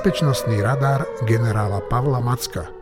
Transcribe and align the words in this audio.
Bezpečnostný 0.00 0.64
radar 0.64 1.04
generála 1.28 1.84
Pavla 1.84 2.24
Macka. 2.24 2.72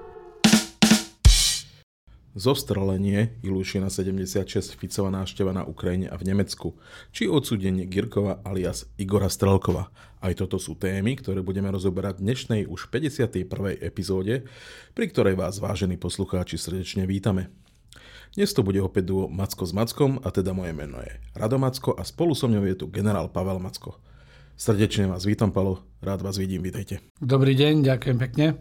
Zostrelenie 2.39 3.35
Ilúšina 3.43 3.91
76 3.91 4.79
Ficova 4.79 5.11
návšteva 5.11 5.51
na 5.51 5.67
Ukrajine 5.67 6.07
a 6.07 6.15
v 6.15 6.31
Nemecku, 6.31 6.79
či 7.11 7.27
odsúdenie 7.27 7.91
Girkova 7.91 8.39
alias 8.47 8.87
Igora 9.03 9.27
Strelkova. 9.27 9.91
Aj 10.23 10.31
toto 10.39 10.63
sú 10.63 10.79
témy, 10.79 11.19
ktoré 11.19 11.43
budeme 11.43 11.67
rozoberať 11.75 12.23
v 12.23 12.31
dnešnej 12.31 12.61
už 12.71 12.87
51. 12.87 13.51
epizóde, 13.83 14.47
pri 14.95 15.11
ktorej 15.11 15.35
vás, 15.35 15.59
vážení 15.59 15.99
poslucháči, 15.99 16.55
srdečne 16.55 17.03
vítame. 17.03 17.51
Dnes 18.39 18.55
to 18.55 18.63
bude 18.63 18.79
opäť 18.79 19.11
duo 19.11 19.27
Macko 19.27 19.67
s 19.67 19.75
Mackom 19.75 20.23
a 20.23 20.31
teda 20.31 20.55
moje 20.55 20.71
meno 20.71 21.03
je 21.03 21.19
Rado 21.35 21.59
Macko 21.59 21.99
a 21.99 22.07
spolu 22.07 22.39
so 22.39 22.47
mňou 22.47 22.63
je 22.63 22.79
tu 22.79 22.87
generál 22.87 23.27
Pavel 23.27 23.59
Macko. 23.59 23.99
Srdečne 24.59 25.07
vás 25.07 25.23
vítam, 25.23 25.55
Palo, 25.55 25.87
rád 26.03 26.19
vás 26.19 26.35
vidím, 26.35 26.67
vítajte. 26.67 26.99
Dobrý 27.23 27.55
deň, 27.55 27.95
ďakujem 27.95 28.19
pekne. 28.19 28.59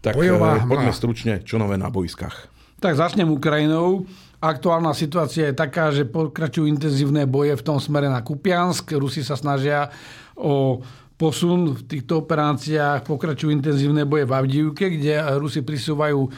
Tak 0.00 0.16
Bojová 0.16 0.56
eh, 0.56 0.64
poďme 0.64 0.92
stručne, 0.96 1.44
čo 1.44 1.60
nové 1.60 1.76
na 1.76 1.92
boiskách. 1.92 2.48
Tak 2.80 2.96
začnem 2.96 3.28
Ukrajinou. 3.28 4.08
Aktuálna 4.40 4.96
situácia 4.96 5.52
je 5.52 5.60
taká, 5.60 5.92
že 5.92 6.08
pokračujú 6.08 6.72
intenzívne 6.72 7.28
boje 7.28 7.52
v 7.52 7.66
tom 7.68 7.76
smere 7.76 8.08
na 8.08 8.24
Kupiansk. 8.24 8.96
Rusi 8.96 9.20
sa 9.20 9.36
snažia 9.36 9.92
o 10.40 10.80
posun 11.20 11.76
v 11.76 11.84
týchto 11.84 12.24
operáciách. 12.24 13.04
Pokračujú 13.04 13.52
intenzívne 13.52 14.08
boje 14.08 14.24
v 14.24 14.32
Avdivke, 14.32 14.88
kde 14.88 15.20
Rusi 15.36 15.60
prisúvajú 15.60 16.32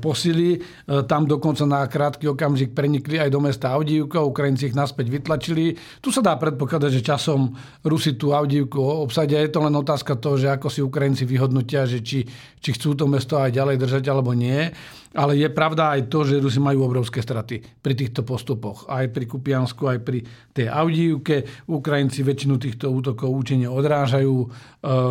posily. 0.00 0.56
E, 0.56 0.58
tam 1.04 1.28
dokonca 1.28 1.68
na 1.68 1.84
krátky 1.84 2.24
okamžik 2.32 2.72
prenikli 2.72 3.20
aj 3.20 3.28
do 3.28 3.40
mesta 3.44 3.76
Avdívka, 3.76 4.24
Ukrajinci 4.24 4.72
ich 4.72 4.76
naspäť 4.76 5.12
vytlačili. 5.12 5.76
Tu 6.00 6.08
sa 6.08 6.24
dá 6.24 6.34
predpokladať, 6.40 6.90
že 6.90 7.04
časom 7.04 7.52
Rusi 7.84 8.16
tú 8.16 8.32
Avdívku 8.32 8.80
obsadia. 8.80 9.44
Je 9.44 9.52
to 9.52 9.60
len 9.60 9.76
otázka 9.76 10.16
toho, 10.16 10.40
že 10.40 10.48
ako 10.48 10.72
si 10.72 10.80
Ukrajinci 10.80 11.28
vyhodnotia, 11.28 11.84
že 11.84 12.00
či, 12.00 12.24
či 12.58 12.70
chcú 12.72 12.96
to 12.96 13.04
mesto 13.04 13.36
aj 13.36 13.52
ďalej 13.52 13.76
držať 13.76 14.04
alebo 14.08 14.32
nie. 14.32 14.72
Ale 15.12 15.36
je 15.36 15.48
pravda 15.52 15.92
aj 15.92 16.08
to, 16.08 16.24
že 16.24 16.40
Rusi 16.40 16.56
majú 16.56 16.88
obrovské 16.88 17.20
straty 17.20 17.60
pri 17.60 17.92
týchto 17.92 18.24
postupoch. 18.24 18.88
Aj 18.88 19.04
pri 19.12 19.28
Kupiansku, 19.28 19.84
aj 19.84 20.00
pri 20.00 20.24
tej 20.56 20.72
Audívke. 20.72 21.44
Ukrajinci 21.68 22.24
väčšinu 22.24 22.56
týchto 22.56 22.88
útokov 22.88 23.28
účinne 23.28 23.68
odrážajú. 23.68 24.36
E, 24.40 24.46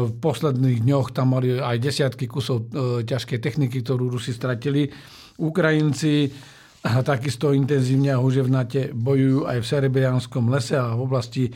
v 0.09 0.11
posledných 0.17 0.81
dňoch 0.81 1.13
tam 1.13 1.38
mali 1.38 1.53
aj 1.53 1.77
desiatky 1.77 2.25
kusov 2.25 2.73
e, 2.73 3.05
ťažkej 3.05 3.38
techniky, 3.38 3.85
ktorú 3.85 4.09
Rusi 4.09 4.33
stratili. 4.33 4.89
Ukrajinci 5.38 6.33
takisto 6.81 7.53
intenzívne 7.53 8.09
a 8.09 8.17
huževnate 8.17 8.97
bojujú 8.97 9.45
aj 9.45 9.57
v 9.61 9.69
Serebrianskom 9.69 10.49
lese 10.49 10.81
a 10.81 10.97
v 10.97 11.02
oblasti 11.05 11.45
e, 11.45 11.52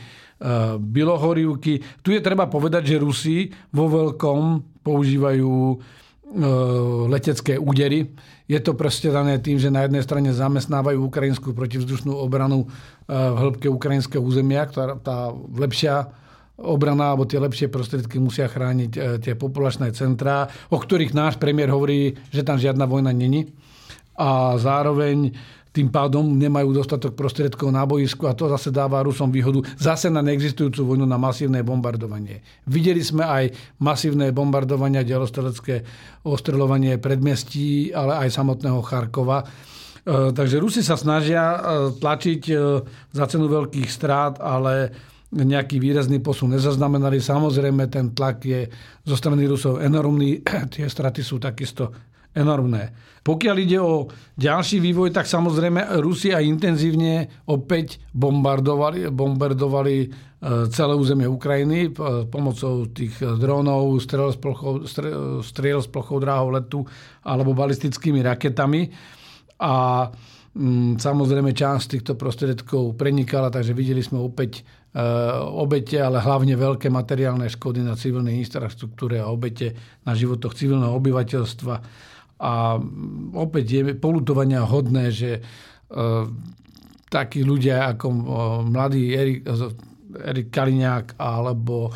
Bilohorivky. 0.78 1.98
Tu 1.98 2.14
je 2.14 2.22
treba 2.22 2.46
povedať, 2.46 2.94
že 2.94 3.02
Rusi 3.02 3.50
vo 3.74 3.90
veľkom 3.90 4.42
používajú 4.86 5.54
letecké 7.06 7.54
údery 7.54 8.02
je 8.46 8.58
to 8.62 8.78
proste 8.78 9.10
dané 9.10 9.42
tým, 9.42 9.58
že 9.58 9.74
na 9.74 9.82
jednej 9.86 10.06
strane 10.06 10.30
zamestnávajú 10.30 11.02
ukrajinskú 11.10 11.50
protivzdušnú 11.50 12.14
obranu 12.14 12.64
e, 12.64 12.66
v 13.10 13.36
hĺbke 13.42 13.66
ukrajinského 13.66 14.22
územia, 14.22 14.62
ktorá 14.70 14.94
tá 15.02 15.34
lepšia 15.34 16.06
obrana 16.56 17.12
alebo 17.12 17.28
tie 17.28 17.42
lepšie 17.42 17.68
prostriedky 17.68 18.22
musia 18.22 18.46
chrániť 18.46 18.92
e, 18.94 19.00
tie 19.18 19.34
populačné 19.34 19.90
centrá, 19.92 20.46
o 20.70 20.78
ktorých 20.78 21.12
náš 21.12 21.42
premiér 21.42 21.74
hovorí, 21.74 22.14
že 22.30 22.46
tam 22.46 22.56
žiadna 22.56 22.86
vojna 22.86 23.10
není. 23.10 23.50
A 24.16 24.56
zároveň 24.56 25.34
tým 25.76 25.92
pádom 25.92 26.24
nemajú 26.24 26.72
dostatok 26.72 27.12
prostriedkov 27.12 27.68
na 27.68 27.84
boisku 27.84 28.24
a 28.24 28.32
to 28.32 28.48
zase 28.48 28.72
dáva 28.72 29.04
Rusom 29.04 29.28
výhodu 29.28 29.60
zase 29.76 30.08
na 30.08 30.24
neexistujúcu 30.24 30.96
vojnu 30.96 31.04
na 31.04 31.20
masívne 31.20 31.60
bombardovanie. 31.60 32.40
Videli 32.64 33.04
sme 33.04 33.28
aj 33.28 33.52
masívne 33.76 34.32
bombardovania, 34.32 35.04
delostrelecké 35.04 35.84
ostreľovanie 36.24 36.96
predmestí, 36.96 37.92
ale 37.92 38.24
aj 38.24 38.40
samotného 38.40 38.80
Charkova. 38.80 39.44
E, 39.44 40.32
takže 40.32 40.56
Rusi 40.56 40.80
sa 40.80 40.96
snažia 40.96 41.44
e, 41.44 41.58
tlačiť 42.00 42.42
e, 42.48 42.54
za 43.12 43.24
cenu 43.28 43.44
veľkých 43.52 43.88
strát, 43.92 44.40
ale 44.40 44.96
nejaký 45.36 45.76
výrazný 45.76 46.24
posun 46.24 46.56
nezaznamenali. 46.56 47.20
Samozrejme, 47.20 47.92
ten 47.92 48.16
tlak 48.16 48.40
je 48.48 48.64
zo 49.04 49.12
strany 49.12 49.44
Rusov 49.44 49.84
enormný. 49.84 50.40
Tie 50.72 50.88
straty 50.88 51.20
sú 51.20 51.36
takisto 51.36 52.15
enormné. 52.36 52.92
Pokiaľ 53.26 53.56
ide 53.58 53.82
o 53.82 54.06
ďalší 54.38 54.78
vývoj, 54.78 55.10
tak 55.10 55.26
samozrejme 55.26 55.98
Rusi 55.98 56.30
aj 56.30 56.46
intenzívne 56.46 57.42
opäť 57.50 57.98
bombardovali, 58.14 59.10
bombardovali 59.10 59.96
e, 59.98 60.08
celé 60.70 60.94
územie 60.94 61.26
Ukrajiny 61.26 61.90
e, 61.90 62.22
pomocou 62.30 62.86
tých 62.86 63.18
drónov, 63.18 63.98
strel 63.98 64.30
s 64.30 64.38
plochou, 64.38 64.86
striel 65.42 65.82
s 65.82 65.90
plochou 65.90 66.22
dráhou 66.22 66.54
letu 66.54 66.86
alebo 67.26 67.50
balistickými 67.50 68.22
raketami. 68.22 68.94
A 69.58 70.06
mm, 70.54 71.02
samozrejme 71.02 71.50
časť 71.50 71.98
týchto 71.98 72.14
prostriedkov 72.14 72.94
prenikala, 72.94 73.50
takže 73.50 73.74
videli 73.74 74.06
sme 74.06 74.22
opäť 74.22 74.62
e, 74.94 75.02
obete, 75.50 75.98
ale 75.98 76.22
hlavne 76.22 76.54
veľké 76.54 76.94
materiálne 76.94 77.50
škody 77.50 77.82
na 77.82 77.98
civilnej 77.98 78.38
infraštruktúre 78.38 79.18
a 79.18 79.34
obete 79.34 79.74
na 80.06 80.14
životoch 80.14 80.54
civilného 80.54 80.94
obyvateľstva 80.94 82.06
a 82.36 82.76
opäť 83.32 83.64
je 83.80 83.82
polutovania 83.96 84.60
hodné, 84.64 85.08
že 85.08 85.30
e, 85.38 85.42
takí 87.08 87.40
ľudia 87.40 87.96
ako 87.96 88.06
e, 88.12 88.18
mladý 88.68 89.02
Erik, 89.16 89.38
Erik 90.20 90.48
Kaliňák 90.52 91.16
alebo 91.16 91.88
e, 91.88 91.92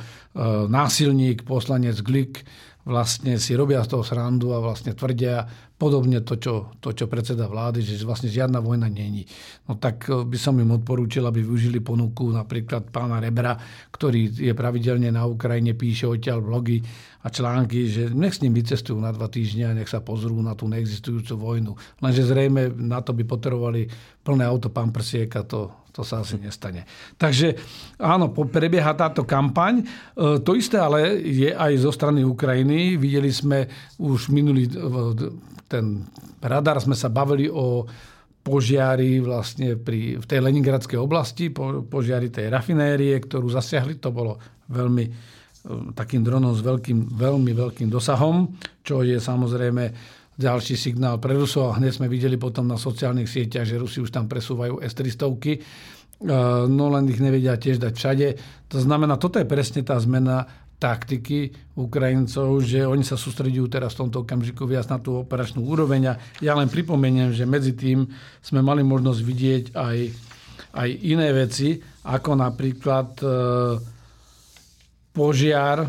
násilník, 0.69 1.45
poslanec 1.45 2.01
Glik 2.01 2.41
vlastne 2.89 3.37
si 3.37 3.53
robia 3.53 3.85
z 3.85 3.93
toho 3.93 4.05
srandu 4.05 4.57
a 4.57 4.65
vlastne 4.65 4.97
tvrdia, 4.97 5.45
Podobne 5.81 6.21
to 6.21 6.37
čo, 6.37 6.77
to, 6.77 6.93
čo 6.93 7.09
predseda 7.09 7.49
vlády, 7.49 7.81
že 7.81 8.05
vlastne 8.05 8.29
žiadna 8.29 8.61
vojna 8.61 8.93
není. 8.93 9.25
No 9.65 9.81
tak 9.81 10.13
e, 10.13 10.29
by 10.29 10.37
som 10.37 10.61
im 10.61 10.77
odporúčil, 10.77 11.25
aby 11.25 11.41
využili 11.41 11.81
ponuku 11.81 12.29
napríklad 12.29 12.93
pána 12.93 13.17
Rebra, 13.17 13.57
ktorý 13.89 14.29
je 14.29 14.53
pravidelne 14.53 15.09
na 15.09 15.25
Ukrajine, 15.25 15.73
píše 15.73 16.05
odtiaľ 16.05 16.45
blogy 16.45 16.85
a 17.25 17.33
články, 17.33 17.89
že 17.89 18.13
nech 18.13 18.37
s 18.37 18.45
ním 18.45 18.53
vycestujú 18.61 19.01
na 19.01 19.09
dva 19.09 19.33
týždňa 19.33 19.73
a 19.73 19.77
nech 19.81 19.89
sa 19.89 20.05
pozrú 20.05 20.37
na 20.45 20.53
tú 20.53 20.69
neexistujúcu 20.69 21.33
vojnu. 21.41 21.73
Lenže 22.05 22.29
zrejme 22.29 22.77
na 22.77 23.01
to 23.01 23.17
by 23.17 23.25
potrebovali 23.25 23.89
plné 24.21 24.45
auto 24.45 24.69
pamprsiek 24.69 25.33
a 25.33 25.49
to, 25.49 25.80
to 26.01 26.09
sa 26.09 26.25
asi 26.25 26.41
nestane. 26.41 26.89
Takže 27.21 27.61
áno, 28.01 28.33
prebieha 28.33 28.97
táto 28.97 29.29
kampaň. 29.29 29.85
E, 29.85 29.85
to 30.41 30.57
isté 30.57 30.81
ale 30.81 31.21
je 31.21 31.53
aj 31.53 31.77
zo 31.77 31.93
strany 31.93 32.25
Ukrajiny. 32.25 32.97
Videli 32.97 33.29
sme 33.29 33.69
už 34.01 34.33
minulý 34.33 34.65
ten 35.69 36.09
radar, 36.41 36.81
sme 36.81 36.97
sa 36.97 37.13
bavili 37.13 37.53
o 37.53 37.85
požiari 38.41 39.21
vlastne 39.21 39.77
pri, 39.77 40.17
v 40.17 40.25
tej 40.25 40.41
Leningradskej 40.41 40.97
oblasti, 40.97 41.53
po, 41.53 41.85
požiari 41.85 42.33
tej 42.33 42.49
rafinérie, 42.49 43.13
ktorú 43.21 43.53
zasiahli. 43.53 44.01
To 44.01 44.09
bolo 44.09 44.41
veľmi 44.73 45.05
e, 45.05 45.11
takým 45.93 46.25
dronom 46.25 46.57
s 46.57 46.65
veľkým, 46.65 47.13
veľmi 47.13 47.53
veľkým 47.53 47.93
dosahom, 47.93 48.57
čo 48.81 49.05
je 49.05 49.21
samozrejme 49.21 50.17
ďalší 50.41 50.75
signál 50.81 51.21
pre 51.21 51.37
Rusov 51.37 51.69
a 51.69 51.77
hneď 51.77 52.01
sme 52.01 52.09
videli 52.09 52.41
potom 52.41 52.65
na 52.65 52.81
sociálnych 52.81 53.29
sieťach, 53.29 53.69
že 53.69 53.77
Rusi 53.77 54.01
už 54.01 54.09
tam 54.09 54.25
presúvajú 54.25 54.81
S-300, 54.81 55.21
e, 55.21 55.57
no 56.65 56.85
len 56.89 57.05
ich 57.13 57.21
nevedia 57.21 57.61
tiež 57.61 57.77
dať 57.77 57.93
všade. 57.93 58.27
To 58.73 58.81
znamená, 58.81 59.21
toto 59.21 59.37
je 59.37 59.45
presne 59.45 59.85
tá 59.85 60.01
zmena 60.01 60.49
taktiky 60.81 61.53
Ukrajincov, 61.77 62.65
že 62.65 62.89
oni 62.89 63.05
sa 63.05 63.21
sústredujú 63.21 63.69
teraz 63.69 63.93
v 63.93 64.09
tomto 64.09 64.25
okamžiku 64.25 64.65
viac 64.65 64.89
na 64.89 64.97
tú 64.97 65.21
operačnú 65.21 65.61
úroveň. 65.61 66.17
A 66.17 66.19
ja 66.41 66.57
len 66.57 66.73
pripomeniem, 66.73 67.37
že 67.37 67.45
medzi 67.45 67.77
tým 67.77 68.09
sme 68.41 68.65
mali 68.65 68.81
možnosť 68.81 69.21
vidieť 69.21 69.65
aj, 69.77 69.97
aj 70.81 70.89
iné 71.05 71.29
veci, 71.37 71.77
ako 72.09 72.33
napríklad 72.33 73.09
e, 73.21 73.27
požiar 75.13 75.85
e, 75.85 75.89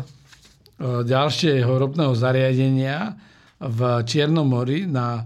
ďalšieho 1.08 1.72
ropného 1.72 2.12
zariadenia, 2.12 3.16
v 3.62 3.80
Čiernom 4.02 4.46
mori 4.46 4.90
na 4.90 5.22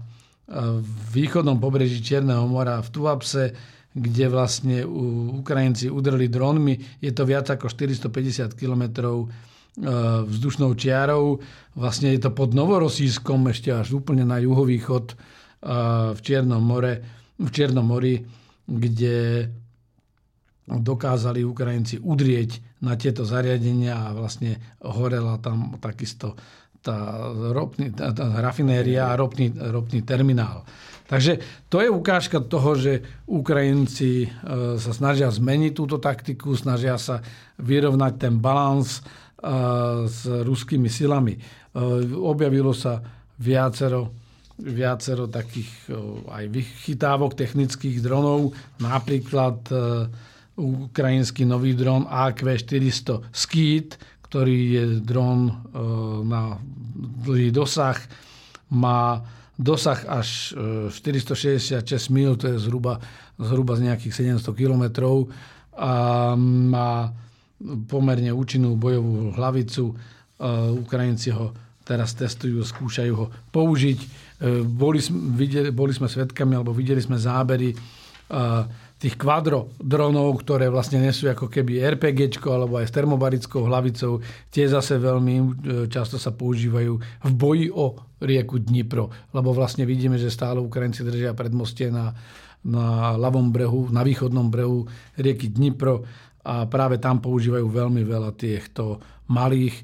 východnom 1.11 1.59
pobreží 1.59 1.99
Čierneho 1.99 2.45
mora 2.45 2.79
v 2.79 2.89
Tuapse, 2.93 3.43
kde 3.97 4.25
vlastne 4.29 4.85
Ukrajinci 5.41 5.89
udreli 5.89 6.29
dronmi. 6.29 6.77
Je 7.01 7.09
to 7.09 7.25
viac 7.25 7.49
ako 7.49 7.65
450 7.65 8.53
kilometrov 8.53 9.25
vzdušnou 10.29 10.73
čiarou. 10.77 11.41
Vlastne 11.73 12.13
je 12.13 12.21
to 12.21 12.31
pod 12.33 12.53
Novorosískom, 12.53 13.49
ešte 13.49 13.73
až 13.73 13.97
úplne 13.97 14.25
na 14.25 14.37
juhovýchod 14.37 15.17
v 16.13 16.19
Čiernom, 16.21 16.61
more, 16.61 17.01
v 17.41 17.49
Čiernom 17.49 17.85
mori, 17.85 18.21
kde 18.69 19.49
dokázali 20.67 21.41
Ukrajinci 21.47 21.97
udrieť 22.03 22.81
na 22.83 22.93
tieto 22.93 23.25
zariadenia 23.25 24.11
a 24.11 24.13
vlastne 24.13 24.77
horela 24.83 25.41
tam 25.41 25.79
takisto 25.81 26.37
tá, 26.81 27.31
ropný, 27.53 27.91
tá, 27.93 28.13
tá 28.13 28.41
rafinéria 28.41 29.09
a 29.09 29.17
ropný, 29.17 29.51
ropný 29.53 30.01
terminál. 30.03 30.63
Takže 31.07 31.39
to 31.71 31.79
je 31.79 31.87
ukážka 31.87 32.43
toho, 32.43 32.75
že 32.75 32.99
Ukrajinci 33.31 34.27
e, 34.27 34.29
sa 34.75 34.91
snažia 34.91 35.31
zmeniť 35.31 35.71
túto 35.71 36.03
taktiku, 36.03 36.51
snažia 36.59 36.99
sa 36.99 37.23
vyrovnať 37.57 38.13
ten 38.19 38.35
balans 38.37 39.01
s 40.07 40.25
ruskými 40.25 40.89
silami. 40.89 41.37
Objavilo 42.17 42.73
sa 42.73 42.97
viacero, 43.37 44.09
viacero 44.57 45.29
takých 45.29 45.93
aj 46.25 46.43
vychytávok 46.49 47.37
technických 47.37 48.01
dronov, 48.01 48.57
napríklad 48.81 49.61
ukrajinský 50.57 51.45
nový 51.45 51.77
dron 51.77 52.09
AQ400 52.09 53.29
Skeet, 53.29 54.01
ktorý 54.27 54.57
je 54.75 54.85
dron 54.99 55.51
na 56.27 56.59
dlhý 57.23 57.49
dosah, 57.55 57.95
má 58.67 59.23
dosah 59.55 60.03
až 60.05 60.51
466 60.91 61.79
mil, 62.11 62.35
to 62.35 62.51
je 62.51 62.59
zhruba, 62.59 62.99
zhruba 63.39 63.79
z 63.79 63.87
nejakých 63.87 64.37
700 64.43 64.51
kilometrov 64.51 65.31
a 65.77 66.35
má 66.37 67.15
pomerne 67.87 68.29
účinnú 68.35 68.77
bojovú 68.77 69.33
hlavicu. 69.33 69.95
Ukrajinci 70.77 71.33
ho 71.33 71.55
teraz 71.87 72.13
testujú, 72.13 72.61
skúšajú 72.61 73.13
ho 73.15 73.25
použiť. 73.55 73.99
E, 74.03 74.07
boli, 74.61 74.99
videli, 75.39 75.71
boli 75.71 75.95
sme 75.95 76.11
svetkami, 76.11 76.59
alebo 76.59 76.75
videli 76.75 76.99
sme 76.99 77.15
zábery 77.15 77.71
tých 78.97 79.13
kvadro 79.13 79.77
dronov, 79.77 80.41
ktoré 80.41 80.73
vlastne 80.73 80.97
nesú 80.97 81.29
ako 81.29 81.53
keby 81.53 81.85
RPG 81.85 82.41
alebo 82.49 82.81
aj 82.81 82.89
s 82.89 82.95
termobarickou 82.97 83.69
hlavicou. 83.69 84.17
Tie 84.49 84.65
zase 84.65 84.97
veľmi 84.97 85.35
e, 85.37 85.45
často 85.85 86.17
sa 86.17 86.33
používajú 86.33 86.93
v 87.21 87.31
boji 87.37 87.69
o 87.69 87.93
rieku 88.17 88.57
Dnipro, 88.57 89.13
lebo 89.37 89.53
vlastne 89.53 89.85
vidíme, 89.85 90.17
že 90.17 90.33
stále 90.33 90.57
Ukrajinci 90.57 91.05
držia 91.05 91.37
predmostie 91.37 91.93
na, 91.93 92.09
na 92.65 93.13
ľavom 93.13 93.53
brehu, 93.53 93.93
na 93.93 94.01
východnom 94.01 94.49
brehu 94.49 94.89
rieky 95.13 95.53
Dnipro 95.53 96.01
a 96.41 96.65
práve 96.65 96.97
tam 96.97 97.21
používajú 97.21 97.69
veľmi 97.69 98.01
veľa 98.01 98.33
týchto 98.33 98.97
malých 99.29 99.77
e, 99.77 99.83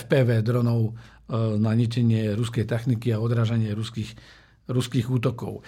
FPV 0.00 0.40
dronov 0.40 0.80
e, 0.88 0.92
na 1.60 1.76
ničenie 1.76 2.32
ruskej 2.32 2.64
techniky 2.64 3.12
a 3.12 3.20
odrážanie 3.20 3.76
ruských, 3.76 4.16
ruských 4.64 5.12
útokov. 5.12 5.60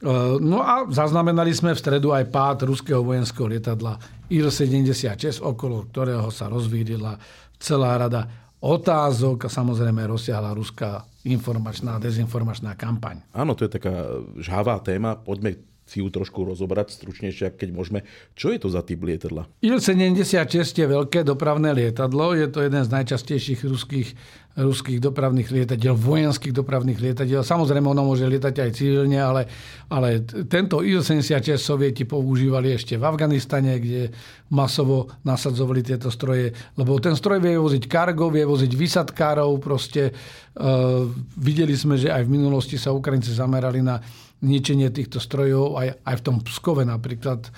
Eh, 0.00 0.40
no 0.40 0.64
a 0.64 0.88
zaznamenali 0.88 1.52
sme 1.52 1.76
v 1.76 1.82
stredu 1.84 2.16
aj 2.16 2.32
pád 2.32 2.64
ruského 2.64 3.04
vojenského 3.04 3.44
lietadla 3.44 4.00
Il-76, 4.32 5.44
okolo 5.44 5.92
ktorého 5.92 6.32
sa 6.32 6.48
rozvírila 6.48 7.20
celá 7.60 8.00
rada 8.00 8.24
otázok 8.64 9.44
a 9.44 9.52
samozrejme 9.52 10.00
rozsiahla 10.08 10.56
ruská 10.56 11.04
informačná 11.28 12.00
dezinformačná 12.00 12.72
kampaň. 12.80 13.20
Áno, 13.36 13.52
to 13.52 13.68
je 13.68 13.76
taká 13.76 13.92
žhavá 14.40 14.80
téma. 14.80 15.20
Poďme 15.20 15.60
si 15.90 15.98
ju 15.98 16.06
trošku 16.06 16.46
rozobrať 16.46 16.94
stručnejšie, 16.94 17.58
keď 17.58 17.68
môžeme. 17.74 18.06
Čo 18.38 18.54
je 18.54 18.62
to 18.62 18.70
za 18.70 18.86
typ 18.86 19.02
lietadla? 19.02 19.50
Il-76 19.58 20.70
je 20.70 20.86
veľké 20.86 21.26
dopravné 21.26 21.74
lietadlo. 21.74 22.38
Je 22.38 22.46
to 22.46 22.62
jeden 22.62 22.86
z 22.86 22.90
najčastejších 22.94 23.66
ruských, 23.66 24.14
ruských 24.54 25.02
dopravných 25.02 25.50
lietadiel, 25.50 25.98
vojenských 25.98 26.54
dopravných 26.54 27.02
lietadiel. 27.02 27.42
Samozrejme, 27.42 27.90
ono 27.90 28.06
môže 28.06 28.22
lietať 28.22 28.54
aj 28.62 28.70
civilne, 28.70 29.18
ale, 29.18 29.50
ale 29.90 30.22
tento 30.46 30.78
Il-76 30.86 31.58
sovieti 31.58 32.06
používali 32.06 32.70
ešte 32.70 32.94
v 32.94 33.10
Afganistane, 33.10 33.82
kde 33.82 34.14
masovo 34.54 35.10
nasadzovali 35.26 35.82
tieto 35.82 36.06
stroje, 36.06 36.54
lebo 36.78 37.02
ten 37.02 37.18
stroj 37.18 37.42
vie 37.42 37.58
voziť 37.58 37.90
kargo, 37.90 38.30
vie 38.30 38.46
voziť 38.46 38.70
vysadkárov, 38.78 39.58
proste 39.58 40.14
uh, 40.14 41.02
videli 41.34 41.74
sme, 41.74 41.98
že 41.98 42.14
aj 42.14 42.26
v 42.26 42.34
minulosti 42.38 42.78
sa 42.78 42.94
Ukrajinci 42.94 43.34
zamerali 43.34 43.82
na 43.82 43.98
ničenie 44.40 44.88
týchto 44.88 45.20
strojov, 45.20 45.76
aj, 45.76 45.88
aj 46.04 46.14
v 46.20 46.24
tom 46.24 46.36
Pskove 46.40 46.82
napríklad, 46.88 47.48
e, 47.48 47.50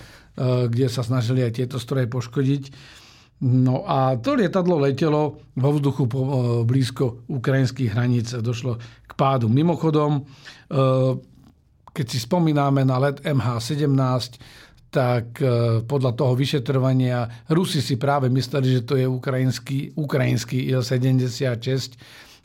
kde 0.66 0.86
sa 0.90 1.06
snažili 1.06 1.46
aj 1.46 1.62
tieto 1.62 1.78
stroje 1.78 2.10
poškodiť. 2.10 2.62
No 3.42 3.82
a 3.86 4.14
to 4.22 4.38
lietadlo 4.38 4.78
letelo 4.78 5.42
vo 5.58 5.70
vzduchu 5.74 6.04
e, 6.06 6.12
blízko 6.66 7.26
ukrajinských 7.30 7.90
hraníc. 7.94 8.34
Došlo 8.34 8.78
k 9.06 9.12
pádu. 9.14 9.46
Mimochodom, 9.46 10.22
e, 10.22 10.22
keď 11.92 12.06
si 12.06 12.18
spomíname 12.18 12.82
na 12.82 12.98
let 12.98 13.22
MH17, 13.22 14.42
tak 14.92 15.40
podľa 15.88 16.12
toho 16.12 16.36
vyšetrovania 16.36 17.48
Rusi 17.48 17.80
si 17.80 17.96
práve 17.96 18.28
mysleli, 18.28 18.76
že 18.76 18.84
to 18.84 19.00
je 19.00 19.08
ukrajinský, 19.08 19.96
ukrajinský 19.96 20.68
Il-76, 20.68 21.96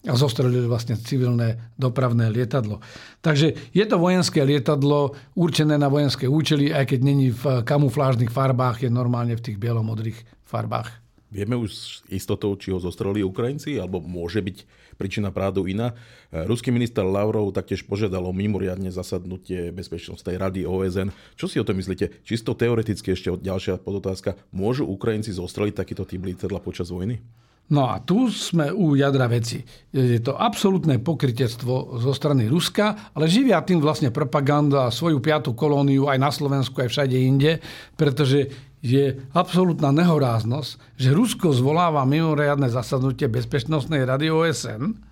a 0.07 0.15
zostrelili 0.15 0.65
vlastne 0.65 0.95
civilné 0.95 1.59
dopravné 1.75 2.31
lietadlo. 2.31 2.79
Takže 3.19 3.75
je 3.75 3.85
to 3.85 3.99
vojenské 3.99 4.41
lietadlo 4.47 5.13
určené 5.35 5.75
na 5.75 5.91
vojenské 5.91 6.25
účely, 6.25 6.71
aj 6.71 6.95
keď 6.95 6.99
není 7.03 7.35
v 7.35 7.61
kamuflážnych 7.67 8.31
farbách, 8.31 8.87
je 8.87 8.89
normálne 8.89 9.35
v 9.35 9.43
tých 9.43 9.59
bielomodrých 9.59 10.23
farbách. 10.47 11.03
Vieme 11.27 11.59
už 11.59 11.69
s 11.75 11.83
istotou, 12.07 12.55
či 12.55 12.71
ho 12.71 12.79
zostrelili 12.79 13.19
Ukrajinci, 13.19 13.75
alebo 13.75 13.99
môže 13.99 14.39
byť 14.39 14.63
príčina 14.95 15.27
prádu 15.27 15.67
iná. 15.67 15.91
Ruský 16.31 16.71
minister 16.71 17.03
Lavrov 17.03 17.51
taktiež 17.51 17.83
požiadal 17.83 18.23
o 18.23 18.31
mimoriadne 18.31 18.87
zasadnutie 18.95 19.75
Bezpečnostnej 19.75 20.39
rady 20.39 20.63
OSN. 20.63 21.11
Čo 21.35 21.51
si 21.51 21.59
o 21.59 21.67
tom 21.67 21.83
myslíte? 21.83 22.23
Čisto 22.23 22.55
teoreticky 22.55 23.11
ešte 23.11 23.35
ďalšia 23.43 23.75
podotázka. 23.83 24.39
Môžu 24.55 24.87
Ukrajinci 24.87 25.35
zostreliť 25.35 25.75
takýto 25.75 26.07
typ 26.07 26.23
lietadla 26.23 26.63
počas 26.63 26.95
vojny? 26.95 27.19
No 27.67 27.91
a 27.91 27.99
tu 27.99 28.31
sme 28.31 28.71
u 28.71 28.95
jadra 28.95 29.27
veci. 29.27 29.59
Je 29.91 30.23
to 30.23 30.39
absolútne 30.39 31.03
pokrytectvo 31.03 31.99
zo 31.99 32.11
strany 32.15 32.47
Ruska, 32.47 33.11
ale 33.11 33.27
živia 33.27 33.59
tým 33.59 33.83
vlastne 33.83 34.07
propaganda 34.07 34.87
a 34.87 34.93
svoju 34.93 35.19
piatú 35.19 35.51
kolóniu 35.51 36.07
aj 36.07 36.17
na 36.17 36.31
Slovensku, 36.31 36.79
aj 36.79 36.87
všade 36.87 37.17
inde, 37.19 37.59
pretože 37.99 38.47
je 38.79 39.19
absolútna 39.35 39.91
nehoráznosť, 39.91 40.95
že 40.95 41.11
Rusko 41.11 41.51
zvoláva 41.51 42.07
mimoriadne 42.07 42.71
zasadnutie 42.71 43.27
Bezpečnostnej 43.27 44.07
rady 44.07 44.31
OSN, 44.31 45.06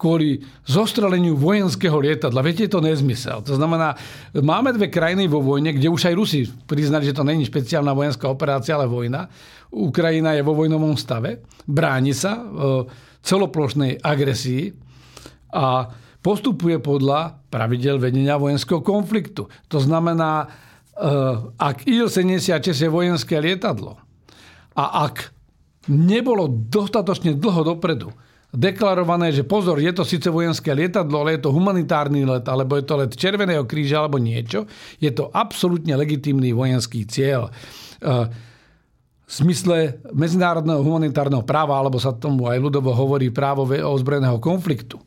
kvôli 0.00 0.40
zostreleniu 0.64 1.36
vojenského 1.36 2.00
lietadla. 2.00 2.40
Viete, 2.40 2.64
je 2.64 2.72
to 2.72 2.80
nezmysel. 2.80 3.44
To 3.44 3.60
znamená, 3.60 3.92
máme 4.32 4.72
dve 4.72 4.88
krajiny 4.88 5.28
vo 5.28 5.44
vojne, 5.44 5.76
kde 5.76 5.92
už 5.92 6.08
aj 6.08 6.16
Rusi 6.16 6.48
priznali, 6.64 7.04
že 7.04 7.12
to 7.12 7.20
není 7.20 7.44
špeciálna 7.44 7.92
vojenská 7.92 8.24
operácia, 8.32 8.80
ale 8.80 8.88
vojna. 8.88 9.28
Ukrajina 9.68 10.32
je 10.32 10.40
vo 10.40 10.56
vojnovom 10.56 10.96
stave, 10.96 11.44
bráni 11.68 12.16
sa 12.16 12.40
e, 12.40 12.42
celoplošnej 13.20 14.00
agresii 14.00 14.72
a 15.52 15.92
postupuje 16.24 16.80
podľa 16.80 17.36
pravidel 17.52 18.00
vedenia 18.00 18.40
vojenského 18.40 18.80
konfliktu. 18.80 19.52
To 19.68 19.78
znamená, 19.84 20.48
e, 20.96 21.06
ak 21.60 21.84
Il-76 21.84 22.72
je 22.72 22.88
vojenské 22.88 23.36
lietadlo 23.36 24.00
a 24.72 25.04
ak 25.04 25.28
nebolo 25.92 26.48
dostatočne 26.48 27.36
dlho 27.36 27.76
dopredu 27.76 28.08
deklarované, 28.50 29.30
že 29.30 29.46
pozor, 29.46 29.78
je 29.78 29.94
to 29.94 30.02
síce 30.02 30.26
vojenské 30.26 30.74
lietadlo, 30.74 31.22
ale 31.22 31.38
je 31.38 31.46
to 31.46 31.54
humanitárny 31.54 32.26
let, 32.26 32.42
alebo 32.50 32.74
je 32.74 32.84
to 32.84 32.94
let 32.98 33.14
Červeného 33.14 33.62
kríža, 33.62 34.02
alebo 34.02 34.18
niečo, 34.18 34.66
je 34.98 35.10
to 35.14 35.30
absolútne 35.30 35.94
legitímny 35.94 36.50
vojenský 36.50 37.06
cieľ. 37.06 37.46
E, 37.46 37.50
v 39.22 39.30
smysle 39.30 40.02
medzinárodného 40.10 40.82
humanitárneho 40.82 41.46
práva, 41.46 41.78
alebo 41.78 42.02
sa 42.02 42.10
tomu 42.10 42.50
aj 42.50 42.58
ľudovo 42.58 42.90
hovorí 42.90 43.30
právo 43.30 43.70
ozbrojeného 43.70 44.42
konfliktu. 44.42 44.98
E, 44.98 45.04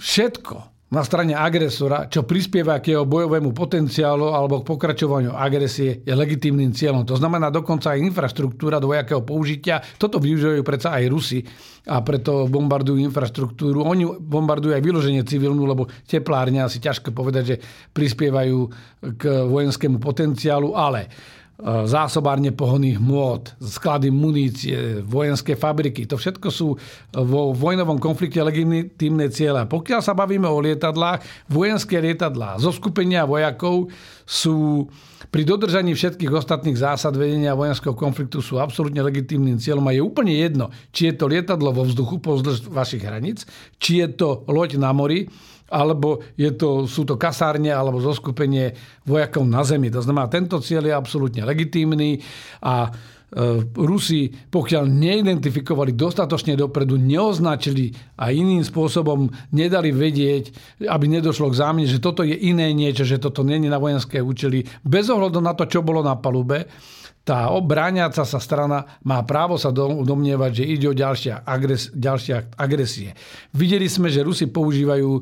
všetko, 0.00 0.71
na 0.92 1.00
strane 1.00 1.32
agresora, 1.32 2.04
čo 2.04 2.28
prispieva 2.28 2.76
k 2.84 2.92
jeho 2.92 3.08
bojovému 3.08 3.56
potenciálu 3.56 4.28
alebo 4.28 4.60
k 4.60 4.68
pokračovaniu 4.68 5.32
agresie, 5.32 6.04
je 6.04 6.12
legitímnym 6.12 6.76
cieľom. 6.76 7.08
To 7.08 7.16
znamená 7.16 7.48
dokonca 7.48 7.96
aj 7.96 8.04
infraštruktúra 8.12 8.76
dvojakého 8.76 9.24
použitia. 9.24 9.80
Toto 9.96 10.20
využívajú 10.20 10.60
predsa 10.60 10.92
aj 10.92 11.04
Rusi 11.08 11.40
a 11.88 12.04
preto 12.04 12.44
bombardujú 12.44 13.00
infraštruktúru. 13.08 13.88
Oni 13.88 14.04
bombardujú 14.04 14.76
aj 14.76 14.84
vyloženie 14.84 15.24
civilnú, 15.24 15.64
lebo 15.64 15.88
teplárne 16.04 16.60
asi 16.60 16.76
ťažko 16.76 17.16
povedať, 17.16 17.44
že 17.48 17.56
prispievajú 17.96 18.58
k 19.16 19.22
vojenskému 19.48 19.96
potenciálu, 19.96 20.76
ale 20.76 21.08
zásobárne 21.62 22.50
pohonných 22.50 22.98
môd, 22.98 23.54
sklady 23.62 24.10
munície, 24.10 24.98
vojenské 25.06 25.54
fabriky. 25.54 26.10
To 26.10 26.18
všetko 26.18 26.48
sú 26.50 26.74
vo 27.14 27.54
vojnovom 27.54 28.02
konflikte 28.02 28.42
legitimné 28.42 29.30
ciele. 29.30 29.62
Pokiaľ 29.70 30.00
sa 30.02 30.18
bavíme 30.18 30.50
o 30.50 30.58
lietadlách, 30.58 31.22
vojenské 31.46 32.02
lietadlá 32.02 32.58
zo 32.58 32.74
skupenia 32.74 33.22
vojakov 33.22 33.94
sú 34.26 34.90
pri 35.32 35.48
dodržaní 35.48 35.96
všetkých 35.96 36.28
ostatných 36.28 36.76
zásad 36.76 37.16
vedenia 37.16 37.56
vojenského 37.56 37.96
konfliktu 37.96 38.44
sú 38.44 38.60
absolútne 38.60 39.00
legitímnym 39.00 39.56
cieľom 39.56 39.88
a 39.88 39.96
je 39.96 40.04
úplne 40.04 40.36
jedno, 40.36 40.68
či 40.92 41.08
je 41.08 41.14
to 41.16 41.24
lietadlo 41.24 41.72
vo 41.72 41.88
vzduchu 41.88 42.20
pozdĺž 42.20 42.68
vašich 42.68 43.00
hraníc, 43.00 43.48
či 43.80 44.04
je 44.04 44.12
to 44.12 44.44
loď 44.44 44.76
na 44.76 44.92
mori, 44.92 45.30
alebo 45.72 46.20
je 46.36 46.52
to, 46.52 46.84
sú 46.84 47.08
to 47.08 47.16
kasárne 47.16 47.72
alebo 47.72 47.96
zoskupenie 47.96 48.76
vojakov 49.08 49.48
na 49.48 49.64
zemi. 49.64 49.88
To 49.88 50.04
znamená, 50.04 50.28
tento 50.28 50.60
cieľ 50.60 50.92
je 50.92 50.94
absolútne 50.94 51.42
legitímny 51.48 52.20
a 52.60 52.86
e, 52.86 52.90
Rusi, 53.72 54.28
pokiaľ 54.28 54.84
neidentifikovali 54.84 55.96
dostatočne 55.96 56.52
dopredu, 56.52 57.00
neoznačili 57.00 57.96
a 58.20 58.28
iným 58.28 58.60
spôsobom 58.60 59.32
nedali 59.56 59.88
vedieť, 59.88 60.44
aby 60.84 61.08
nedošlo 61.08 61.48
k 61.48 61.58
zámne, 61.58 61.88
že 61.88 62.04
toto 62.04 62.20
je 62.20 62.36
iné 62.36 62.68
niečo, 62.76 63.08
že 63.08 63.16
toto 63.16 63.40
není 63.40 63.72
na 63.72 63.80
vojenské 63.80 64.20
účely, 64.20 64.68
bez 64.84 65.08
ohľadu 65.08 65.40
na 65.40 65.56
to, 65.56 65.64
čo 65.64 65.80
bolo 65.80 66.04
na 66.04 66.20
palube, 66.20 66.68
tá 67.22 67.54
obráňaca 67.54 68.26
sa 68.26 68.40
strana 68.42 68.98
má 69.06 69.22
právo 69.22 69.54
sa 69.54 69.70
domnievať, 69.74 70.62
že 70.62 70.64
ide 70.66 70.86
o 70.90 70.94
ďalšie, 70.94 71.46
agres, 71.46 71.94
ďalšie 71.94 72.58
agresie. 72.58 73.14
Videli 73.54 73.86
sme, 73.86 74.10
že 74.10 74.26
Rusi 74.26 74.50
používajú 74.50 75.10
e, 75.14 75.20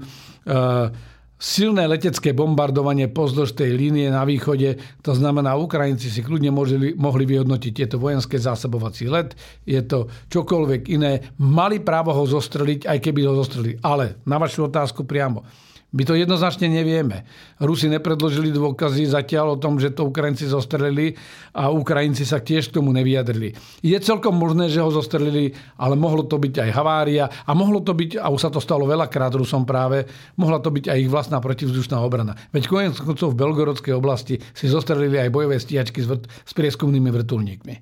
silné 1.40 1.84
letecké 1.88 2.32
bombardovanie 2.32 3.08
pozdĺž 3.12 3.52
tej 3.52 3.76
línie 3.76 4.08
na 4.08 4.24
východe. 4.24 4.80
To 5.04 5.12
znamená, 5.12 5.56
Ukrajinci 5.60 6.08
si 6.08 6.24
kľudne 6.24 6.48
mohli, 6.52 6.96
mohli 6.96 7.24
vyhodnotiť 7.28 7.72
tieto 7.72 7.96
vojenské 7.96 8.36
zásobovací 8.36 9.08
let. 9.08 9.36
Je 9.68 9.80
to 9.84 10.08
čokoľvek 10.32 10.88
iné. 10.92 11.36
Mali 11.40 11.84
právo 11.84 12.16
ho 12.16 12.24
zostreliť, 12.24 12.88
aj 12.88 12.98
keby 13.00 13.28
ho 13.28 13.36
zostrelili. 13.36 13.76
Ale 13.80 14.20
na 14.24 14.36
vašu 14.40 14.68
otázku 14.68 15.08
priamo. 15.08 15.44
My 15.90 16.06
to 16.06 16.14
jednoznačne 16.14 16.70
nevieme. 16.70 17.26
Rusi 17.58 17.90
nepredložili 17.90 18.54
dôkazy 18.54 19.10
zatiaľ 19.10 19.58
o 19.58 19.60
tom, 19.60 19.82
že 19.82 19.90
to 19.90 20.06
Ukrajinci 20.06 20.46
zostrelili 20.46 21.18
a 21.50 21.74
Ukrajinci 21.74 22.22
sa 22.22 22.38
tiež 22.38 22.70
k 22.70 22.78
tomu 22.78 22.94
nevyjadrili. 22.94 23.58
Je 23.82 23.98
celkom 23.98 24.38
možné, 24.38 24.70
že 24.70 24.78
ho 24.78 24.90
zostrelili, 24.94 25.50
ale 25.74 25.98
mohlo 25.98 26.22
to 26.22 26.38
byť 26.38 26.54
aj 26.62 26.70
havária 26.70 27.26
a 27.26 27.50
mohlo 27.58 27.82
to 27.82 27.98
byť, 27.98 28.22
a 28.22 28.30
už 28.30 28.38
sa 28.38 28.50
to 28.54 28.62
stalo 28.62 28.86
veľakrát 28.86 29.34
Rusom 29.34 29.66
práve, 29.66 30.06
mohla 30.38 30.62
to 30.62 30.70
byť 30.70 30.94
aj 30.94 30.98
ich 31.02 31.10
vlastná 31.10 31.42
protivzdušná 31.42 31.98
obrana. 31.98 32.38
Veď 32.54 32.70
konec 32.70 32.94
koncov 32.94 33.34
v 33.34 33.40
Belgorodskej 33.42 33.94
oblasti 33.98 34.38
si 34.54 34.70
zostrelili 34.70 35.18
aj 35.18 35.34
bojové 35.34 35.58
stíhačky 35.58 36.06
s, 36.06 36.06
vrt- 36.06 36.30
s 36.30 36.52
prieskumnými 36.54 37.10
vrtulníkmi. 37.10 37.74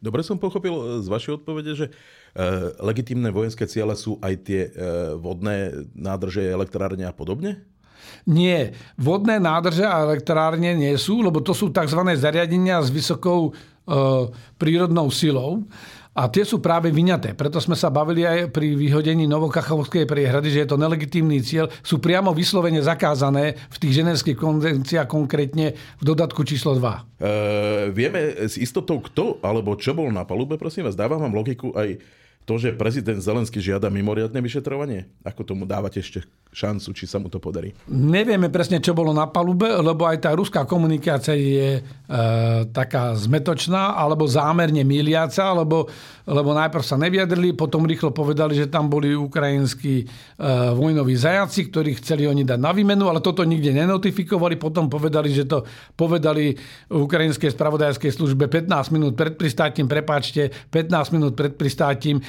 Dobre 0.00 0.24
som 0.24 0.40
pochopil 0.40 1.04
z 1.04 1.06
vašej 1.12 1.44
odpovede, 1.44 1.76
že 1.76 1.86
legitímne 2.78 3.34
vojenské 3.34 3.66
ciele 3.66 3.94
sú 3.98 4.18
aj 4.22 4.34
tie 4.46 4.62
eh, 4.68 4.72
vodné 5.18 5.86
nádrže, 5.94 6.46
elektrárne 6.46 7.06
a 7.06 7.14
podobne? 7.14 7.66
Nie, 8.28 8.76
vodné 9.00 9.40
nádrže 9.40 9.86
a 9.86 10.02
elektrárne 10.04 10.76
nie 10.76 10.94
sú, 10.98 11.24
lebo 11.24 11.40
to 11.40 11.56
sú 11.56 11.72
tzv. 11.72 12.00
zariadenia 12.16 12.82
s 12.82 12.92
vysokou 12.92 13.50
e, 13.50 13.52
prírodnou 14.58 15.08
silou. 15.08 15.64
A 16.10 16.26
tie 16.26 16.42
sú 16.42 16.58
práve 16.58 16.90
vyňaté. 16.90 17.38
Preto 17.38 17.62
sme 17.62 17.78
sa 17.78 17.86
bavili 17.86 18.26
aj 18.26 18.50
pri 18.50 18.74
vyhodení 18.74 19.30
Novokachovskej 19.30 20.10
priehrady, 20.10 20.50
že 20.50 20.66
je 20.66 20.68
to 20.68 20.80
nelegitímny 20.80 21.38
cieľ. 21.38 21.70
Sú 21.86 22.02
priamo 22.02 22.34
vyslovene 22.34 22.82
zakázané 22.82 23.54
v 23.70 23.76
tých 23.78 24.02
ženevských 24.02 24.34
konvenciách, 24.34 25.06
konkrétne 25.06 25.78
v 25.78 26.02
dodatku 26.02 26.42
číslo 26.42 26.74
2. 26.74 26.82
E, 26.82 27.00
vieme 27.94 28.42
s 28.42 28.58
istotou, 28.58 28.98
kto 28.98 29.38
alebo 29.38 29.78
čo 29.78 29.94
bol 29.94 30.10
na 30.10 30.26
palube, 30.26 30.58
prosím 30.58 30.90
vás, 30.90 30.98
dávam 30.98 31.22
vám 31.22 31.30
logiku 31.30 31.70
aj 31.78 32.02
to, 32.48 32.58
že 32.58 32.74
prezident 32.74 33.20
Zelensky 33.22 33.62
žiada 33.62 33.92
mimoriadne 33.92 34.40
vyšetrovanie? 34.42 35.06
Ako 35.22 35.44
tomu 35.46 35.68
dávate 35.68 36.02
ešte 36.02 36.24
šancu, 36.50 36.90
či 36.96 37.04
sa 37.06 37.22
mu 37.22 37.30
to 37.30 37.38
podarí? 37.38 37.70
Nevieme 37.86 38.50
presne, 38.50 38.82
čo 38.82 38.90
bolo 38.90 39.14
na 39.14 39.30
palube, 39.30 39.70
lebo 39.70 40.02
aj 40.08 40.18
tá 40.24 40.34
ruská 40.34 40.66
komunikácia 40.66 41.36
je 41.38 41.78
e, 41.78 41.82
taká 42.74 43.14
zmetočná, 43.14 43.94
alebo 43.94 44.26
zámerne 44.26 44.82
miliaca, 44.82 45.54
lebo, 45.54 45.86
lebo 46.30 46.54
najprv 46.54 46.84
sa 46.86 46.94
neviadrili, 46.94 47.58
potom 47.58 47.82
rýchlo 47.84 48.14
povedali, 48.14 48.54
že 48.54 48.70
tam 48.70 48.86
boli 48.86 49.12
ukrajinskí 49.12 49.94
e, 50.00 50.04
vojnoví 50.78 51.18
zajaci, 51.18 51.68
ktorí 51.68 51.98
chceli 51.98 52.30
oni 52.30 52.46
dať 52.46 52.58
na 52.62 52.70
výmenu, 52.70 53.10
ale 53.10 53.18
toto 53.18 53.42
nikde 53.42 53.74
nenotifikovali, 53.74 54.54
potom 54.54 54.86
povedali, 54.86 55.34
že 55.34 55.50
to 55.50 55.66
povedali 55.98 56.54
ukrajinskej 56.88 57.50
spravodajskej 57.50 58.14
službe 58.14 58.46
15 58.46 58.94
minút 58.94 59.18
pred 59.18 59.34
pristátím, 59.34 59.90
prepáčte, 59.90 60.54
15 60.70 61.14
minút 61.18 61.34
pred 61.34 61.58
pristátím 61.58 62.22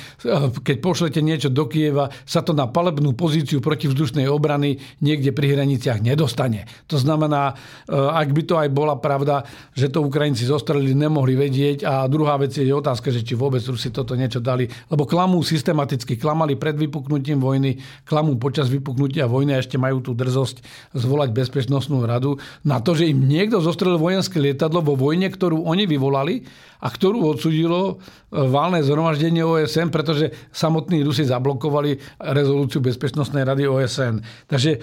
keď 0.62 0.78
pošlete 0.82 1.20
niečo 1.22 1.50
do 1.52 1.68
Kieva, 1.68 2.10
sa 2.26 2.42
to 2.42 2.56
na 2.56 2.66
palebnú 2.66 3.14
pozíciu 3.14 3.60
protivzdušnej 3.60 4.26
obrany 4.26 4.82
niekde 5.04 5.36
pri 5.36 5.58
hraniciach 5.58 6.02
nedostane. 6.02 6.66
To 6.88 6.98
znamená, 6.98 7.54
e, 7.86 7.94
ak 7.94 8.30
by 8.32 8.42
to 8.48 8.56
aj 8.58 8.70
bola 8.72 8.98
pravda, 8.98 9.46
že 9.76 9.92
to 9.92 10.02
Ukrajinci 10.04 10.48
zostrelili, 10.48 10.96
nemohli 10.96 11.38
vedieť. 11.38 11.84
A 11.86 12.08
druhá 12.08 12.40
vec 12.40 12.56
je 12.56 12.72
otázka, 12.72 13.12
že 13.14 13.22
či 13.22 13.38
vôbec 13.38 13.62
Rusi 13.62 13.91
toto 13.92 14.18
niečo 14.18 14.40
dali. 14.40 14.66
Lebo 14.90 15.04
klamú 15.06 15.44
systematicky, 15.44 16.16
klamali 16.18 16.56
pred 16.56 16.80
vypuknutím 16.80 17.38
vojny, 17.38 17.78
klamú 18.08 18.40
počas 18.42 18.72
vypuknutia 18.72 19.28
vojny 19.28 19.56
a 19.56 19.62
ešte 19.62 19.78
majú 19.78 20.02
tú 20.02 20.12
drzosť 20.18 20.64
zvolať 20.96 21.30
bezpečnostnú 21.36 22.04
radu 22.08 22.40
na 22.64 22.80
to, 22.80 22.98
že 22.98 23.12
im 23.12 23.28
niekto 23.28 23.60
zostrelil 23.62 24.00
vojenské 24.00 24.40
lietadlo 24.40 24.82
vo 24.82 24.96
vojne, 24.98 25.30
ktorú 25.30 25.68
oni 25.68 25.86
vyvolali 25.86 26.48
a 26.82 26.88
ktorú 26.90 27.30
odsudilo 27.30 27.80
e, 27.86 27.96
válne 28.34 28.82
zhromaždenie 28.82 29.46
OSN, 29.46 29.94
pretože 29.94 30.34
samotní 30.50 31.06
Rusi 31.06 31.30
zablokovali 31.30 32.02
rezolúciu 32.34 32.82
Bezpečnostnej 32.82 33.46
rady 33.46 33.70
OSN. 33.70 34.26
Takže 34.50 34.72
e, 34.76 34.80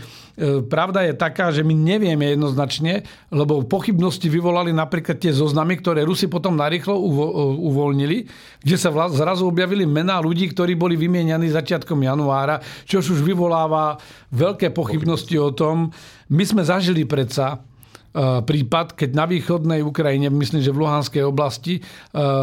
pravda 0.63 1.03
je 1.11 1.19
taká, 1.19 1.51
že 1.51 1.67
my 1.67 1.75
nevieme 1.75 2.31
jednoznačne, 2.39 3.03
lebo 3.35 3.67
pochybnosti 3.67 4.31
vyvolali 4.31 4.71
napríklad 4.71 5.19
tie 5.19 5.35
zoznamy, 5.35 5.83
ktoré 5.83 6.07
Rusi 6.07 6.31
potom 6.31 6.55
narýchlo 6.55 6.95
e, 6.95 7.03
uvoľnili, 7.67 8.19
kde 8.63 8.77
sa 8.79 8.95
zrazu 9.07 9.47
objavili 9.47 9.87
mená 9.87 10.19
ľudí, 10.19 10.51
ktorí 10.51 10.75
boli 10.75 10.99
vymienianí 10.99 11.55
začiatkom 11.55 12.03
januára, 12.03 12.59
čo 12.83 12.99
už 12.99 13.23
vyvoláva 13.23 14.03
veľké 14.35 14.75
pochybnosti 14.75 15.39
o 15.39 15.55
tom. 15.55 15.95
My 16.27 16.43
sme 16.43 16.67
zažili 16.67 17.07
predsa 17.07 17.63
E, 18.09 18.43
prípad, 18.43 18.97
keď 18.97 19.11
na 19.13 19.29
východnej 19.29 19.85
Ukrajine, 19.85 20.33
myslím, 20.33 20.65
že 20.65 20.73
v 20.73 20.81
Luhanskej 20.81 21.23
oblasti, 21.29 21.79
e, 21.79 21.81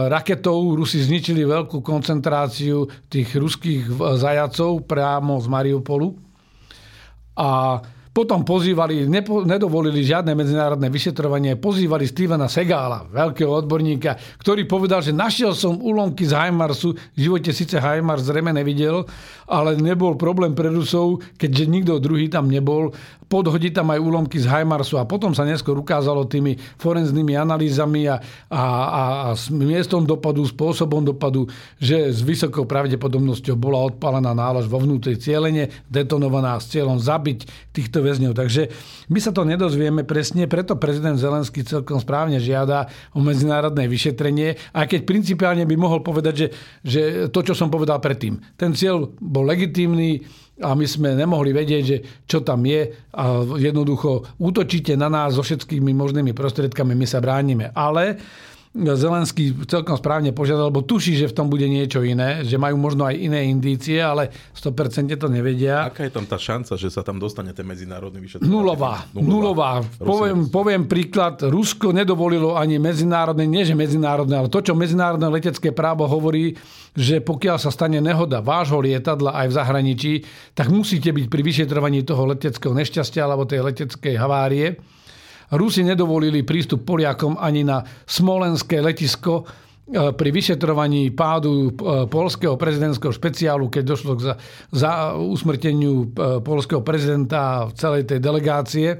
raketou 0.08 0.78
Rusi 0.78 1.02
zničili 1.02 1.42
veľkú 1.42 1.82
koncentráciu 1.82 2.86
tých 3.10 3.34
ruských 3.34 3.90
zajacov 4.16 4.86
priamo 4.86 5.42
z 5.42 5.48
Mariupolu. 5.50 6.16
A 7.36 7.82
potom 8.16 8.48
pozývali, 8.48 9.12
nepo, 9.12 9.44
nedovolili 9.44 10.00
žiadne 10.00 10.32
medzinárodné 10.40 10.88
vyšetrovanie, 10.88 11.60
pozývali 11.60 12.08
Stevena 12.08 12.48
Segála, 12.48 13.04
veľkého 13.12 13.52
odborníka, 13.52 14.16
ktorý 14.40 14.64
povedal, 14.64 15.04
že 15.04 15.12
našiel 15.12 15.52
som 15.52 15.84
úlomky 15.84 16.24
z 16.24 16.32
Heimarsu, 16.32 16.96
v 16.96 17.20
živote 17.20 17.52
síce 17.52 17.76
Heimars 17.76 18.24
zrejme 18.24 18.56
nevidel, 18.56 19.04
ale 19.52 19.76
nebol 19.76 20.16
problém 20.16 20.56
pre 20.56 20.72
Rusov, 20.72 21.20
keďže 21.36 21.64
nikto 21.68 22.00
druhý 22.00 22.32
tam 22.32 22.48
nebol, 22.48 22.96
podhodiť 23.26 23.82
tam 23.82 23.90
aj 23.90 24.00
úlomky 24.00 24.38
z 24.38 24.48
Heimarsu 24.50 25.02
a 25.02 25.10
potom 25.10 25.34
sa 25.34 25.44
neskôr 25.44 25.74
ukázalo 25.76 26.30
tými 26.30 26.58
forenznými 26.78 27.34
analýzami 27.34 28.08
a, 28.10 28.22
a, 28.48 28.62
a, 28.62 29.04
a 29.04 29.28
s 29.34 29.50
miestom 29.50 30.06
dopadu, 30.06 30.46
spôsobom 30.46 31.02
dopadu, 31.02 31.50
že 31.82 32.14
s 32.14 32.22
vysokou 32.22 32.70
pravdepodobnosťou 32.70 33.56
bola 33.58 33.82
odpálená 33.82 34.32
nálož 34.38 34.70
vo 34.70 34.78
vnútri 34.78 35.18
cieľene, 35.18 35.74
detonovaná 35.90 36.58
s 36.62 36.70
cieľom 36.70 37.02
zabiť 37.02 37.74
týchto 37.74 38.06
väzňov. 38.06 38.34
Takže 38.38 38.70
my 39.10 39.20
sa 39.20 39.34
to 39.34 39.42
nedozvieme 39.44 40.06
presne, 40.06 40.46
preto 40.46 40.78
prezident 40.78 41.18
Zelenský 41.18 41.66
celkom 41.66 41.98
správne 41.98 42.38
žiada 42.38 42.88
o 43.18 43.20
medzinárodné 43.20 43.90
vyšetrenie, 43.90 44.56
aj 44.72 44.86
keď 44.86 45.02
principiálne 45.04 45.64
by 45.66 45.76
mohol 45.76 46.06
povedať, 46.06 46.34
že, 46.36 46.48
že 46.86 47.02
to, 47.34 47.42
čo 47.42 47.54
som 47.58 47.74
povedal 47.74 47.98
predtým, 47.98 48.38
ten 48.56 48.72
cieľ 48.78 49.10
bol 49.18 49.44
legitímny, 49.44 50.22
a 50.64 50.72
my 50.72 50.86
sme 50.88 51.20
nemohli 51.20 51.52
vedieť, 51.52 51.84
že 51.84 51.98
čo 52.24 52.40
tam 52.40 52.64
je 52.64 52.88
a 53.12 53.24
jednoducho 53.60 54.40
útočíte 54.40 54.96
na 54.96 55.12
nás 55.12 55.36
so 55.36 55.44
všetkými 55.44 55.92
možnými 55.92 56.32
prostriedkami, 56.32 56.96
my 56.96 57.04
sa 57.04 57.20
bránime. 57.20 57.76
Ale 57.76 58.16
Zelenský 58.76 59.56
celkom 59.72 59.96
správne 59.96 60.36
požiadal, 60.36 60.68
lebo 60.68 60.84
tuší, 60.84 61.16
že 61.16 61.32
v 61.32 61.36
tom 61.40 61.48
bude 61.48 61.64
niečo 61.64 62.04
iné, 62.04 62.44
že 62.44 62.60
majú 62.60 62.76
možno 62.76 63.08
aj 63.08 63.16
iné 63.16 63.48
indície, 63.48 64.04
ale 64.04 64.28
100% 64.52 65.16
to 65.16 65.32
nevedia. 65.32 65.88
Aká 65.88 66.04
je 66.04 66.12
tam 66.12 66.28
tá 66.28 66.36
šanca, 66.36 66.76
že 66.76 66.92
sa 66.92 67.00
tam 67.00 67.16
dostane 67.16 67.56
ten 67.56 67.64
medzinárodný 67.64 68.20
vyšetrovateľ? 68.20 68.52
Nulová. 68.52 69.08
Nulová. 69.16 69.72
Nulová. 69.80 70.04
Poviem, 70.04 70.40
poviem 70.52 70.84
príklad. 70.92 71.40
Rusko 71.48 71.96
nedovolilo 71.96 72.60
ani 72.60 72.76
medzinárodné, 72.76 73.48
nie 73.48 73.64
že 73.64 73.80
medzinárodné, 73.80 74.44
ale 74.44 74.52
to, 74.52 74.60
čo 74.60 74.76
medzinárodné 74.76 75.24
letecké 75.32 75.72
právo 75.72 76.04
hovorí, 76.04 76.60
že 76.92 77.24
pokiaľ 77.24 77.56
sa 77.56 77.72
stane 77.72 78.04
nehoda 78.04 78.44
vášho 78.44 78.84
lietadla 78.84 79.40
aj 79.40 79.48
v 79.52 79.56
zahraničí, 79.56 80.14
tak 80.52 80.68
musíte 80.68 81.16
byť 81.16 81.32
pri 81.32 81.42
vyšetrovaní 81.48 82.04
toho 82.04 82.28
leteckého 82.28 82.76
nešťastia 82.76 83.24
alebo 83.24 83.48
tej 83.48 83.64
leteckej 83.64 84.20
havárie 84.20 84.76
Rusi 85.54 85.86
nedovolili 85.86 86.42
prístup 86.42 86.82
Poliakom 86.82 87.38
ani 87.38 87.62
na 87.62 87.86
smolenské 88.10 88.82
letisko 88.82 89.46
e, 89.46 90.14
pri 90.14 90.30
vyšetrovaní 90.34 91.14
pádu 91.14 91.70
e, 91.70 91.72
polského 92.10 92.58
prezidentského 92.58 93.14
špeciálu, 93.14 93.70
keď 93.70 93.84
došlo 93.86 94.12
k 94.18 94.22
za, 94.26 94.34
za 94.74 94.92
usmrteniu 95.14 95.94
e, 96.02 96.42
polského 96.42 96.82
prezidenta 96.82 97.38
a 97.62 97.70
celej 97.78 98.10
tej 98.10 98.18
delegácie. 98.18 98.98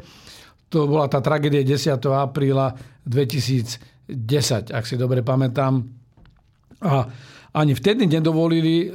To 0.70 0.86
bola 0.86 1.10
tá 1.10 1.18
tragédia 1.22 1.66
10. 1.66 1.98
apríla 2.14 2.78
2010, 3.10 4.70
ak 4.70 4.84
si 4.86 4.96
dobre 4.98 5.26
pamätám. 5.26 5.82
A 6.86 7.08
ani 7.56 7.72
vtedy 7.74 8.06
nedovolili 8.06 8.92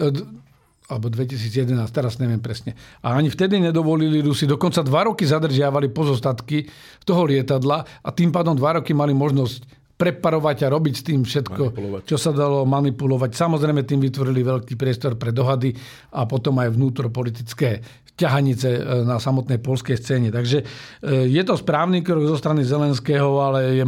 alebo 0.91 1.07
2011, 1.07 1.79
teraz 1.95 2.19
neviem 2.19 2.43
presne. 2.43 2.75
A 3.07 3.15
ani 3.15 3.31
vtedy 3.31 3.63
nedovolili 3.63 4.19
Rusi, 4.19 4.51
dokonca 4.51 4.83
dva 4.83 5.07
roky 5.07 5.23
zadržiavali 5.23 5.95
pozostatky 5.95 6.67
toho 7.07 7.31
lietadla 7.31 8.03
a 8.03 8.09
tým 8.11 8.35
pádom 8.35 8.59
dva 8.59 8.83
roky 8.83 8.91
mali 8.91 9.15
možnosť 9.15 9.79
preparovať 10.01 10.65
a 10.65 10.73
robiť 10.73 10.95
s 10.97 11.03
tým 11.05 11.21
všetko, 11.29 11.63
čo 12.09 12.17
sa 12.17 12.33
dalo 12.33 12.65
manipulovať. 12.65 13.37
Samozrejme 13.37 13.85
tým 13.85 14.01
vytvorili 14.01 14.41
veľký 14.41 14.75
priestor 14.75 15.21
pre 15.21 15.29
dohady 15.29 15.77
a 16.17 16.25
potom 16.25 16.57
aj 16.57 16.73
vnútropolitické 16.73 17.85
ťahanice 18.17 18.69
e, 18.69 18.81
na 19.05 19.21
samotnej 19.21 19.61
polskej 19.61 20.01
scéne. 20.01 20.33
Takže 20.33 20.65
je 21.05 21.43
to 21.45 21.53
správny 21.57 22.01
krok 22.01 22.25
zo 22.29 22.37
strany 22.41 22.65
Zelenského, 22.65 23.29
ale 23.45 23.81
je, 23.81 23.85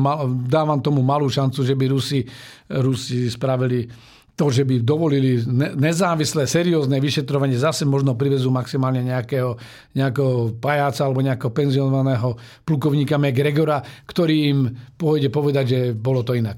dávam 0.49 0.85
tomu 0.85 1.01
malú 1.01 1.33
šancu, 1.33 1.65
že 1.65 1.73
by 1.73 1.85
Rusi, 1.89 2.21
Rusi 2.69 3.33
spravili 3.33 3.89
to, 4.33 4.49
že 4.49 4.65
by 4.65 4.81
dovolili 4.81 5.45
nezávislé, 5.77 6.49
seriózne 6.49 6.97
vyšetrovanie, 6.99 7.61
zase 7.61 7.85
možno 7.85 8.17
privezú 8.17 8.49
maximálne 8.49 9.05
nejakého, 9.05 9.61
nejakého 9.93 10.57
pajáca 10.57 11.05
alebo 11.05 11.21
nejakého 11.21 11.53
penzionovaného 11.53 12.41
plukovníka 12.65 13.21
McGregora, 13.21 13.85
ktorý 14.09 14.37
im 14.49 14.61
pôjde 14.97 15.29
povedať, 15.29 15.65
že 15.69 15.81
bolo 15.93 16.25
to 16.25 16.33
inak. 16.33 16.57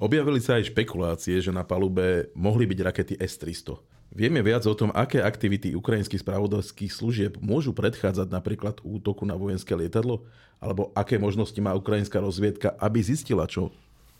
Objavili 0.00 0.40
sa 0.40 0.56
aj 0.56 0.72
špekulácie, 0.72 1.36
že 1.44 1.52
na 1.52 1.60
palube 1.60 2.32
mohli 2.32 2.64
byť 2.64 2.78
rakety 2.80 3.14
S-300. 3.20 3.76
Vieme 4.10 4.42
viac 4.42 4.66
o 4.66 4.74
tom, 4.74 4.90
aké 4.90 5.22
aktivity 5.22 5.76
ukrajinských 5.76 6.24
spravodajských 6.24 6.90
služieb 6.90 7.32
môžu 7.38 7.70
predchádzať 7.70 8.26
napríklad 8.32 8.82
útoku 8.82 9.22
na 9.22 9.38
vojenské 9.38 9.70
lietadlo? 9.76 10.26
Alebo 10.58 10.90
aké 10.98 11.14
možnosti 11.20 11.56
má 11.62 11.76
ukrajinská 11.76 12.18
rozviedka, 12.18 12.74
aby 12.80 12.98
zistila, 13.04 13.46
čo 13.46 13.70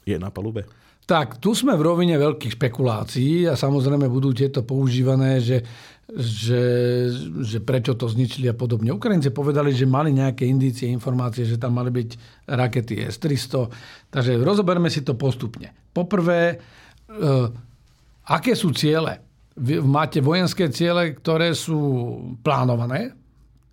je 0.07 0.14
na 0.14 0.30
palube? 0.30 0.69
Tak, 1.10 1.42
tu 1.42 1.58
sme 1.58 1.74
v 1.74 1.82
rovine 1.90 2.14
veľkých 2.14 2.54
špekulácií 2.54 3.50
a 3.50 3.58
samozrejme 3.58 4.06
budú 4.06 4.30
tieto 4.30 4.62
používané, 4.62 5.42
že, 5.42 5.66
že, 6.06 6.62
že 7.42 7.58
prečo 7.58 7.98
to 7.98 8.06
zničili 8.06 8.46
a 8.46 8.54
podobne. 8.54 8.94
Ukrajinci 8.94 9.34
povedali, 9.34 9.74
že 9.74 9.90
mali 9.90 10.14
nejaké 10.14 10.46
indície, 10.46 10.86
informácie, 10.86 11.42
že 11.42 11.58
tam 11.58 11.74
mali 11.82 11.90
byť 11.90 12.10
rakety 12.46 13.02
S-300. 13.10 14.14
Takže 14.14 14.38
rozoberme 14.38 14.86
si 14.86 15.02
to 15.02 15.18
postupne. 15.18 15.74
Poprvé, 15.90 16.54
e, 16.54 16.56
aké 18.30 18.54
sú 18.54 18.70
ciele? 18.70 19.18
Máte 19.82 20.22
vojenské 20.22 20.70
ciele, 20.70 21.18
ktoré 21.18 21.58
sú 21.58 21.82
plánované, 22.38 23.10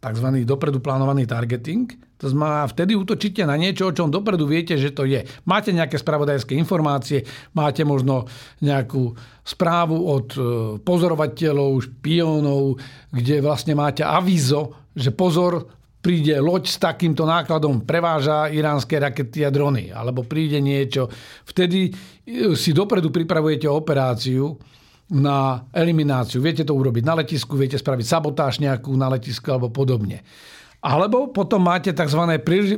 tzv. 0.02 0.42
dopredu 0.42 0.82
plánovaný 0.82 1.30
targeting. 1.30 2.07
To 2.18 2.34
znamená, 2.34 2.66
vtedy 2.66 2.98
útočíte 2.98 3.46
na 3.46 3.54
niečo, 3.54 3.90
o 3.90 3.96
čom 3.96 4.10
dopredu 4.10 4.50
viete, 4.50 4.74
že 4.74 4.90
to 4.90 5.06
je. 5.06 5.22
Máte 5.46 5.70
nejaké 5.70 6.02
spravodajské 6.02 6.58
informácie, 6.58 7.22
máte 7.54 7.86
možno 7.86 8.26
nejakú 8.66 9.14
správu 9.46 9.98
od 10.02 10.28
e, 10.34 10.42
pozorovateľov, 10.82 11.78
špiónov, 11.86 12.82
kde 13.14 13.46
vlastne 13.46 13.78
máte 13.78 14.02
avízo, 14.02 14.90
že 14.98 15.14
pozor, 15.14 15.70
príde 16.02 16.42
loď 16.42 16.64
s 16.74 16.78
takýmto 16.82 17.28
nákladom, 17.28 17.86
preváža 17.86 18.50
iránske 18.50 18.98
rakety 18.98 19.46
a 19.46 19.54
drony, 19.54 19.94
alebo 19.94 20.26
príde 20.26 20.58
niečo. 20.58 21.06
Vtedy 21.46 21.90
e, 21.90 21.92
si 22.58 22.74
dopredu 22.74 23.14
pripravujete 23.14 23.70
operáciu, 23.70 24.58
na 25.08 25.64
elimináciu. 25.72 26.44
Viete 26.44 26.68
to 26.68 26.76
urobiť 26.76 27.04
na 27.08 27.24
letisku, 27.24 27.56
viete 27.56 27.80
spraviť 27.80 28.04
sabotáž 28.04 28.60
nejakú 28.60 28.92
na 29.00 29.08
letisku 29.08 29.48
alebo 29.56 29.72
podobne. 29.72 30.20
Alebo 30.82 31.34
potom 31.34 31.66
máte 31.66 31.90
tzv. 31.90 32.22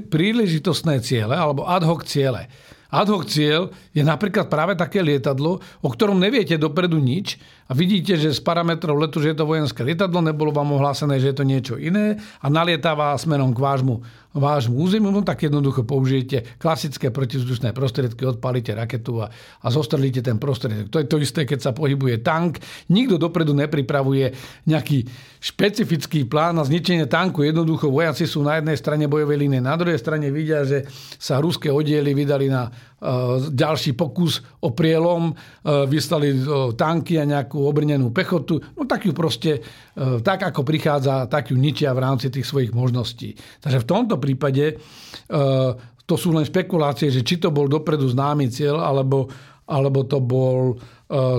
príležitostné 0.07 1.03
ciele 1.03 1.35
alebo 1.35 1.67
ad 1.67 1.83
hoc 1.83 2.07
ciele. 2.07 2.47
Ad 2.89 3.05
hoc 3.13 3.29
cieľ 3.29 3.69
je 3.93 4.01
napríklad 4.01 4.49
práve 4.49 4.73
také 4.73 5.05
lietadlo, 5.05 5.61
o 5.61 5.87
ktorom 5.93 6.17
neviete 6.17 6.57
dopredu 6.57 6.97
nič 6.97 7.37
a 7.69 7.77
vidíte, 7.77 8.17
že 8.17 8.33
z 8.33 8.41
parametrov 8.41 8.97
letu, 8.97 9.21
že 9.21 9.31
je 9.31 9.37
to 9.37 9.45
vojenské 9.45 9.85
lietadlo, 9.85 10.25
nebolo 10.25 10.49
vám 10.49 10.73
ohlásené, 10.73 11.21
že 11.21 11.29
je 11.29 11.37
to 11.37 11.45
niečo 11.45 11.75
iné 11.77 12.17
a 12.41 12.49
nalietáva 12.49 13.13
smerom 13.13 13.53
k 13.53 13.61
vášmu 13.61 14.01
vášmu 14.29 14.77
územiu, 14.77 15.09
no 15.09 15.25
tak 15.25 15.49
jednoducho 15.49 15.81
použijete 15.81 16.61
klasické 16.61 17.09
protizdušné 17.09 17.73
prostriedky, 17.73 18.29
odpalíte 18.29 18.77
raketu 18.77 19.25
a, 19.25 19.33
a 19.33 19.67
zostrelíte 19.73 20.21
ten 20.21 20.37
prostriedok. 20.37 20.93
To 20.93 21.01
je 21.01 21.07
to 21.09 21.17
isté, 21.17 21.49
keď 21.49 21.59
sa 21.65 21.71
pohybuje 21.73 22.21
tank. 22.21 22.61
Nikto 22.93 23.17
dopredu 23.17 23.57
nepripravuje 23.57 24.29
nejaký 24.69 25.09
špecifický 25.41 26.29
plán 26.29 26.61
na 26.61 26.63
zničenie 26.63 27.09
tanku. 27.09 27.41
Jednoducho 27.41 27.89
vojaci 27.89 28.29
sú 28.29 28.45
na 28.45 28.61
jednej 28.61 28.77
strane 28.77 29.09
bojovej 29.09 29.49
línie, 29.49 29.65
na 29.65 29.73
druhej 29.73 29.97
strane 29.97 30.29
vidia, 30.29 30.61
že 30.61 30.85
sa 31.17 31.41
ruské 31.41 31.73
oddiely 31.73 32.13
vydali 32.13 32.53
na 32.53 32.69
ďalší 33.49 33.95
pokus 33.95 34.43
o 34.59 34.75
prielom, 34.75 35.31
uh, 35.31 35.87
vyslali 35.87 36.35
uh, 36.35 36.75
tanky 36.75 37.15
a 37.15 37.23
nejakú 37.23 37.63
obrnenú 37.63 38.11
pechotu. 38.11 38.59
No 38.75 38.83
tak 38.83 39.07
ju 39.07 39.15
proste, 39.15 39.63
tak 40.23 40.41
ako 40.49 40.63
prichádza, 40.63 41.27
tak 41.27 41.51
ju 41.51 41.57
ničia 41.59 41.91
v 41.93 42.03
rámci 42.03 42.31
tých 42.31 42.47
svojich 42.47 42.71
možností. 42.71 43.35
Takže 43.59 43.83
v 43.83 43.89
tomto 43.89 44.15
prípade 44.17 44.75
eh, 44.75 45.71
to 46.09 46.15
sú 46.17 46.33
len 46.33 46.47
špekulácie, 46.47 47.13
že 47.13 47.21
či 47.21 47.37
to 47.37 47.53
bol 47.53 47.69
dopredu 47.69 48.09
známy 48.09 48.49
cieľ, 48.49 48.81
alebo, 48.81 49.29
alebo 49.69 50.01
to 50.07 50.17
bol 50.17 50.73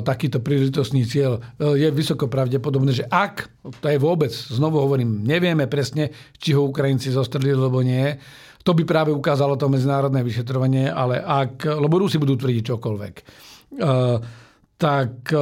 takýto 0.02 0.42
príležitostný 0.42 1.06
cieľ. 1.06 1.38
Je 1.58 1.86
vysoko 1.94 2.26
pravdepodobné, 2.26 2.90
že 2.90 3.06
ak, 3.06 3.50
to 3.78 3.86
je 3.86 4.02
vôbec, 4.02 4.34
znovu 4.34 4.82
hovorím, 4.82 5.22
nevieme 5.22 5.70
presne, 5.70 6.10
či 6.42 6.58
ho 6.58 6.66
Ukrajinci 6.66 7.14
zostrelili, 7.14 7.54
alebo 7.54 7.78
nie, 7.82 8.18
to 8.60 8.76
by 8.76 8.82
práve 8.84 9.10
ukázalo 9.10 9.56
to 9.56 9.72
medzinárodné 9.72 10.20
vyšetrovanie, 10.20 10.92
ale 10.92 11.20
ak, 11.20 11.64
lebo 11.64 12.00
Rusi 12.00 12.20
budú 12.20 12.36
tvrdiť 12.36 12.62
čokoľvek. 12.74 13.14
Uh, 13.80 14.18
tak 14.80 15.28
eh, 15.28 15.40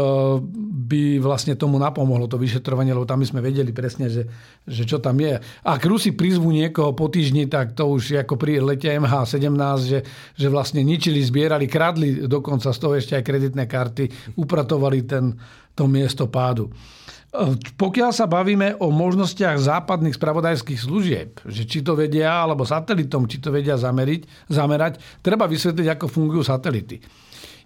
by 0.91 1.23
vlastne 1.23 1.55
tomu 1.55 1.79
napomohlo 1.79 2.27
to 2.27 2.35
vyšetrovanie, 2.35 2.91
lebo 2.91 3.07
tam 3.07 3.23
by 3.23 3.31
sme 3.31 3.41
vedeli 3.41 3.71
presne, 3.71 4.11
že, 4.11 4.27
že 4.67 4.83
čo 4.83 4.99
tam 4.99 5.23
je. 5.23 5.39
Ak 5.63 5.87
Rusi 5.87 6.11
prizvú 6.11 6.51
niekoho 6.51 6.91
po 6.99 7.07
týždni, 7.07 7.47
tak 7.47 7.79
to 7.79 7.87
už 7.87 8.27
ako 8.27 8.35
pri 8.35 8.59
lete 8.59 8.91
MH17, 8.91 9.63
že, 9.87 9.99
že 10.35 10.47
vlastne 10.51 10.83
ničili, 10.83 11.23
zbierali, 11.23 11.71
kradli 11.71 12.27
dokonca 12.27 12.75
z 12.75 12.79
toho 12.83 12.99
ešte 12.99 13.15
aj 13.15 13.23
kreditné 13.23 13.71
karty, 13.71 14.35
upratovali 14.35 15.07
ten, 15.07 15.39
to 15.79 15.87
miesto 15.87 16.27
pádu. 16.27 16.75
Pokiaľ 17.77 18.11
sa 18.17 18.25
bavíme 18.25 18.81
o 18.81 18.89
možnostiach 18.89 19.61
západných 19.61 20.17
spravodajských 20.17 20.81
služieb, 20.81 21.31
že 21.45 21.69
či 21.69 21.85
to 21.85 21.93
vedia, 21.93 22.41
alebo 22.41 22.65
satelitom, 22.65 23.29
či 23.29 23.37
to 23.37 23.53
vedia 23.53 23.77
zameriť, 23.77 24.49
zamerať, 24.49 24.97
treba 25.21 25.45
vysvetliť, 25.45 25.87
ako 25.93 26.07
fungujú 26.09 26.41
satelity. 26.41 27.05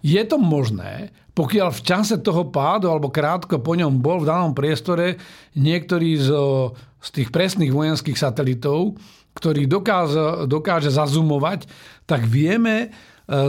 Je 0.02 0.18
to 0.26 0.34
možné, 0.34 1.14
pokiaľ 1.38 1.70
v 1.78 1.84
čase 1.86 2.18
toho 2.18 2.50
pádu 2.50 2.90
alebo 2.90 3.14
krátko 3.14 3.62
po 3.62 3.78
ňom 3.78 4.02
bol 4.02 4.26
v 4.26 4.34
danom 4.34 4.50
priestore 4.50 5.22
niektorý 5.54 6.18
z, 6.18 6.28
z 6.98 7.08
tých 7.14 7.28
presných 7.30 7.70
vojenských 7.70 8.18
satelitov, 8.18 8.98
ktorý 9.38 9.70
dokáže, 9.70 10.50
dokáže 10.50 10.90
zazumovať, 10.90 11.70
tak 12.04 12.26
vieme 12.26 12.76
e, 12.82 12.88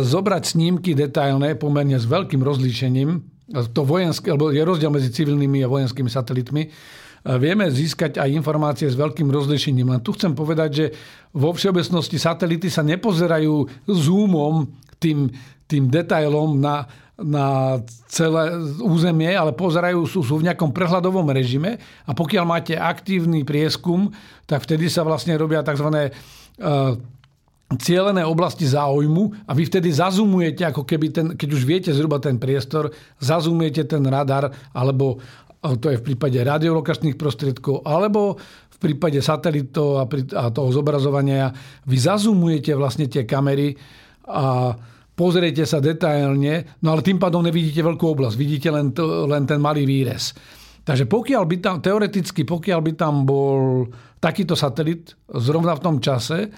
zobrať 0.05 0.43
snímky 0.45 0.93
detailné 0.93 1.57
pomerne 1.57 1.97
s 1.97 2.05
veľkým 2.05 2.39
rozlíšením. 2.39 3.32
To 3.51 3.81
vojenské, 3.83 4.31
alebo 4.31 4.55
je 4.55 4.63
rozdiel 4.63 4.87
medzi 4.87 5.11
civilnými 5.11 5.65
a 5.65 5.71
vojenskými 5.71 6.07
satelitmi. 6.07 6.63
E, 6.63 6.69
vieme 7.35 7.67
získať 7.67 8.21
aj 8.23 8.31
informácie 8.31 8.87
s 8.87 8.95
veľkým 8.95 9.27
rozlíšením. 9.27 9.91
Len 9.91 9.99
tu 9.99 10.15
chcem 10.15 10.31
povedať, 10.31 10.69
že 10.71 10.85
vo 11.35 11.51
všeobecnosti 11.51 12.15
satelity 12.15 12.71
sa 12.71 12.87
nepozerajú 12.87 13.67
zoomom 13.87 14.71
tým 14.95 15.27
tým 15.73 15.89
detailom 15.89 16.59
na, 16.59 16.85
na 17.17 17.79
celé 18.05 18.53
územie, 18.77 19.33
ale 19.33 19.55
pozerajú, 19.55 20.05
sú, 20.05 20.21
sú 20.21 20.37
v 20.37 20.45
nejakom 20.45 20.69
prehľadovom 20.69 21.25
režime 21.33 21.81
a 22.05 22.11
pokiaľ 22.13 22.45
máte 22.45 22.77
aktívny 22.77 23.41
prieskum, 23.41 24.13
tak 24.45 24.69
vtedy 24.69 24.91
sa 24.91 25.01
vlastne 25.01 25.33
robia 25.33 25.65
tzv. 25.65 26.13
Uh, 26.61 26.99
cielené 27.79 28.25
oblasti 28.25 28.67
záujmu 28.67 29.47
a 29.47 29.51
vy 29.53 29.63
vtedy 29.67 29.89
zazumujete, 29.93 30.67
ako 30.67 30.83
keby 30.83 31.05
ten, 31.09 31.27
keď 31.37 31.49
už 31.53 31.63
viete 31.63 31.91
zhruba 31.93 32.19
ten 32.19 32.41
priestor, 32.41 32.91
zazumujete 33.21 33.87
ten 33.87 34.03
radar, 34.05 34.51
alebo 34.75 35.21
to 35.63 35.87
je 35.87 35.99
v 35.99 36.05
prípade 36.11 36.35
radiolokačných 36.35 37.15
prostriedkov, 37.15 37.87
alebo 37.87 38.35
v 38.67 38.77
prípade 38.77 39.23
satelitov 39.23 40.03
a, 40.03 40.05
a 40.35 40.43
toho 40.51 40.69
zobrazovania, 40.75 41.55
vy 41.87 41.97
zazumujete 41.97 42.75
vlastne 42.75 43.07
tie 43.07 43.23
kamery 43.23 43.71
a 44.27 44.75
pozriete 45.15 45.63
sa 45.63 45.79
detailne, 45.79 46.79
no 46.83 46.87
ale 46.91 47.05
tým 47.05 47.21
pádom 47.21 47.45
nevidíte 47.45 47.79
veľkú 47.79 48.05
oblasť, 48.11 48.35
vidíte 48.35 48.69
len, 48.75 48.91
to, 48.91 49.23
len 49.29 49.47
ten 49.47 49.61
malý 49.61 49.87
výrez. 49.87 50.35
Takže 50.83 51.07
pokiaľ 51.07 51.43
by 51.47 51.55
tam, 51.63 51.75
teoreticky, 51.79 52.43
pokiaľ 52.43 52.79
by 52.83 52.91
tam 52.99 53.23
bol 53.23 53.87
takýto 54.19 54.59
satelit 54.59 55.15
zrovna 55.31 55.79
v 55.79 55.83
tom 55.83 55.95
čase, 56.03 56.51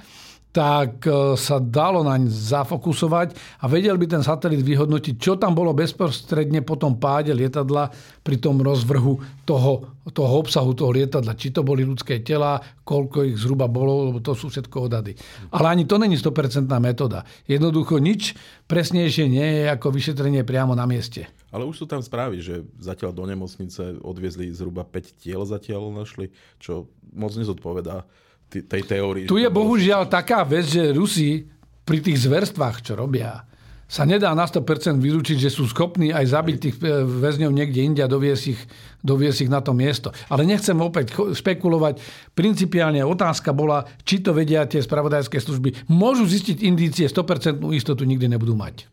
tak 0.56 1.04
e, 1.04 1.36
sa 1.36 1.60
dalo 1.60 2.00
naň 2.00 2.32
zafokusovať 2.32 3.60
a 3.60 3.68
vedel 3.68 4.00
by 4.00 4.08
ten 4.08 4.24
satelit 4.24 4.64
vyhodnotiť, 4.64 5.20
čo 5.20 5.36
tam 5.36 5.52
bolo 5.52 5.76
bezprostredne 5.76 6.64
po 6.64 6.80
tom 6.80 6.96
páde 6.96 7.36
lietadla 7.36 7.92
pri 8.24 8.40
tom 8.40 8.64
rozvrhu 8.64 9.44
toho, 9.44 10.00
toho 10.16 10.34
obsahu 10.40 10.72
toho 10.72 10.96
lietadla. 10.96 11.36
Či 11.36 11.52
to 11.52 11.68
boli 11.68 11.84
ľudské 11.84 12.24
tela, 12.24 12.64
koľko 12.88 13.28
ich 13.28 13.36
zhruba 13.36 13.68
bolo, 13.68 14.08
lebo 14.08 14.24
to 14.24 14.32
sú 14.32 14.48
všetko 14.48 14.88
odhady. 14.88 15.20
Ale 15.52 15.76
ani 15.76 15.84
to 15.84 16.00
není 16.00 16.16
100% 16.16 16.72
metóda. 16.80 17.28
Jednoducho 17.52 18.00
nič 18.00 18.40
presnejšie 18.72 19.28
nie 19.28 19.48
je 19.60 19.64
ako 19.76 19.92
vyšetrenie 19.92 20.48
priamo 20.48 20.72
na 20.72 20.88
mieste. 20.88 21.28
Ale 21.52 21.68
už 21.68 21.84
sú 21.84 21.86
tam 21.88 22.00
správy, 22.00 22.40
že 22.40 22.64
zatiaľ 22.80 23.12
do 23.12 23.28
nemocnice 23.28 24.00
odviezli 24.00 24.56
zhruba 24.56 24.88
5 24.88 25.20
tiel 25.20 25.44
zatiaľ 25.44 25.92
našli, 25.92 26.32
čo 26.64 26.88
moc 27.12 27.36
nezodpovedá 27.36 28.08
tej 28.50 28.82
teórii. 28.88 29.26
Tu 29.28 29.42
je 29.42 29.50
bohužiaľ 29.52 30.08
taká 30.08 30.46
vec, 30.48 30.70
že 30.70 30.96
Rusi 30.96 31.44
pri 31.86 32.02
tých 32.02 32.26
zverstvách, 32.26 32.82
čo 32.82 32.94
robia, 32.98 33.46
sa 33.86 34.02
nedá 34.02 34.34
na 34.34 34.50
100% 34.50 34.98
vylúčiť, 34.98 35.38
že 35.38 35.54
sú 35.54 35.70
schopní 35.70 36.10
aj 36.10 36.26
zabiť 36.34 36.58
tých 36.58 36.76
e, 36.82 37.06
väzňov 37.06 37.54
niekde 37.54 37.86
inde 37.86 38.02
a 38.02 38.10
doviesť 38.10 38.44
ich, 38.50 38.62
doviesť 39.06 39.46
ich 39.46 39.52
na 39.54 39.62
to 39.62 39.78
miesto. 39.78 40.10
Ale 40.26 40.42
nechcem 40.42 40.74
opäť 40.82 41.14
špekulovať. 41.14 42.02
Principiálne 42.34 43.06
otázka 43.06 43.54
bola, 43.54 43.86
či 44.02 44.26
to 44.26 44.34
vedia 44.34 44.66
tie 44.66 44.82
spravodajské 44.82 45.38
služby. 45.38 45.86
Môžu 45.94 46.26
zistiť 46.26 46.66
indície, 46.66 47.06
100% 47.06 47.62
istotu 47.78 48.10
nikdy 48.10 48.26
nebudú 48.26 48.58
mať. 48.58 48.90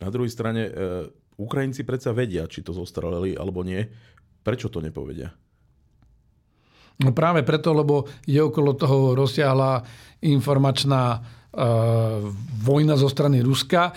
Na 0.00 0.08
druhej 0.08 0.32
strane, 0.32 0.62
e, 0.64 0.72
Ukrajinci 1.36 1.84
predsa 1.84 2.16
vedia, 2.16 2.48
či 2.48 2.64
to 2.64 2.72
zostrelili 2.72 3.36
alebo 3.36 3.60
nie. 3.60 3.84
Prečo 4.40 4.72
to 4.72 4.80
nepovedia? 4.80 5.36
No 7.00 7.16
práve 7.16 7.40
preto, 7.42 7.72
lebo 7.72 8.04
je 8.28 8.40
okolo 8.40 8.76
toho 8.76 9.16
rozsiahla 9.16 9.82
informačná 10.20 11.20
E, 11.50 11.66
vojna 12.62 12.94
zo 12.94 13.10
strany 13.10 13.42
Ruska. 13.42 13.90
E, 13.90 13.92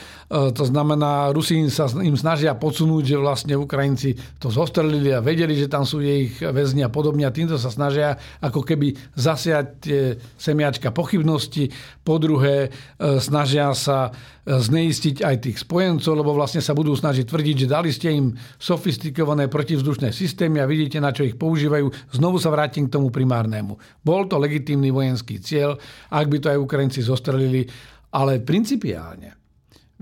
to 0.57 0.65
znamená, 0.65 1.29
Rusi 1.29 1.61
sa 1.69 1.85
im 2.01 2.17
snažia 2.17 2.57
podsunúť, 2.57 3.13
že 3.13 3.21
vlastne 3.21 3.53
Ukrajinci 3.53 4.17
to 4.41 4.49
zostrelili 4.49 5.13
a 5.13 5.21
vedeli, 5.21 5.53
že 5.53 5.69
tam 5.69 5.85
sú 5.85 6.01
ich 6.01 6.41
väzni 6.41 6.81
a 6.81 6.89
podobne. 6.89 7.29
A 7.29 7.35
týmto 7.35 7.61
sa 7.61 7.69
snažia 7.69 8.17
ako 8.41 8.65
keby 8.65 8.97
zasiať 9.13 9.85
semiačka 10.33 10.89
pochybnosti. 10.89 11.69
Po 12.01 12.17
druhé, 12.17 12.73
e, 12.97 13.21
snažia 13.21 13.69
sa 13.77 14.09
zneistiť 14.43 15.23
aj 15.23 15.35
tých 15.39 15.57
spojencov, 15.63 16.19
lebo 16.19 16.35
vlastne 16.35 16.59
sa 16.59 16.75
budú 16.75 16.91
snažiť 16.91 17.23
tvrdiť, 17.23 17.55
že 17.63 17.71
dali 17.71 17.89
ste 17.95 18.11
im 18.11 18.35
sofistikované 18.59 19.47
protivzdušné 19.47 20.11
systémy 20.11 20.59
a 20.59 20.67
vidíte, 20.67 20.99
na 20.99 21.15
čo 21.15 21.23
ich 21.23 21.39
používajú. 21.39 21.87
Znovu 22.11 22.43
sa 22.43 22.51
vrátim 22.51 22.91
k 22.91 22.93
tomu 22.99 23.07
primárnemu. 23.07 23.79
Bol 24.03 24.27
to 24.27 24.35
legitímny 24.35 24.91
vojenský 24.91 25.39
cieľ, 25.39 25.79
ak 26.11 26.27
by 26.27 26.37
to 26.43 26.51
aj 26.51 26.59
Ukrajinci 26.59 26.99
zostrelili, 26.99 27.63
ale 28.11 28.43
principiálne 28.43 29.39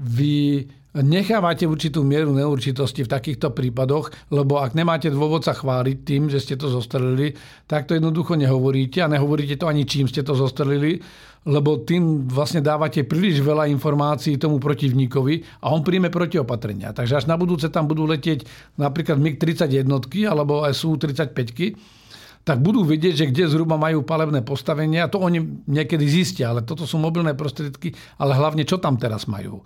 vy 0.02 0.66
nechávate 1.00 1.64
určitú 1.64 2.04
mieru 2.04 2.36
neurčitosti 2.36 3.08
v 3.08 3.12
takýchto 3.12 3.56
prípadoch, 3.56 4.12
lebo 4.36 4.60
ak 4.60 4.76
nemáte 4.76 5.08
dôvod 5.08 5.48
sa 5.48 5.56
chváliť 5.56 5.98
tým, 6.04 6.28
že 6.28 6.44
ste 6.44 6.60
to 6.60 6.68
zostrelili, 6.68 7.32
tak 7.64 7.88
to 7.88 7.96
jednoducho 7.96 8.36
nehovoríte 8.36 9.00
a 9.00 9.08
nehovoríte 9.08 9.56
to 9.56 9.72
ani 9.72 9.88
čím 9.88 10.12
ste 10.12 10.20
to 10.20 10.36
zostrelili, 10.36 11.00
lebo 11.48 11.82
tým 11.82 12.28
vlastne 12.30 12.62
dávate 12.62 13.02
príliš 13.08 13.42
veľa 13.42 13.66
informácií 13.72 14.38
tomu 14.38 14.60
protivníkovi 14.60 15.64
a 15.64 15.74
on 15.74 15.82
príjme 15.82 16.14
protiopatrenia. 16.14 16.94
Takže 16.94 17.24
až 17.24 17.26
na 17.26 17.40
budúce 17.40 17.72
tam 17.72 17.88
budú 17.88 18.06
letieť 18.06 18.46
napríklad 18.78 19.18
MiG-31 19.18 19.88
alebo 20.28 20.62
SU-35, 20.68 21.32
tak 22.42 22.58
budú 22.58 22.82
vedieť, 22.82 23.26
že 23.26 23.30
kde 23.30 23.54
zhruba 23.54 23.78
majú 23.78 24.02
palebné 24.02 24.42
postavenia. 24.42 25.10
To 25.14 25.22
oni 25.22 25.66
niekedy 25.70 26.06
zistia, 26.10 26.50
ale 26.54 26.66
toto 26.66 26.90
sú 26.90 26.98
mobilné 26.98 27.38
prostriedky, 27.38 27.94
ale 28.18 28.34
hlavne 28.34 28.66
čo 28.66 28.82
tam 28.82 28.98
teraz 28.98 29.30
majú. 29.30 29.62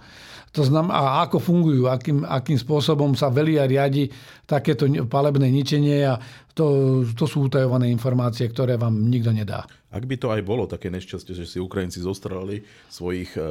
To 0.56 0.64
znamená, 0.64 0.96
a 0.96 1.28
ako 1.28 1.44
fungujú, 1.44 1.92
akým, 1.92 2.24
akým 2.24 2.56
spôsobom 2.56 3.12
sa 3.12 3.28
velí 3.28 3.60
a 3.60 3.68
riadi 3.68 4.08
takéto 4.48 4.88
palebné 5.04 5.52
ničenie 5.52 6.08
a 6.08 6.16
to, 6.56 7.04
to 7.12 7.28
sú 7.28 7.52
utajované 7.52 7.92
informácie, 7.92 8.48
ktoré 8.48 8.80
vám 8.80 8.96
nikto 9.12 9.36
nedá. 9.36 9.68
Ak 9.92 10.08
by 10.08 10.16
to 10.16 10.32
aj 10.32 10.42
bolo 10.48 10.64
také 10.64 10.88
nešťastie, 10.88 11.36
že 11.36 11.44
si 11.44 11.60
Ukrajinci 11.60 12.00
zostrali 12.00 12.64
svojich 12.88 13.36
e, 13.36 13.44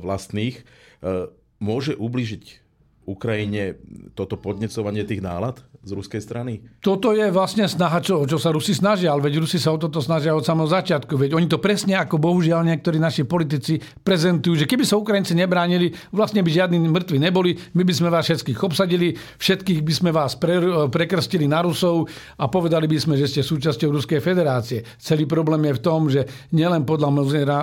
vlastných, 0.00 0.56
e, 0.56 0.64
môže 1.60 1.92
ubližiť 1.92 2.64
Ukrajine 3.06 3.76
toto 4.16 4.40
podnecovanie 4.40 5.04
tých 5.04 5.20
nálad 5.20 5.60
z 5.86 5.94
ruskej 5.94 6.18
strany? 6.18 6.58
Toto 6.82 7.14
je 7.14 7.30
vlastne 7.30 7.70
snaha, 7.70 8.02
čo, 8.02 8.26
čo 8.26 8.42
sa 8.42 8.50
Rusi 8.50 8.74
snažia, 8.74 9.14
ale 9.14 9.30
veď 9.30 9.38
Rusi 9.46 9.62
sa 9.62 9.70
o 9.70 9.78
toto 9.78 10.02
snažia 10.02 10.34
od 10.34 10.42
samého 10.42 10.66
začiatku. 10.66 11.14
Veď 11.14 11.38
oni 11.38 11.46
to 11.46 11.62
presne 11.62 11.94
ako 11.94 12.18
bohužiaľ 12.18 12.66
niektorí 12.66 12.98
naši 12.98 13.22
politici 13.22 13.78
prezentujú, 14.02 14.58
že 14.58 14.66
keby 14.66 14.82
sa 14.82 14.98
Ukrajinci 14.98 15.38
nebránili, 15.38 15.94
vlastne 16.10 16.42
by 16.42 16.50
žiadni 16.50 16.82
mŕtvi 16.82 17.22
neboli, 17.22 17.54
my 17.78 17.86
by 17.86 17.94
sme 17.94 18.10
vás 18.10 18.26
všetkých 18.26 18.58
obsadili, 18.66 19.14
všetkých 19.14 19.80
by 19.86 19.92
sme 19.94 20.10
vás 20.10 20.34
pre, 20.34 20.58
prekrstili 20.90 21.46
na 21.46 21.62
Rusov 21.62 22.10
a 22.34 22.50
povedali 22.50 22.90
by 22.90 22.98
sme, 22.98 23.14
že 23.14 23.30
ste 23.30 23.46
súčasťou 23.46 23.94
Ruskej 23.94 24.18
federácie. 24.18 24.82
Celý 24.98 25.30
problém 25.30 25.62
je 25.70 25.78
v 25.78 25.84
tom, 25.86 26.10
že 26.10 26.26
nielen 26.50 26.82
podľa 26.82 27.14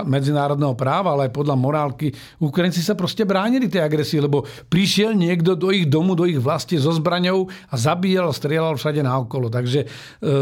medzinárodného 0.08 0.80
práva, 0.80 1.12
ale 1.12 1.28
aj 1.28 1.36
podľa 1.36 1.60
morálky 1.60 2.16
Ukrajinci 2.40 2.80
sa 2.80 2.96
proste 2.96 3.28
bránili 3.28 3.68
tej 3.68 3.84
agresii, 3.84 4.24
lebo 4.24 4.48
prišiel 4.72 5.12
nie 5.12 5.34
niekto 5.34 5.58
do 5.58 5.74
ich 5.74 5.90
domu, 5.90 6.14
do 6.14 6.30
ich 6.30 6.38
vlasti 6.38 6.78
so 6.78 6.94
zbraňou 6.94 7.50
a 7.50 7.76
zabíjal, 7.76 8.13
strieľal 8.14 8.78
všade 8.78 9.02
naokolo. 9.02 9.50
Takže 9.50 9.80
e, 9.84 9.88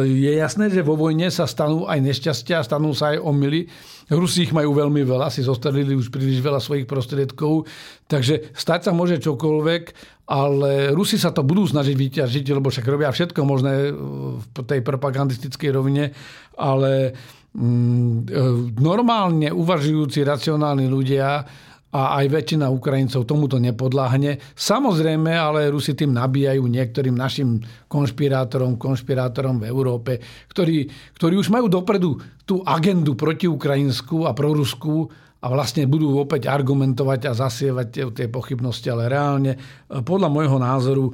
je 0.08 0.32
jasné, 0.36 0.68
že 0.68 0.84
vo 0.84 1.00
vojne 1.00 1.32
sa 1.32 1.48
stanú 1.48 1.88
aj 1.88 2.00
nešťastia, 2.02 2.66
stanú 2.66 2.92
sa 2.92 3.16
aj 3.16 3.24
omily. 3.24 3.70
Rusi 4.12 4.44
ich 4.44 4.52
majú 4.52 4.76
veľmi 4.76 5.08
veľa, 5.08 5.32
si 5.32 5.40
zostrelili 5.40 5.96
už 5.96 6.12
príliš 6.12 6.44
veľa 6.44 6.60
svojich 6.60 6.84
prostriedkov, 6.84 7.64
takže 8.12 8.52
stať 8.52 8.90
sa 8.90 8.92
môže 8.92 9.24
čokoľvek, 9.24 9.84
ale 10.28 10.92
Rusi 10.92 11.16
sa 11.16 11.32
to 11.32 11.48
budú 11.48 11.64
snažiť 11.64 11.96
vyťažiť, 11.96 12.46
lebo 12.52 12.68
však 12.68 12.88
robia 12.92 13.08
všetko 13.08 13.40
možné 13.48 13.96
v 14.44 14.46
tej 14.68 14.84
propagandistickej 14.84 15.72
rovine, 15.72 16.12
ale 16.60 17.16
mm, 17.56 18.16
e, 18.28 18.42
normálne 18.84 19.48
uvažujúci 19.48 20.28
racionálni 20.28 20.92
ľudia 20.92 21.48
a 21.92 22.24
aj 22.24 22.26
väčšina 22.32 22.72
Ukrajincov 22.72 23.28
tomuto 23.28 23.60
nepodláhne. 23.60 24.40
Samozrejme, 24.56 25.36
ale 25.36 25.68
Rusi 25.68 25.92
tým 25.92 26.16
nabíjajú 26.16 26.64
niektorým 26.64 27.16
našim 27.16 27.60
konšpirátorom, 27.92 28.80
konšpirátorom 28.80 29.60
v 29.60 29.68
Európe, 29.68 30.12
ktorí, 30.48 30.88
ktorí 31.20 31.36
už 31.36 31.52
majú 31.52 31.68
dopredu 31.68 32.16
tú 32.48 32.64
agendu 32.64 33.20
protiukrajinskú 33.20 34.24
a 34.24 34.32
proruskú 34.32 35.12
a 35.42 35.46
vlastne 35.50 35.90
budú 35.90 36.16
opäť 36.22 36.48
argumentovať 36.48 37.28
a 37.28 37.32
zasievať 37.34 37.88
tie, 38.14 38.28
pochybnosti, 38.30 38.88
ale 38.94 39.10
reálne 39.10 39.58
podľa 39.90 40.30
môjho 40.30 40.58
názoru 40.62 41.06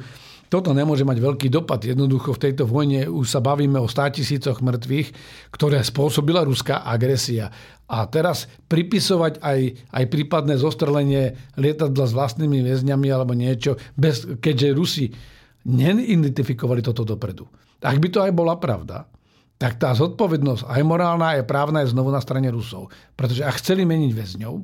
toto 0.48 0.72
nemôže 0.72 1.04
mať 1.04 1.20
veľký 1.20 1.48
dopad. 1.52 1.84
Jednoducho 1.84 2.32
v 2.32 2.44
tejto 2.48 2.64
vojne 2.64 3.12
už 3.12 3.28
sa 3.28 3.44
bavíme 3.44 3.80
o 3.80 3.88
100 3.88 4.16
tisícoch 4.16 4.64
mŕtvych, 4.64 5.08
ktoré 5.52 5.84
spôsobila 5.84 6.48
ruská 6.48 6.88
agresia. 6.88 7.52
A 7.88 8.08
teraz 8.08 8.48
pripisovať 8.72 9.40
aj, 9.44 9.60
aj 9.92 10.04
prípadné 10.12 10.56
zostrelenie 10.60 11.36
lietadla 11.60 12.08
s 12.08 12.16
vlastnými 12.16 12.64
väzňami 12.64 13.08
alebo 13.12 13.36
niečo, 13.36 13.80
bez, 13.96 14.24
keďže 14.40 14.76
Rusi 14.76 15.06
neidentifikovali 15.68 16.80
toto 16.80 17.04
dopredu. 17.04 17.48
Ak 17.84 18.00
by 18.00 18.08
to 18.08 18.20
aj 18.24 18.32
bola 18.32 18.56
pravda, 18.56 19.08
tak 19.58 19.82
tá 19.82 19.92
zodpovednosť 19.92 20.70
aj 20.70 20.82
morálna, 20.86 21.40
aj 21.40 21.50
právna 21.50 21.82
je 21.84 21.92
znovu 21.92 22.14
na 22.14 22.22
strane 22.22 22.48
Rusov. 22.54 22.94
Pretože 23.18 23.44
ak 23.44 23.60
chceli 23.60 23.84
meniť 23.84 24.12
väzňov, 24.14 24.56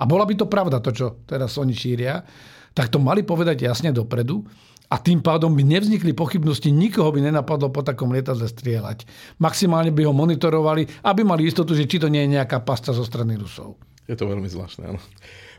a 0.00 0.02
bola 0.08 0.24
by 0.24 0.34
to 0.36 0.48
pravda, 0.48 0.80
to, 0.80 0.90
čo 0.90 1.06
teraz 1.28 1.54
oni 1.60 1.76
šíria, 1.76 2.24
tak 2.72 2.88
to 2.88 2.96
mali 2.96 3.20
povedať 3.20 3.68
jasne 3.68 3.92
dopredu 3.92 4.42
a 4.90 4.96
tým 4.98 5.22
pádom 5.22 5.54
by 5.54 5.62
nevznikli 5.62 6.10
pochybnosti, 6.10 6.74
nikoho 6.74 7.14
by 7.14 7.22
nenapadlo 7.22 7.70
po 7.70 7.86
takom 7.86 8.10
lietadle 8.10 8.50
strieľať. 8.50 9.06
Maximálne 9.38 9.94
by 9.94 10.02
ho 10.02 10.12
monitorovali, 10.12 11.06
aby 11.06 11.22
mali 11.22 11.46
istotu, 11.46 11.78
že 11.78 11.86
či 11.86 12.02
to 12.02 12.10
nie 12.10 12.26
je 12.26 12.34
nejaká 12.34 12.66
pasta 12.66 12.90
zo 12.90 13.06
strany 13.06 13.38
Rusov. 13.38 13.78
Je 14.10 14.18
to 14.18 14.26
veľmi 14.26 14.50
zvláštne, 14.50 14.90
áno. 14.90 15.00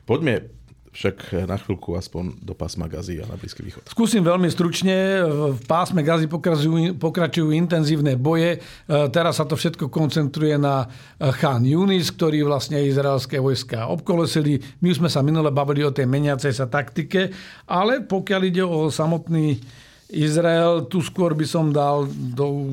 Poďme 0.03 0.60
však 0.91 1.47
na 1.47 1.55
chvíľku 1.55 1.95
aspoň 1.95 2.43
do 2.43 2.51
pásma 2.51 2.91
Gazy 2.91 3.23
a 3.23 3.25
na 3.25 3.39
Blízky 3.39 3.63
východ. 3.63 3.87
Skúsim 3.87 4.19
veľmi 4.19 4.51
stručne. 4.51 5.23
V 5.55 5.63
pásme 5.63 6.03
Gazy 6.03 6.27
pokračujú, 6.27 6.99
pokračujú 6.99 7.55
intenzívne 7.55 8.19
boje. 8.19 8.59
E, 8.59 8.59
teraz 9.07 9.39
sa 9.39 9.47
to 9.47 9.55
všetko 9.55 9.87
koncentruje 9.87 10.59
na 10.59 10.83
e, 10.83 11.31
Khan 11.31 11.63
Yunis, 11.63 12.11
ktorý 12.11 12.43
vlastne 12.43 12.83
izraelské 12.83 13.39
vojska 13.39 13.87
obkolesili. 13.87 14.59
My 14.83 14.91
sme 14.91 15.07
sa 15.07 15.23
minule 15.23 15.47
bavili 15.47 15.87
o 15.87 15.95
tej 15.95 16.11
meniacej 16.11 16.51
sa 16.51 16.67
taktike, 16.67 17.31
ale 17.71 18.03
pokiaľ 18.03 18.41
ide 18.43 18.63
o 18.67 18.91
samotný 18.91 19.63
Izrael, 20.11 20.91
tu 20.91 20.99
skôr 20.99 21.31
by 21.31 21.47
som 21.47 21.71
dal 21.71 22.03
do 22.11 22.67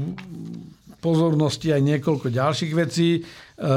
pozornosti 0.99 1.71
aj 1.71 1.87
niekoľko 1.87 2.35
ďalších 2.35 2.73
vecí. 2.75 3.09
E, 3.15 3.21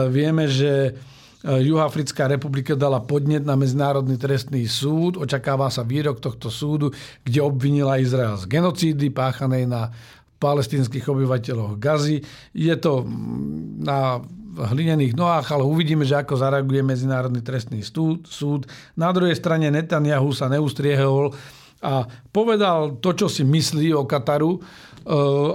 vieme, 0.10 0.50
že 0.50 0.98
Juhoafrická 1.42 2.30
republika 2.30 2.78
dala 2.78 3.02
podnet 3.02 3.42
na 3.42 3.58
Medzinárodný 3.58 4.14
trestný 4.22 4.70
súd. 4.70 5.18
Očakáva 5.18 5.74
sa 5.74 5.82
výrok 5.82 6.22
tohto 6.22 6.54
súdu, 6.54 6.94
kde 7.26 7.42
obvinila 7.42 7.98
Izrael 7.98 8.38
z 8.38 8.46
genocídy 8.46 9.10
páchanej 9.10 9.66
na 9.66 9.90
palestinských 10.38 11.06
obyvateľoch 11.06 11.82
Gazy. 11.82 12.22
Je 12.54 12.76
to 12.78 13.06
mm, 13.06 13.82
na 13.82 14.22
hlinených 14.70 15.18
nohách, 15.18 15.50
ale 15.54 15.66
uvidíme, 15.66 16.06
že 16.06 16.22
ako 16.22 16.38
zareaguje 16.38 16.82
Medzinárodný 16.86 17.42
trestný 17.42 17.82
súd. 17.82 18.70
Na 18.94 19.10
druhej 19.10 19.38
strane 19.38 19.70
Netanyahu 19.74 20.30
sa 20.34 20.46
neustriehol 20.46 21.34
a 21.82 22.06
povedal 22.30 23.02
to, 23.02 23.18
čo 23.18 23.26
si 23.26 23.42
myslí 23.42 23.98
o 23.98 24.06
Kataru 24.06 24.58
eh, 24.58 24.62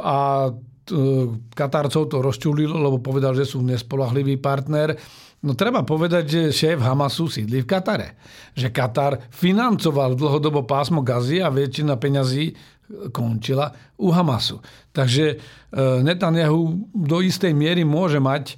a 0.02 0.50
eh, 0.90 1.30
Katarcov 1.54 2.10
to 2.10 2.18
rozčulil, 2.22 2.70
lebo 2.70 3.02
povedal, 3.02 3.34
že 3.34 3.48
sú 3.48 3.62
nespolahlivý 3.62 4.38
partner. 4.38 4.96
No 5.44 5.52
treba 5.54 5.84
povedať, 5.84 6.24
že 6.26 6.42
šéf 6.50 6.80
Hamasu 6.82 7.28
sídli 7.28 7.62
v 7.62 7.68
Katare. 7.68 8.18
Že 8.56 8.72
Katar 8.72 9.12
financoval 9.30 10.16
dlhodobo 10.16 10.64
pásmo 10.64 11.04
Gazy 11.04 11.44
a 11.44 11.52
väčšina 11.52 11.94
peňazí 12.00 12.56
končila 13.12 13.70
u 13.98 14.10
Hamasu. 14.10 14.62
Takže 14.94 15.24
e, 15.30 15.36
Netanyahu 16.02 16.90
do 16.94 17.18
istej 17.20 17.52
miery 17.52 17.82
môže 17.82 18.22
mať 18.22 18.54
e, 18.54 18.56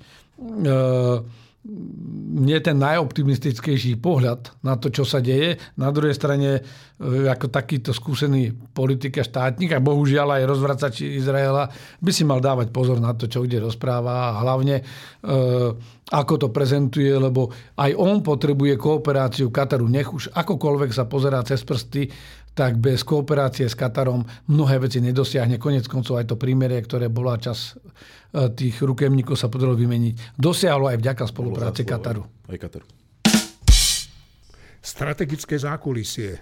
nie 2.38 2.56
ten 2.64 2.80
najoptimistickejší 2.80 4.00
pohľad 4.00 4.64
na 4.64 4.80
to, 4.80 4.88
čo 4.88 5.04
sa 5.04 5.20
deje. 5.20 5.60
Na 5.76 5.92
druhej 5.92 6.16
strane, 6.16 6.64
e, 6.96 7.28
ako 7.28 7.52
takýto 7.52 7.92
skúsený 7.92 8.56
politik 8.72 9.20
a 9.20 9.26
štátnik 9.26 9.76
a 9.76 9.84
bohužiaľ 9.84 10.40
aj 10.40 10.48
rozvracač 10.48 11.04
Izraela 11.04 11.68
by 12.00 12.10
si 12.14 12.24
mal 12.24 12.40
dávať 12.40 12.72
pozor 12.72 13.04
na 13.04 13.12
to, 13.12 13.28
čo 13.28 13.44
kde 13.44 13.60
rozpráva 13.60 14.32
a 14.32 14.40
hlavne 14.40 14.80
e, 14.80 14.82
ako 16.08 16.34
to 16.40 16.48
prezentuje, 16.48 17.12
lebo 17.12 17.52
aj 17.76 17.92
on 18.00 18.24
potrebuje 18.24 18.80
kooperáciu 18.80 19.52
Kataru. 19.52 19.92
Nech 19.92 20.08
už 20.08 20.32
akokoľvek 20.32 20.90
sa 20.96 21.04
pozerá 21.04 21.44
cez 21.44 21.60
prsty, 21.68 22.08
tak 22.56 22.80
bez 22.80 23.04
kooperácie 23.04 23.68
s 23.68 23.76
Katarom 23.76 24.24
mnohé 24.48 24.82
veci 24.82 25.04
nedosiahne. 25.04 25.60
Konec 25.60 25.84
koncov 25.86 26.16
aj 26.16 26.32
to 26.32 26.40
prímerie, 26.40 26.80
ktoré 26.82 27.12
bola 27.12 27.38
čas 27.38 27.76
tých 28.32 28.76
rukemníkov 28.84 29.40
sa 29.40 29.48
podarilo 29.48 29.76
vymeniť, 29.76 30.36
dosiahlo 30.36 30.92
aj 30.92 31.00
vďaka 31.00 31.24
spolupráci 31.28 31.82
Kataru. 31.88 32.24
Aj 32.48 32.58
Kataru. 32.60 32.84
Strategické 34.84 35.56
zákulisie. 35.58 36.40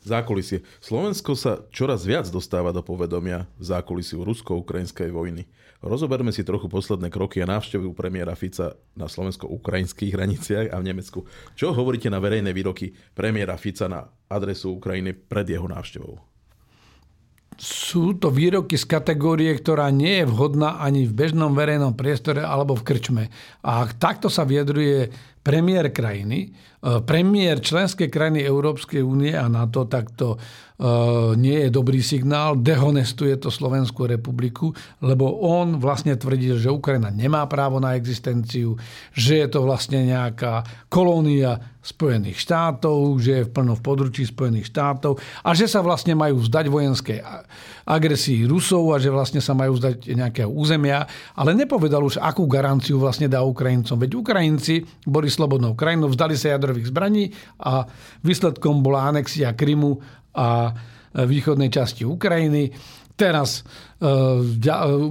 Zákulisie. 0.00 0.64
Slovensko 0.80 1.36
sa 1.36 1.60
čoraz 1.68 2.08
viac 2.08 2.24
dostáva 2.32 2.72
do 2.72 2.80
povedomia 2.80 3.44
zákulisiu 3.60 4.24
rusko-ukrajinskej 4.24 5.12
vojny. 5.12 5.44
Rozoberme 5.80 6.32
si 6.32 6.44
trochu 6.44 6.68
posledné 6.68 7.08
kroky 7.08 7.40
a 7.40 7.48
návštevu 7.48 7.96
premiéra 7.96 8.36
Fica 8.36 8.76
na 8.92 9.08
slovensko-ukrajinských 9.08 10.12
hraniciach 10.12 10.66
a 10.72 10.76
v 10.80 10.88
Nemecku. 10.92 11.24
Čo 11.56 11.72
hovoríte 11.72 12.12
na 12.12 12.20
verejné 12.20 12.52
výroky 12.52 12.92
premiéra 13.16 13.56
Fica 13.56 13.88
na 13.88 14.08
adresu 14.28 14.76
Ukrajiny 14.76 15.16
pred 15.16 15.48
jeho 15.48 15.64
návštevou? 15.68 16.29
Sú 17.60 18.16
to 18.16 18.32
výroky 18.32 18.80
z 18.80 18.88
kategórie, 18.88 19.52
ktorá 19.52 19.92
nie 19.92 20.24
je 20.24 20.26
vhodná 20.32 20.80
ani 20.80 21.04
v 21.04 21.12
bežnom 21.12 21.52
verejnom 21.52 21.92
priestore 21.92 22.40
alebo 22.40 22.72
v 22.72 22.88
krčme. 22.88 23.24
A 23.60 23.84
ak 23.84 24.00
takto 24.00 24.32
sa 24.32 24.48
vyjadruje 24.48 25.12
premiér 25.44 25.92
krajiny, 25.92 26.48
e, 26.48 27.04
premiér 27.04 27.60
členskej 27.60 28.08
krajiny 28.08 28.48
Európskej 28.48 29.04
únie 29.04 29.36
a 29.36 29.44
NATO, 29.52 29.84
tak 29.84 30.08
to 30.16 30.36
e, 30.36 30.38
nie 31.36 31.68
je 31.68 31.70
dobrý 31.72 32.00
signál, 32.00 32.56
dehonestuje 32.56 33.36
to 33.36 33.52
Slovenskú 33.52 34.08
republiku, 34.08 34.72
lebo 35.04 35.28
on 35.44 35.76
vlastne 35.76 36.16
tvrdil, 36.16 36.56
že 36.56 36.72
Ukrajina 36.72 37.12
nemá 37.12 37.44
právo 37.44 37.76
na 37.76 37.92
existenciu, 37.92 38.80
že 39.12 39.44
je 39.44 39.48
to 39.52 39.68
vlastne 39.68 40.00
nejaká 40.08 40.64
kolónia 40.88 41.69
Spojených 41.80 42.36
štátov, 42.44 43.16
že 43.24 43.32
je 43.40 43.48
plno 43.48 43.72
v 43.72 43.82
područí 43.82 44.28
Spojených 44.28 44.68
štátov 44.68 45.16
a 45.40 45.56
že 45.56 45.64
sa 45.64 45.80
vlastne 45.80 46.12
majú 46.12 46.44
vzdať 46.44 46.68
vojenskej 46.68 47.18
agresii 47.88 48.44
Rusov 48.44 48.92
a 48.92 49.00
že 49.00 49.08
vlastne 49.08 49.40
sa 49.40 49.56
majú 49.56 49.80
vzdať 49.80 50.12
nejakého 50.12 50.52
územia, 50.52 51.08
ale 51.32 51.56
nepovedal 51.56 52.04
už, 52.04 52.20
akú 52.20 52.44
garanciu 52.44 53.00
vlastne 53.00 53.32
dá 53.32 53.40
Ukrajincom. 53.40 53.96
Veď 53.96 54.20
Ukrajinci 54.20 54.84
boli 55.08 55.32
slobodnou 55.32 55.72
krajinou, 55.72 56.12
vzdali 56.12 56.36
sa 56.36 56.52
jadrových 56.52 56.92
zbraní 56.92 57.32
a 57.64 57.88
výsledkom 58.20 58.84
bola 58.84 59.08
anexia 59.08 59.56
Krymu 59.56 59.96
a 60.36 60.76
východnej 61.16 61.72
časti 61.72 62.06
Ukrajiny. 62.06 62.70
Teraz 63.16 63.60
uh, 63.60 64.40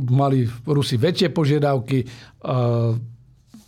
mali 0.09 0.45
Rusi 0.65 0.97
väčšie 0.97 1.29
požiadavky, 1.29 2.01
uh, 2.01 2.95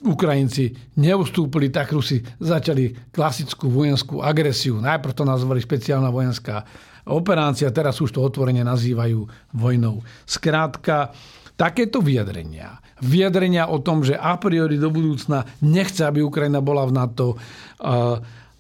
Ukrajinci 0.01 0.97
neustúpili, 0.97 1.69
tak 1.69 1.93
Rusi 1.93 2.25
začali 2.41 3.13
klasickú 3.13 3.69
vojenskú 3.69 4.25
agresiu. 4.25 4.81
Najprv 4.81 5.13
to 5.13 5.23
nazvali 5.23 5.61
špeciálna 5.61 6.09
vojenská 6.09 6.65
operácia, 7.05 7.69
teraz 7.73 8.01
už 8.01 8.17
to 8.17 8.21
otvorene 8.21 8.65
nazývajú 8.65 9.25
vojnou. 9.53 10.01
Skrátka, 10.25 11.13
takéto 11.53 12.01
vyjadrenia, 12.01 12.81
vyjadrenia 13.01 13.69
o 13.69 13.81
tom, 13.81 14.01
že 14.01 14.17
a 14.17 14.37
priori 14.37 14.81
do 14.81 14.89
budúcna 14.89 15.45
nechce, 15.61 16.01
aby 16.05 16.25
Ukrajina 16.25 16.61
bola 16.61 16.85
v 16.89 16.95
NATO, 16.97 17.27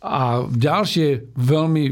a 0.01 0.49
ďalšie 0.49 1.37
veľmi, 1.37 1.83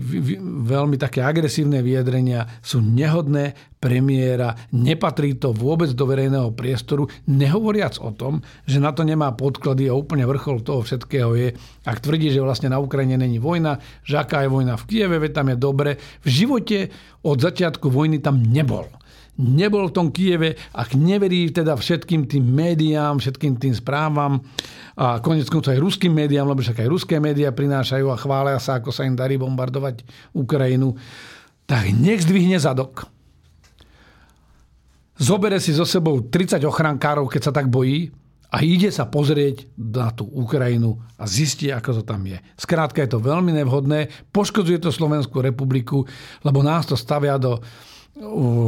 veľmi 0.66 0.98
také 0.98 1.22
agresívne 1.22 1.86
vyjadrenia 1.86 2.50
sú 2.66 2.82
nehodné. 2.82 3.54
Premiéra, 3.80 4.60
nepatrí 4.76 5.40
to 5.40 5.56
vôbec 5.56 5.88
do 5.96 6.04
verejného 6.04 6.52
priestoru, 6.52 7.08
nehovoriac 7.32 7.96
o 8.04 8.12
tom, 8.12 8.44
že 8.68 8.76
na 8.76 8.92
to 8.92 9.08
nemá 9.08 9.32
podklady 9.32 9.88
a 9.88 9.96
úplne 9.96 10.28
vrchol 10.28 10.60
toho 10.68 10.84
všetkého 10.84 11.32
je, 11.40 11.56
ak 11.88 12.04
tvrdí, 12.04 12.28
že 12.28 12.44
vlastne 12.44 12.68
na 12.68 12.82
Ukrajine 12.84 13.16
není 13.16 13.40
vojna, 13.40 13.80
že 14.04 14.20
aká 14.20 14.44
je 14.44 14.52
vojna 14.52 14.76
v 14.76 14.84
Kieve, 14.84 15.32
tam 15.32 15.56
je 15.56 15.56
dobre. 15.56 15.96
V 15.96 16.28
živote 16.28 16.92
od 17.24 17.40
začiatku 17.40 17.88
vojny 17.88 18.20
tam 18.20 18.44
nebol 18.44 18.84
nebol 19.40 19.88
v 19.88 19.96
tom 19.96 20.08
Kieve, 20.12 20.60
ak 20.76 21.00
neverí 21.00 21.48
teda 21.56 21.80
všetkým 21.80 22.28
tým 22.28 22.44
médiám, 22.44 23.24
všetkým 23.24 23.56
tým 23.56 23.72
správam 23.72 24.44
a 25.00 25.24
konec 25.24 25.48
koncov 25.48 25.72
aj 25.72 25.80
ruským 25.80 26.12
médiám, 26.12 26.52
lebo 26.52 26.60
však 26.60 26.84
aj 26.84 26.92
ruské 26.92 27.24
médiá 27.24 27.56
prinášajú 27.56 28.12
a 28.12 28.20
chvália 28.20 28.60
sa, 28.60 28.84
ako 28.84 28.92
sa 28.92 29.08
im 29.08 29.16
darí 29.16 29.40
bombardovať 29.40 30.04
Ukrajinu, 30.36 31.00
tak 31.64 31.88
nech 31.96 32.28
zdvihne 32.28 32.60
zadok. 32.60 33.08
Zobere 35.16 35.64
si 35.64 35.72
so 35.72 35.88
sebou 35.88 36.20
30 36.28 36.60
ochrankárov, 36.68 37.32
keď 37.32 37.42
sa 37.48 37.56
tak 37.56 37.72
bojí 37.72 38.12
a 38.50 38.66
ide 38.66 38.90
sa 38.90 39.06
pozrieť 39.08 39.72
na 39.78 40.10
tú 40.10 40.26
Ukrajinu 40.26 41.00
a 41.16 41.24
zistí, 41.30 41.70
ako 41.70 42.02
to 42.02 42.04
tam 42.04 42.24
je. 42.26 42.40
Skrátka 42.58 43.04
je 43.04 43.12
to 43.14 43.20
veľmi 43.22 43.54
nevhodné, 43.56 44.32
poškodzuje 44.34 44.80
to 44.82 44.96
Slovenskú 44.96 45.44
republiku, 45.44 46.08
lebo 46.42 46.60
nás 46.66 46.90
to 46.90 46.96
stavia 46.98 47.38
do 47.38 47.62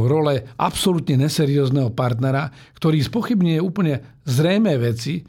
role 0.08 0.48
absolútne 0.56 1.28
neseriózneho 1.28 1.92
partnera, 1.92 2.48
ktorý 2.76 3.04
spochybňuje 3.04 3.58
úplne 3.60 4.00
zrémé 4.24 4.80
veci 4.80 5.20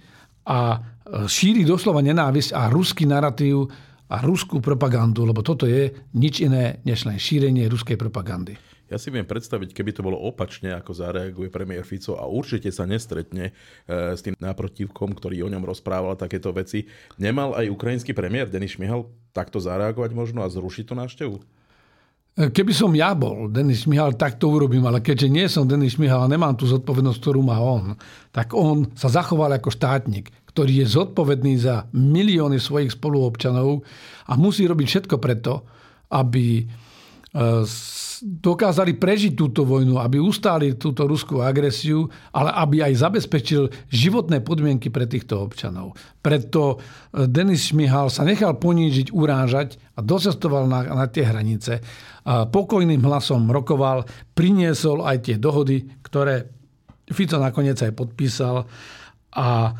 a 0.47 0.79
šíri 1.27 1.67
doslova 1.67 1.99
nenávisť 1.99 2.55
a 2.55 2.71
ruský 2.71 3.03
narratív 3.03 3.67
a 4.07 4.21
ruskú 4.23 4.63
propagandu, 4.63 5.25
lebo 5.27 5.41
toto 5.41 5.67
je 5.67 5.91
nič 6.15 6.43
iné, 6.45 6.79
než 6.87 7.03
len 7.09 7.17
šírenie 7.17 7.65
ruskej 7.67 7.97
propagandy. 7.97 8.55
Ja 8.91 9.01
si 9.01 9.09
viem 9.09 9.25
predstaviť, 9.25 9.73
keby 9.73 9.89
to 9.95 10.05
bolo 10.05 10.21
opačne, 10.21 10.69
ako 10.69 10.93
zareaguje 10.93 11.49
premiér 11.49 11.81
Fico 11.81 12.13
a 12.13 12.29
určite 12.29 12.69
sa 12.69 12.85
nestretne 12.85 13.49
e, 13.49 13.53
s 14.13 14.21
tým 14.21 14.37
náprotivkom, 14.37 15.17
ktorý 15.17 15.41
o 15.41 15.49
ňom 15.49 15.65
rozprával 15.65 16.13
takéto 16.13 16.53
veci. 16.53 16.85
Nemal 17.17 17.57
aj 17.57 17.73
ukrajinský 17.73 18.13
premiér 18.13 18.53
Denis 18.53 18.77
Šmihal 18.77 19.09
takto 19.33 19.57
zareagovať 19.57 20.13
možno 20.13 20.45
a 20.45 20.51
zrušiť 20.51 20.85
tú 20.85 20.93
návštevu? 20.93 21.41
Keby 22.33 22.73
som 22.73 22.89
ja 22.97 23.13
bol 23.13 23.45
Denis 23.45 23.85
Šmihal, 23.85 24.17
tak 24.17 24.41
to 24.41 24.49
urobím, 24.49 24.89
ale 24.89 25.05
keďže 25.05 25.29
nie 25.29 25.45
som 25.45 25.69
Denis 25.69 25.93
Šmihal 25.93 26.25
a 26.25 26.31
nemám 26.31 26.57
tú 26.57 26.65
zodpovednosť, 26.65 27.19
ktorú 27.21 27.45
má 27.45 27.61
on, 27.61 27.93
tak 28.33 28.57
on 28.57 28.89
sa 28.97 29.05
zachoval 29.05 29.53
ako 29.53 29.69
štátnik, 29.69 30.33
ktorý 30.49 30.81
je 30.81 30.97
zodpovedný 30.97 31.61
za 31.61 31.85
milióny 31.93 32.57
svojich 32.57 32.97
spoluobčanov 32.97 33.85
a 34.25 34.33
musí 34.33 34.65
robiť 34.65 34.87
všetko 34.89 35.15
preto, 35.21 35.61
aby 36.09 36.61
e, 36.61 36.65
dokázali 38.23 38.95
prežiť 38.95 39.35
túto 39.35 39.67
vojnu, 39.67 39.99
aby 39.99 40.15
ustáli 40.15 40.79
túto 40.79 41.03
ruskú 41.03 41.43
agresiu, 41.43 42.07
ale 42.31 42.55
aby 42.55 42.79
aj 42.79 43.03
zabezpečil 43.03 43.67
životné 43.91 44.39
podmienky 44.39 44.87
pre 44.87 45.03
týchto 45.03 45.43
občanov. 45.43 45.99
Preto 46.23 46.79
e, 46.79 47.27
Denis 47.27 47.67
Šmihal 47.67 48.07
sa 48.07 48.23
nechal 48.23 48.55
ponížiť, 48.55 49.11
urážať 49.11 49.75
a 49.93 49.99
docestoval 49.99 50.71
na, 50.71 50.87
na 50.87 51.05
tie 51.11 51.27
hranice 51.27 51.83
pokojným 52.23 53.03
hlasom 53.03 53.51
rokoval, 53.51 54.07
priniesol 54.31 55.03
aj 55.03 55.27
tie 55.27 55.35
dohody, 55.35 55.83
ktoré 56.07 56.47
Fico 57.03 57.35
nakoniec 57.35 57.75
aj 57.83 57.91
podpísal. 57.99 58.63
A 59.35 59.47
e, 59.67 59.71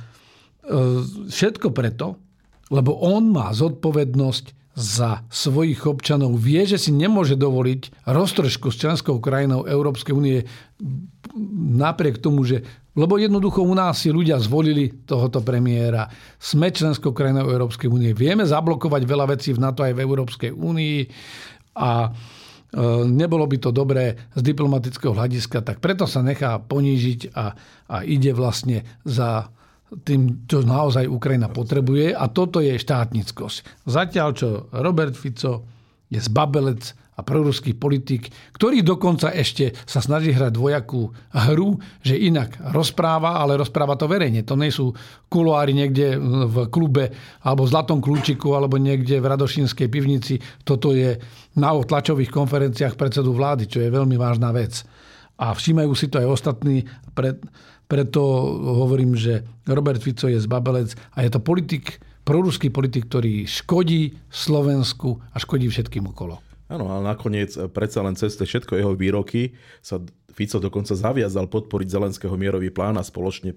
všetko 1.32 1.72
preto, 1.72 2.20
lebo 2.68 3.00
on 3.00 3.32
má 3.32 3.48
zodpovednosť 3.56 4.63
za 4.74 5.22
svojich 5.30 5.86
občanov. 5.86 6.34
Vie, 6.42 6.66
že 6.66 6.82
si 6.82 6.90
nemôže 6.90 7.38
dovoliť 7.38 8.10
roztržku 8.10 8.74
s 8.74 8.80
členskou 8.82 9.22
krajinou 9.22 9.70
Európskej 9.70 10.14
únie 10.14 10.50
napriek 11.78 12.18
tomu, 12.18 12.42
že 12.42 12.66
lebo 12.94 13.18
jednoducho 13.18 13.66
u 13.66 13.74
nás 13.74 14.06
si 14.06 14.14
ľudia 14.14 14.38
zvolili 14.38 15.02
tohoto 15.10 15.42
premiéra. 15.42 16.06
Sme 16.38 16.70
členskou 16.70 17.10
krajinou 17.10 17.50
Európskej 17.50 17.90
únie. 17.90 18.14
Vieme 18.14 18.46
zablokovať 18.46 19.02
veľa 19.02 19.34
vecí 19.34 19.50
v 19.50 19.62
NATO 19.66 19.82
aj 19.82 19.98
v 19.98 20.04
Európskej 20.06 20.52
únii 20.54 21.00
a 21.74 21.92
e, 22.06 22.10
nebolo 23.10 23.50
by 23.50 23.58
to 23.58 23.74
dobré 23.74 24.30
z 24.38 24.42
diplomatického 24.46 25.10
hľadiska, 25.10 25.66
tak 25.66 25.82
preto 25.82 26.06
sa 26.06 26.22
nechá 26.22 26.62
ponížiť 26.62 27.34
a, 27.34 27.58
a 27.90 27.98
ide 28.06 28.30
vlastne 28.30 28.86
za 29.02 29.50
tým, 30.02 30.50
čo 30.50 30.66
naozaj 30.66 31.06
Ukrajina 31.06 31.54
potrebuje 31.54 32.18
a 32.18 32.26
toto 32.34 32.58
je 32.58 32.74
štátnickosť. 32.74 33.86
Zatiaľ, 33.86 34.30
čo 34.34 34.48
Robert 34.74 35.14
Fico 35.14 35.62
je 36.10 36.18
zbabelec 36.18 36.98
a 37.14 37.22
proruský 37.22 37.78
politik, 37.78 38.34
ktorý 38.58 38.82
dokonca 38.82 39.30
ešte 39.30 39.78
sa 39.86 40.02
snaží 40.02 40.34
hrať 40.34 40.50
dvojakú 40.50 41.14
hru, 41.30 41.78
že 42.02 42.18
inak 42.18 42.58
rozpráva, 42.74 43.38
ale 43.38 43.54
rozpráva 43.54 43.94
to 43.94 44.10
verejne. 44.10 44.42
To 44.42 44.58
nie 44.58 44.74
sú 44.74 44.98
kuloári 45.30 45.78
niekde 45.78 46.18
v 46.50 46.74
klube 46.74 47.14
alebo 47.46 47.70
v 47.70 47.72
Zlatom 47.78 48.02
kľúčiku 48.02 48.58
alebo 48.58 48.82
niekde 48.82 49.22
v 49.22 49.30
Radošinskej 49.30 49.94
pivnici. 49.94 50.42
Toto 50.66 50.98
je 50.98 51.14
na 51.54 51.70
tlačových 51.78 52.34
konferenciách 52.34 52.98
predsedu 52.98 53.30
vlády, 53.30 53.70
čo 53.70 53.78
je 53.78 53.94
veľmi 53.94 54.18
vážna 54.18 54.50
vec. 54.50 54.82
a 55.38 55.52
všímajú 55.52 55.92
si 55.98 56.08
to 56.08 56.22
aj 56.22 56.28
ostatní. 56.30 56.86
Pre, 57.14 57.38
preto 57.88 58.22
hovorím, 58.84 59.14
že 59.14 59.44
Robert 59.68 60.02
Fico 60.02 60.28
je 60.32 60.40
zbabelec 60.40 60.96
a 61.14 61.22
je 61.22 61.30
to 61.30 61.40
politik, 61.44 62.00
proruský 62.24 62.72
politik, 62.72 63.12
ktorý 63.12 63.44
škodí 63.44 64.16
Slovensku 64.32 65.20
a 65.32 65.38
škodí 65.38 65.68
všetkým 65.68 66.08
okolo. 66.10 66.40
Áno, 66.72 66.90
ale 66.90 67.04
nakoniec 67.06 67.54
predsa 67.76 68.02
len 68.02 68.16
cez 68.18 68.34
všetko 68.40 68.80
jeho 68.80 68.94
výroky 68.98 69.54
sa 69.84 70.02
Fico 70.34 70.58
dokonca 70.58 70.98
zaviazal 70.98 71.46
podporiť 71.46 71.88
Zelenského 71.92 72.34
mierový 72.34 72.74
plán 72.74 72.98
a 72.98 73.06
spoločne 73.06 73.54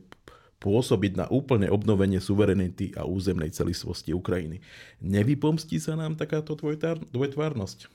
pôsobiť 0.61 1.13
na 1.17 1.27
úplne 1.29 1.69
obnovenie 1.73 2.21
suverenity 2.21 2.93
a 2.97 3.09
územnej 3.09 3.53
celistvosti 3.53 4.13
Ukrajiny. 4.13 4.61
Nevypomstí 5.01 5.81
sa 5.81 5.97
nám 5.97 6.17
takáto 6.21 6.57
dvojtvárnosť? 6.57 7.89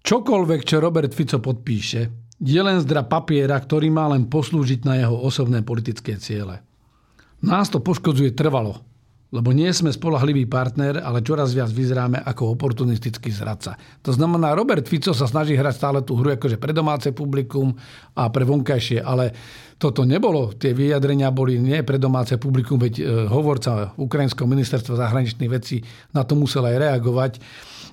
Čokoľvek, 0.00 0.60
čo 0.66 0.82
Robert 0.82 1.14
Fico 1.14 1.38
podpíše, 1.38 2.29
je 2.40 2.60
len 2.60 2.80
zdra 2.80 3.04
papiera, 3.04 3.60
ktorý 3.60 3.92
má 3.92 4.08
len 4.08 4.24
poslúžiť 4.24 4.88
na 4.88 4.96
jeho 4.96 5.12
osobné 5.12 5.60
politické 5.60 6.16
ciele. 6.16 6.64
Nás 7.44 7.68
to 7.68 7.80
poškodzuje 7.80 8.32
trvalo, 8.32 8.80
lebo 9.30 9.54
nie 9.54 9.70
sme 9.70 9.94
spolahlivý 9.94 10.50
partner, 10.50 10.98
ale 11.00 11.22
čoraz 11.22 11.54
viac 11.54 11.70
vyzeráme 11.70 12.18
ako 12.18 12.56
oportunistický 12.58 13.30
zradca. 13.30 13.78
To 14.02 14.10
znamená, 14.10 14.58
Robert 14.58 14.90
Fico 14.90 15.14
sa 15.14 15.30
snaží 15.30 15.54
hrať 15.54 15.74
stále 15.78 15.98
tú 16.02 16.18
hru 16.18 16.34
akože 16.34 16.58
pre 16.58 16.74
domáce 16.74 17.14
publikum 17.14 17.70
a 18.18 18.26
pre 18.28 18.42
vonkajšie, 18.42 18.98
ale 18.98 19.30
toto 19.78 20.02
nebolo. 20.02 20.50
Tie 20.52 20.74
vyjadrenia 20.74 21.30
boli 21.30 21.62
nie 21.62 21.80
pre 21.86 21.96
domáce 21.96 22.36
publikum, 22.36 22.76
veď 22.76 22.94
e, 23.00 23.02
hovorca 23.30 23.94
Ukrajinského 23.96 24.50
ministerstva 24.50 24.98
zahraničných 24.98 25.52
vecí 25.52 25.80
na 26.10 26.26
to 26.26 26.34
musel 26.34 26.66
aj 26.66 26.76
reagovať. 26.76 27.32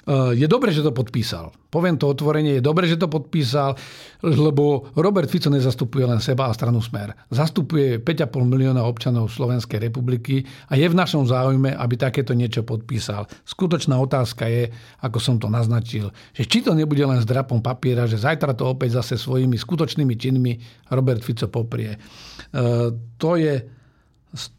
Eh, 0.08 0.39
je 0.39 0.48
dobre, 0.48 0.72
že 0.72 0.80
to 0.80 0.96
podpísal. 0.96 1.52
Poviem 1.67 2.00
to 2.00 2.08
otvorenie, 2.08 2.58
je 2.58 2.63
dobre, 2.63 2.88
že 2.88 2.96
to 2.96 3.12
podpísal, 3.12 3.76
lebo 4.24 4.88
Robert 4.96 5.28
Fico 5.28 5.52
nezastupuje 5.52 6.08
len 6.08 6.24
seba 6.24 6.48
a 6.48 6.56
stranu 6.56 6.80
Smer. 6.80 7.12
Zastupuje 7.28 8.00
5,5 8.00 8.48
milióna 8.48 8.88
občanov 8.88 9.28
Slovenskej 9.36 9.84
republiky 9.84 10.48
a 10.72 10.80
je 10.80 10.88
v 10.88 10.96
našom 10.96 11.28
záujme, 11.28 11.76
aby 11.76 12.00
takéto 12.00 12.32
niečo 12.32 12.63
podpísal. 12.63 13.28
Skutočná 13.43 14.00
otázka 14.00 14.48
je, 14.48 14.72
ako 15.04 15.20
som 15.20 15.36
to 15.43 15.52
naznačil, 15.52 16.15
že 16.32 16.48
či 16.48 16.63
to 16.63 16.72
nebude 16.72 17.04
len 17.04 17.20
s 17.20 17.28
drapom 17.28 17.60
papiera, 17.60 18.08
že 18.08 18.15
zajtra 18.15 18.56
to 18.56 18.63
opäť 18.63 19.04
zase 19.04 19.20
svojimi 19.20 19.60
skutočnými 19.60 20.15
činmi 20.15 20.56
Robert 20.88 21.20
Fico 21.20 21.52
poprie. 21.52 22.00
Eh, 22.00 22.88
to 23.20 23.36
je 23.36 23.76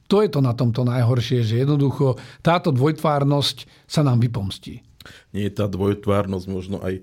to 0.09 0.25
je 0.25 0.29
to 0.33 0.41
na 0.41 0.57
tomto 0.57 0.85
najhoršie, 0.85 1.45
že 1.45 1.61
jednoducho 1.65 2.17
táto 2.41 2.73
dvojtvárnosť 2.73 3.89
sa 3.89 4.01
nám 4.01 4.21
vypomstí 4.21 4.88
nie 5.33 5.47
je 5.47 5.53
tá 5.53 5.67
dvojtvárnosť 5.71 6.47
možno 6.49 6.77
aj 6.81 6.99
e, 6.99 7.03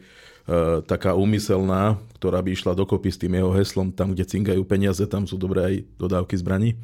taká 0.85 1.13
úmyselná, 1.13 1.99
ktorá 2.19 2.41
by 2.41 2.53
išla 2.53 2.77
dokopy 2.77 3.09
s 3.13 3.21
tým 3.21 3.37
jeho 3.37 3.51
heslom, 3.53 3.93
tam, 3.93 4.13
kde 4.13 4.25
cingajú 4.25 4.61
peniaze, 4.65 5.03
tam 5.05 5.29
sú 5.29 5.37
dobré 5.37 5.59
aj 5.63 5.75
dodávky 5.97 6.35
zbraní? 6.39 6.75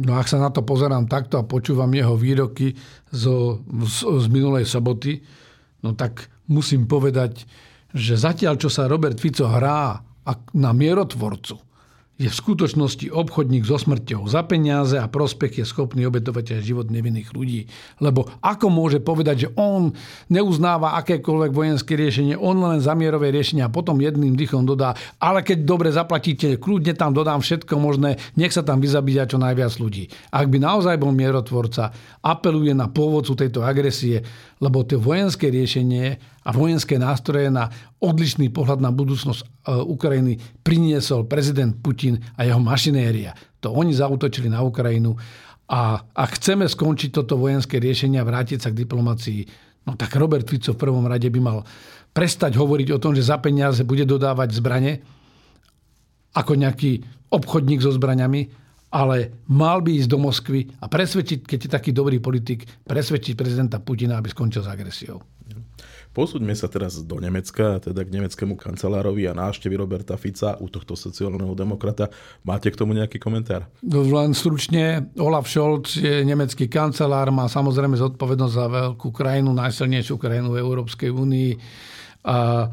No 0.00 0.16
ak 0.16 0.26
sa 0.26 0.40
na 0.40 0.48
to 0.48 0.64
pozerám 0.64 1.04
takto 1.06 1.36
a 1.36 1.46
počúvam 1.46 1.92
jeho 1.92 2.16
výroky 2.16 2.74
zo, 3.12 3.60
z, 3.84 3.98
z 4.24 4.26
minulej 4.32 4.64
soboty, 4.64 5.20
no 5.84 5.92
tak 5.92 6.32
musím 6.48 6.88
povedať, 6.88 7.44
že 7.92 8.16
zatiaľ, 8.16 8.56
čo 8.56 8.72
sa 8.72 8.88
Robert 8.88 9.20
Fico 9.20 9.44
hrá 9.44 10.00
na 10.56 10.70
mierotvorcu, 10.72 11.60
je 12.20 12.28
v 12.28 12.40
skutočnosti 12.44 13.08
obchodník 13.08 13.64
so 13.64 13.80
smrťou. 13.80 14.28
Za 14.28 14.44
peniaze 14.44 15.00
a 15.00 15.08
prospech 15.10 15.58
je 15.58 15.64
schopný 15.66 16.04
obetovať 16.06 16.60
aj 16.60 16.60
život 16.62 16.86
nevinných 16.92 17.32
ľudí. 17.32 17.66
Lebo 18.04 18.28
ako 18.44 18.68
môže 18.68 19.00
povedať, 19.00 19.48
že 19.48 19.52
on 19.56 19.96
neuznáva 20.28 20.94
akékoľvek 21.02 21.50
vojenské 21.50 21.96
riešenie, 21.96 22.36
on 22.36 22.60
len 22.62 22.84
zamierové 22.84 23.32
riešenia 23.32 23.66
a 23.66 23.74
potom 23.74 23.98
jedným 23.98 24.36
dychom 24.36 24.68
dodá, 24.68 24.92
ale 25.18 25.40
keď 25.40 25.64
dobre 25.64 25.88
zaplatíte, 25.88 26.60
kľudne 26.60 26.92
tam 26.94 27.16
dodám 27.16 27.40
všetko 27.40 27.74
možné, 27.80 28.20
nech 28.36 28.52
sa 28.52 28.60
tam 28.60 28.78
vyzabíja 28.78 29.26
čo 29.26 29.40
najviac 29.40 29.72
ľudí. 29.80 30.12
Ak 30.30 30.52
by 30.52 30.62
naozaj 30.62 31.00
bol 31.00 31.10
mierotvorca, 31.16 31.90
apeluje 32.22 32.76
na 32.76 32.92
pôvodcu 32.92 33.34
tejto 33.34 33.64
agresie, 33.64 34.22
lebo 34.62 34.86
to 34.86 35.00
vojenské 35.00 35.50
riešenie 35.50 36.22
a 36.46 36.50
vojenské 36.54 37.00
nástroje 37.00 37.50
na 37.50 37.72
odlišný 37.98 38.52
pohľad 38.54 38.78
na 38.78 38.94
budúcnosť 38.94 39.51
Ukrajiny 39.66 40.38
priniesol 40.66 41.30
prezident 41.30 41.70
Putin 41.78 42.18
a 42.34 42.42
jeho 42.42 42.58
mašinéria. 42.58 43.30
To 43.62 43.70
oni 43.70 43.94
zautočili 43.94 44.50
na 44.50 44.66
Ukrajinu 44.66 45.14
a 45.70 46.02
ak 46.02 46.42
chceme 46.42 46.66
skončiť 46.66 47.14
toto 47.14 47.38
vojenské 47.38 47.78
riešenie 47.78 48.18
a 48.18 48.26
vrátiť 48.26 48.58
sa 48.58 48.68
k 48.74 48.82
diplomácii, 48.82 49.40
no 49.86 49.94
tak 49.94 50.18
Robert 50.18 50.44
Fico 50.50 50.74
v 50.74 50.82
prvom 50.82 51.06
rade 51.06 51.30
by 51.30 51.40
mal 51.40 51.62
prestať 52.12 52.58
hovoriť 52.58 52.88
o 52.92 53.00
tom, 53.00 53.14
že 53.14 53.24
za 53.24 53.38
peniaze 53.38 53.86
bude 53.86 54.04
dodávať 54.04 54.58
zbrane 54.58 55.00
ako 56.36 56.52
nejaký 56.58 57.04
obchodník 57.32 57.80
so 57.80 57.92
zbraňami, 57.92 58.52
ale 58.92 59.44
mal 59.48 59.80
by 59.80 59.96
ísť 59.96 60.08
do 60.12 60.18
Moskvy 60.20 60.68
a 60.80 60.88
presvedčiť, 60.88 61.48
keď 61.48 61.58
je 61.64 61.70
taký 61.72 61.90
dobrý 61.96 62.20
politik, 62.20 62.68
presvedčiť 62.84 63.32
prezidenta 63.32 63.80
Putina, 63.80 64.20
aby 64.20 64.28
skončil 64.28 64.60
s 64.60 64.68
agresiou. 64.68 65.24
Posúďme 66.12 66.52
sa 66.52 66.68
teraz 66.68 67.00
do 67.00 67.16
Nemecka, 67.16 67.80
teda 67.80 68.04
k 68.04 68.12
nemeckému 68.12 68.60
kancelárovi 68.60 69.24
a 69.24 69.32
návštevy 69.32 69.80
Roberta 69.80 70.20
Fica 70.20 70.60
u 70.60 70.68
tohto 70.68 70.92
sociálneho 70.92 71.56
demokrata. 71.56 72.12
Máte 72.44 72.68
k 72.68 72.76
tomu 72.76 72.92
nejaký 72.92 73.16
komentár? 73.16 73.64
Len 73.80 74.36
stručne, 74.36 75.08
Olaf 75.16 75.48
Scholz 75.48 75.96
je 75.96 76.20
nemecký 76.20 76.68
kancelár, 76.68 77.32
má 77.32 77.48
samozrejme 77.48 77.96
zodpovednosť 77.96 78.52
za 78.52 78.66
veľkú 78.68 79.08
krajinu, 79.08 79.56
najsilnejšiu 79.56 80.20
krajinu 80.20 80.52
v 80.52 80.60
Európskej 80.60 81.08
únii. 81.08 81.50
A 82.28 82.68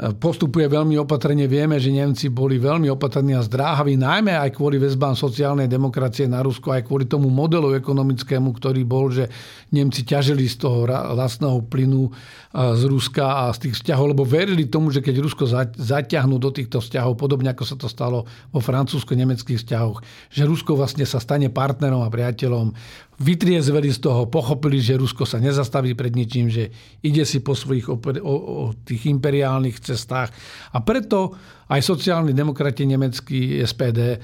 postupuje 0.00 0.64
veľmi 0.64 0.96
opatrne. 0.96 1.44
Vieme, 1.44 1.76
že 1.76 1.92
Nemci 1.92 2.32
boli 2.32 2.56
veľmi 2.56 2.88
opatrní 2.88 3.36
a 3.36 3.44
zdráhaví, 3.44 4.00
najmä 4.00 4.32
aj 4.32 4.56
kvôli 4.56 4.80
väzbám 4.80 5.12
sociálnej 5.12 5.68
demokracie 5.68 6.24
na 6.24 6.40
Rusko, 6.40 6.72
aj 6.72 6.88
kvôli 6.88 7.04
tomu 7.04 7.28
modelu 7.28 7.76
ekonomickému, 7.76 8.56
ktorý 8.56 8.80
bol, 8.88 9.12
že 9.12 9.28
Nemci 9.68 10.08
ťažili 10.08 10.48
z 10.48 10.56
toho 10.64 10.88
vlastného 10.88 11.60
plynu 11.68 12.08
z 12.50 12.82
Ruska 12.90 13.46
a 13.46 13.54
z 13.54 13.68
tých 13.68 13.74
vzťahov, 13.78 14.16
lebo 14.16 14.26
verili 14.26 14.66
tomu, 14.66 14.90
že 14.90 15.04
keď 15.04 15.22
Rusko 15.22 15.46
zaťahnú 15.78 16.40
do 16.40 16.50
týchto 16.50 16.82
vzťahov, 16.82 17.14
podobne 17.14 17.54
ako 17.54 17.62
sa 17.62 17.76
to 17.78 17.86
stalo 17.86 18.26
vo 18.50 18.58
francúzsko-nemeckých 18.58 19.60
vzťahoch, 19.60 20.02
že 20.34 20.48
Rusko 20.48 20.74
vlastne 20.74 21.06
sa 21.06 21.22
stane 21.22 21.46
partnerom 21.52 22.02
a 22.02 22.10
priateľom 22.10 22.74
vytriezveli 23.20 23.92
z 23.92 24.00
toho, 24.00 24.32
pochopili, 24.32 24.80
že 24.80 24.96
Rusko 24.96 25.28
sa 25.28 25.36
nezastaví 25.36 25.92
pred 25.92 26.16
ničím, 26.16 26.48
že 26.48 26.72
ide 27.04 27.28
si 27.28 27.44
po 27.44 27.52
svojich 27.52 27.92
oper- 27.92 28.24
o, 28.24 28.34
o 28.34 28.72
tých 28.72 29.12
imperiálnych 29.12 29.76
cestách. 29.76 30.32
A 30.72 30.80
preto 30.80 31.36
aj 31.68 31.84
sociálni 31.84 32.32
demokrati 32.32 32.88
nemeckí 32.88 33.60
SPD 33.60 34.16
e, 34.16 34.18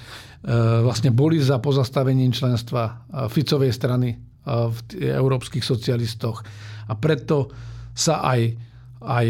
vlastne 0.81 1.13
boli 1.13 1.37
za 1.37 1.61
pozastavením 1.61 2.33
členstva 2.33 2.83
e, 2.89 2.93
Ficovej 3.29 3.77
strany 3.77 4.09
e, 4.09 4.17
v 4.49 4.77
európskych 5.13 5.61
socialistoch. 5.61 6.41
A 6.89 6.97
preto 6.97 7.53
sa 7.93 8.25
aj, 8.25 8.57
aj 9.05 9.27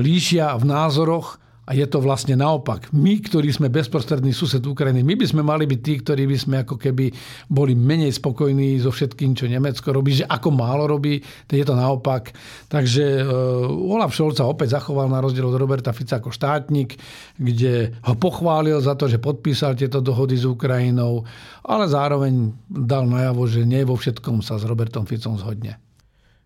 líšia 0.00 0.56
v 0.56 0.64
názoroch 0.64 1.41
a 1.62 1.78
je 1.78 1.86
to 1.86 2.02
vlastne 2.02 2.34
naopak. 2.34 2.90
My, 2.90 3.22
ktorí 3.22 3.54
sme 3.54 3.70
bezprostredný 3.70 4.34
sused 4.34 4.58
Ukrajiny, 4.66 5.06
my 5.06 5.14
by 5.14 5.26
sme 5.30 5.42
mali 5.46 5.62
byť 5.70 5.80
tí, 5.80 5.94
ktorí 6.02 6.26
by 6.26 6.36
sme 6.38 6.56
ako 6.66 6.74
keby 6.74 7.14
boli 7.46 7.78
menej 7.78 8.18
spokojní 8.18 8.82
so 8.82 8.90
všetkým, 8.90 9.38
čo 9.38 9.46
Nemecko 9.46 9.94
robí, 9.94 10.18
že 10.18 10.26
ako 10.26 10.50
málo 10.50 10.90
robí, 10.90 11.22
to 11.46 11.54
je 11.54 11.62
to 11.62 11.78
naopak. 11.78 12.34
Takže 12.66 13.22
uh, 13.22 13.94
Olaf 13.94 14.10
Scholz 14.10 14.42
sa 14.42 14.50
opäť 14.50 14.74
zachoval 14.74 15.06
na 15.06 15.22
rozdiel 15.22 15.46
od 15.46 15.54
Roberta 15.54 15.94
Fica 15.94 16.18
ako 16.18 16.34
štátnik, 16.34 16.98
kde 17.38 17.94
ho 18.10 18.14
pochválil 18.18 18.82
za 18.82 18.98
to, 18.98 19.06
že 19.06 19.22
podpísal 19.22 19.78
tieto 19.78 20.02
dohody 20.02 20.34
s 20.34 20.42
Ukrajinou, 20.42 21.22
ale 21.62 21.86
zároveň 21.86 22.50
dal 22.66 23.06
najavo, 23.06 23.46
že 23.46 23.62
nie 23.62 23.86
vo 23.86 23.94
všetkom 23.94 24.42
sa 24.42 24.58
s 24.58 24.66
Robertom 24.66 25.06
Ficom 25.06 25.38
zhodne. 25.38 25.78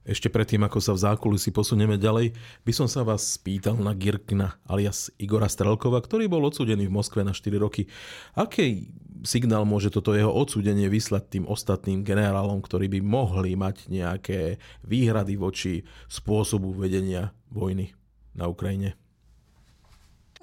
Ešte 0.06 0.30
predtým, 0.30 0.62
ako 0.62 0.78
sa 0.78 0.94
v 0.94 1.02
zákulisí 1.02 1.50
posunieme 1.50 1.98
ďalej, 1.98 2.30
by 2.62 2.72
som 2.72 2.86
sa 2.86 3.02
vás 3.02 3.26
spýtal 3.34 3.74
na 3.74 3.90
Girkina 3.90 4.54
alias 4.70 5.10
Igora 5.18 5.50
Strelkova, 5.50 5.98
ktorý 5.98 6.30
bol 6.30 6.46
odsudený 6.46 6.86
v 6.86 6.94
Moskve 6.94 7.26
na 7.26 7.34
4 7.34 7.50
roky. 7.58 7.90
Aký 8.38 8.94
signál 9.26 9.66
môže 9.66 9.90
toto 9.90 10.14
jeho 10.14 10.30
odsúdenie 10.30 10.86
vyslať 10.86 11.26
tým 11.26 11.44
ostatným 11.50 12.06
generálom, 12.06 12.62
ktorí 12.62 12.86
by 12.86 13.00
mohli 13.02 13.58
mať 13.58 13.90
nejaké 13.90 14.62
výhrady 14.86 15.34
voči 15.34 15.82
spôsobu 16.06 16.70
vedenia 16.70 17.34
vojny 17.50 17.90
na 18.38 18.46
Ukrajine? 18.46 18.94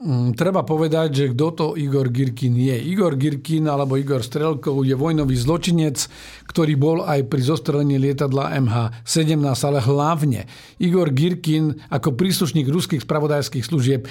Mm, 0.03 0.35
treba 0.35 0.67
povedať, 0.67 1.07
že 1.15 1.25
kto 1.31 1.47
to 1.55 1.65
Igor 1.79 2.11
Girkin 2.11 2.59
je. 2.59 2.75
Igor 2.75 3.15
Girkin 3.15 3.71
alebo 3.71 3.95
Igor 3.95 4.19
Strelkov 4.19 4.83
je 4.83 4.99
vojnový 4.99 5.31
zločinec, 5.39 5.95
ktorý 6.43 6.75
bol 6.75 7.07
aj 7.07 7.23
pri 7.31 7.39
zostrelení 7.39 7.95
lietadla 7.95 8.51
MH17, 8.59 9.39
ale 9.63 9.79
hlavne 9.79 10.43
Igor 10.83 11.07
Girkin 11.07 11.79
ako 11.87 12.19
príslušník 12.19 12.67
ruských 12.67 13.07
spravodajských 13.07 13.63
služieb 13.63 14.03
e, 14.03 14.09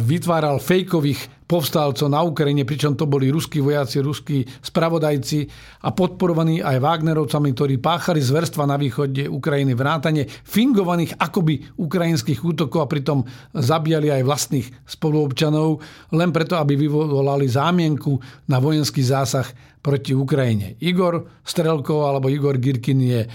vytváral 0.00 0.56
fejkových 0.56 1.44
povstalcov 1.46 2.10
na 2.10 2.26
Ukrajine, 2.26 2.66
pričom 2.66 2.98
to 2.98 3.06
boli 3.06 3.30
ruskí 3.30 3.62
vojaci, 3.62 4.02
ruskí 4.02 4.42
spravodajci 4.42 5.46
a 5.86 5.94
podporovaní 5.94 6.58
aj 6.58 6.82
Wagnerovcami, 6.82 7.54
ktorí 7.54 7.74
páchali 7.78 8.18
zverstva 8.18 8.66
na 8.66 8.74
východe 8.74 9.30
Ukrajiny, 9.30 9.78
vrátane 9.78 10.26
fingovaných 10.26 11.14
akoby 11.22 11.78
ukrajinských 11.78 12.42
útokov 12.42 12.82
a 12.82 12.90
pritom 12.90 13.22
zabíjali 13.54 14.10
aj 14.10 14.26
vlastných 14.26 14.68
spoluobčanov, 14.90 15.78
len 16.18 16.34
preto, 16.34 16.58
aby 16.58 16.74
vyvolali 16.74 17.46
zámienku 17.46 18.18
na 18.50 18.58
vojenský 18.58 19.06
zásah 19.06 19.46
proti 19.78 20.18
Ukrajine. 20.18 20.74
Igor 20.82 21.46
Strelkov 21.46 22.10
alebo 22.10 22.26
Igor 22.26 22.58
Girkin 22.58 22.98
je 22.98 23.22
e, 23.22 23.28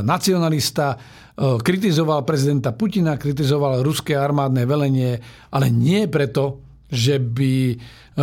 nacionalista, 0.00 0.96
e, 0.96 1.60
kritizoval 1.60 2.24
prezidenta 2.24 2.72
Putina, 2.72 3.20
kritizoval 3.20 3.84
ruské 3.84 4.16
armádne 4.16 4.64
velenie, 4.64 5.20
ale 5.52 5.68
nie 5.68 6.08
preto, 6.08 6.63
že 6.94 7.18
by 7.18 7.74
e, 7.74 7.76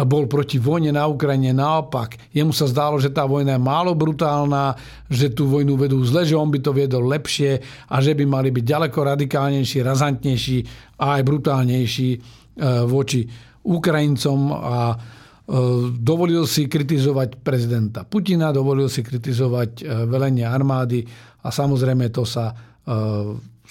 bol 0.07 0.31
proti 0.31 0.55
vojne 0.55 0.95
na 0.95 1.03
Ukrajine. 1.03 1.51
Naopak, 1.51 2.31
jemu 2.31 2.55
sa 2.55 2.71
zdálo, 2.71 2.95
že 3.03 3.11
tá 3.11 3.27
vojna 3.27 3.59
je 3.59 3.61
málo 3.61 3.91
brutálna, 3.91 4.79
že 5.11 5.35
tú 5.35 5.51
vojnu 5.51 5.75
vedú 5.75 5.99
zle, 6.07 6.23
že 6.23 6.39
on 6.39 6.47
by 6.47 6.63
to 6.63 6.71
viedol 6.71 7.03
lepšie 7.03 7.59
a 7.91 7.95
že 7.99 8.15
by 8.15 8.23
mali 8.23 8.55
byť 8.55 8.63
ďaleko 8.63 8.99
radikálnejší, 9.03 9.83
razantnejší 9.83 10.57
a 11.03 11.19
aj 11.19 11.21
brutálnejší 11.27 12.09
e, 12.15 12.19
voči 12.87 13.27
Ukrajincom 13.67 14.39
a 14.55 14.79
e, 14.89 14.97
dovolil 15.99 16.47
si 16.47 16.71
kritizovať 16.71 17.43
prezidenta 17.43 18.07
Putina, 18.07 18.55
dovolil 18.55 18.87
si 18.87 19.03
kritizovať 19.03 19.83
velenie 20.07 20.47
armády 20.47 21.03
a 21.43 21.51
samozrejme 21.51 22.07
to 22.07 22.23
sa 22.23 22.55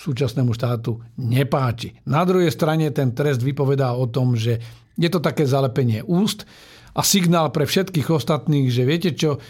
súčasnému 0.00 0.56
štátu 0.56 0.96
nepáči. 1.20 1.92
Na 2.08 2.24
druhej 2.24 2.48
strane 2.48 2.88
ten 2.88 3.12
trest 3.12 3.44
vypovedá 3.44 3.92
o 3.92 4.08
tom, 4.08 4.32
že 4.32 4.56
je 4.96 5.08
to 5.10 5.20
také 5.22 5.46
zalepenie 5.46 6.02
úst 6.06 6.48
a 6.94 7.00
signál 7.06 7.54
pre 7.54 7.66
všetkých 7.66 8.10
ostatných, 8.10 8.70
že 8.70 8.82
viete 8.82 9.10
čo, 9.14 9.36
e, 9.36 9.40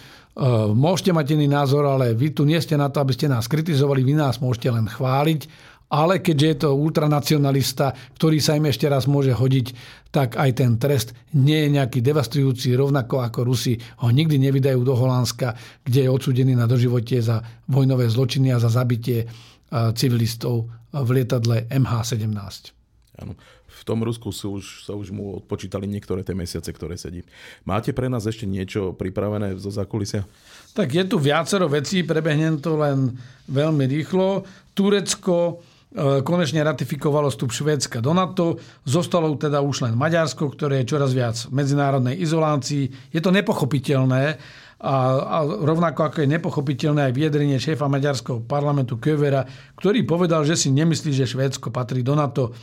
môžete 0.73 1.17
mať 1.17 1.27
iný 1.37 1.47
názor, 1.49 1.89
ale 1.89 2.13
vy 2.13 2.37
tu 2.37 2.45
nie 2.45 2.61
ste 2.61 2.77
na 2.77 2.93
to, 2.93 3.01
aby 3.01 3.17
ste 3.17 3.31
nás 3.31 3.49
kritizovali, 3.49 4.05
vy 4.05 4.15
nás 4.19 4.43
môžete 4.43 4.69
len 4.69 4.87
chváliť, 4.87 5.71
ale 5.91 6.23
keďže 6.23 6.47
je 6.47 6.57
to 6.63 6.79
ultranacionalista, 6.79 7.91
ktorý 8.15 8.39
sa 8.39 8.55
im 8.55 8.71
ešte 8.71 8.87
raz 8.87 9.11
môže 9.11 9.35
hodiť, 9.35 9.67
tak 10.15 10.39
aj 10.39 10.51
ten 10.63 10.79
trest 10.79 11.11
nie 11.35 11.67
je 11.67 11.75
nejaký 11.75 11.99
devastujúci, 11.99 12.79
rovnako 12.79 13.27
ako 13.27 13.43
Rusi 13.43 13.75
ho 13.99 14.09
nikdy 14.15 14.39
nevydajú 14.39 14.87
do 14.87 14.95
Holandska, 14.95 15.59
kde 15.83 16.07
je 16.07 16.11
odsudený 16.15 16.55
na 16.55 16.71
doživotie 16.71 17.19
za 17.19 17.43
vojnové 17.67 18.07
zločiny 18.07 18.55
a 18.55 18.63
za 18.63 18.71
zabitie 18.71 19.27
civilistov 19.71 20.71
v 20.91 21.09
lietadle 21.11 21.67
MH17. 21.71 22.75
Áno. 23.23 23.35
V 23.71 23.83
tom 23.87 24.03
Rusku 24.03 24.35
sú 24.35 24.59
už, 24.59 24.91
sa 24.91 24.99
už 24.99 25.15
mu 25.15 25.39
odpočítali 25.39 25.87
niektoré 25.87 26.27
tie 26.27 26.35
mesiace, 26.35 26.69
ktoré 26.75 26.99
sedí. 26.99 27.23
Máte 27.63 27.95
pre 27.95 28.11
nás 28.11 28.27
ešte 28.27 28.45
niečo 28.45 28.93
pripravené 28.99 29.55
zo 29.57 29.71
zákulisia? 29.71 30.27
Tak 30.75 30.91
je 30.91 31.05
tu 31.07 31.17
viacero 31.23 31.71
vecí, 31.71 32.03
prebehnem 32.03 32.59
to 32.59 32.75
len 32.75 33.15
veľmi 33.47 33.87
rýchlo. 33.87 34.43
Turecko 34.75 35.35
e, 35.51 36.23
konečne 36.27 36.63
ratifikovalo 36.67 37.31
vstup 37.31 37.51
Švédska 37.55 38.03
do 38.03 38.11
NATO. 38.11 38.59
Zostalo 38.83 39.31
teda 39.39 39.63
už 39.63 39.87
len 39.87 39.95
Maďarsko, 39.95 40.51
ktoré 40.51 40.83
je 40.83 40.91
čoraz 40.95 41.15
viac 41.15 41.39
v 41.47 41.55
medzinárodnej 41.55 42.19
izolácii. 42.19 43.15
Je 43.15 43.21
to 43.23 43.31
nepochopiteľné, 43.35 44.39
a, 44.81 44.97
a 45.21 45.39
rovnako 45.45 46.09
ako 46.09 46.25
je 46.25 46.33
nepochopiteľné 46.41 47.13
aj 47.13 47.13
vyjadrenie 47.13 47.61
šéfa 47.61 47.85
maďarského 47.85 48.41
parlamentu 48.49 48.97
Kövera, 48.97 49.45
ktorý 49.77 50.09
povedal, 50.09 50.41
že 50.49 50.57
si 50.57 50.73
nemyslí, 50.73 51.13
že 51.13 51.29
Švédsko 51.29 51.69
patrí 51.69 52.01
do 52.01 52.17
NATO. 52.17 52.57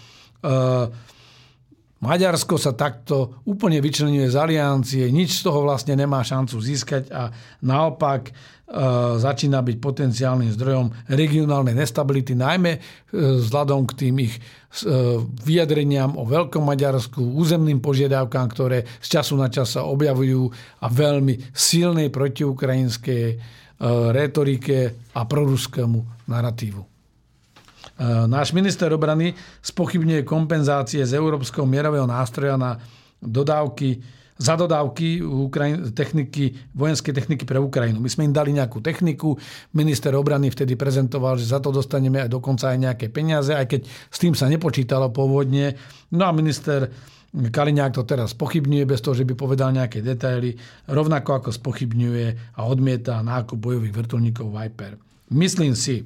E, 0.44 0.54
Maďarsko 1.98 2.62
sa 2.62 2.78
takto 2.78 3.42
úplne 3.50 3.82
vyčlenuje 3.82 4.30
z 4.30 4.38
aliancie, 4.38 5.10
nič 5.10 5.42
z 5.42 5.50
toho 5.50 5.66
vlastne 5.66 5.98
nemá 5.98 6.22
šancu 6.22 6.62
získať 6.62 7.10
a 7.10 7.34
naopak 7.66 8.30
E, 8.68 8.84
začína 9.16 9.64
byť 9.64 9.80
potenciálnym 9.80 10.52
zdrojom 10.52 10.92
regionálnej 11.08 11.72
nestability, 11.72 12.36
najmä 12.36 12.76
e, 12.76 12.80
vzhľadom 13.16 13.88
k 13.88 13.92
tým 13.96 14.16
ich 14.28 14.36
vyjadreniam 15.48 16.20
o 16.20 16.28
Veľkom 16.28 16.62
Maďarsku, 16.62 17.18
územným 17.18 17.80
požiadavkám, 17.80 18.46
ktoré 18.52 18.84
z 19.00 19.08
času 19.08 19.40
na 19.40 19.48
čas 19.48 19.74
sa 19.74 19.88
objavujú 19.88 20.52
a 20.84 20.88
veľmi 20.92 21.50
silnej 21.56 22.14
protiukrajinskej 22.14 23.26
retorike 24.14 25.10
a 25.18 25.22
proruskému 25.26 26.30
narratívu. 26.30 26.97
Náš 28.06 28.54
minister 28.54 28.94
obrany 28.94 29.34
spochybňuje 29.66 30.22
kompenzácie 30.22 31.02
z 31.02 31.18
Európskeho 31.18 31.66
mierového 31.66 32.06
nástroja 32.06 32.54
na 32.54 32.78
dodávky 33.18 34.18
za 34.38 34.54
dodávky 34.54 35.26
Ukrajin, 35.26 35.90
techniky, 35.98 36.54
vojenskej 36.78 37.10
techniky 37.10 37.42
pre 37.42 37.58
Ukrajinu. 37.58 37.98
My 37.98 38.06
sme 38.06 38.30
im 38.30 38.34
dali 38.38 38.54
nejakú 38.54 38.86
techniku, 38.86 39.34
minister 39.74 40.14
obrany 40.14 40.54
vtedy 40.54 40.78
prezentoval, 40.78 41.42
že 41.42 41.50
za 41.50 41.58
to 41.58 41.74
dostaneme 41.74 42.22
aj 42.22 42.30
dokonca 42.30 42.70
aj 42.70 42.78
nejaké 42.78 43.06
peniaze, 43.10 43.50
aj 43.50 43.66
keď 43.66 43.82
s 43.90 44.18
tým 44.22 44.38
sa 44.38 44.46
nepočítalo 44.46 45.10
pôvodne. 45.10 45.74
No 46.14 46.30
a 46.30 46.32
minister 46.38 46.86
Kaliňák 47.34 47.98
to 47.98 48.06
teraz 48.06 48.38
pochybňuje 48.38 48.86
bez 48.86 49.02
toho, 49.02 49.18
že 49.18 49.26
by 49.26 49.34
povedal 49.34 49.74
nejaké 49.74 50.06
detaily, 50.06 50.54
rovnako 50.86 51.42
ako 51.44 51.50
spochybňuje 51.58 52.56
a 52.56 52.62
odmieta 52.66 53.26
nákup 53.26 53.58
bojových 53.58 53.94
vrtulníkov 53.94 54.54
Viper. 54.54 55.02
Myslím 55.34 55.74
si, 55.74 56.06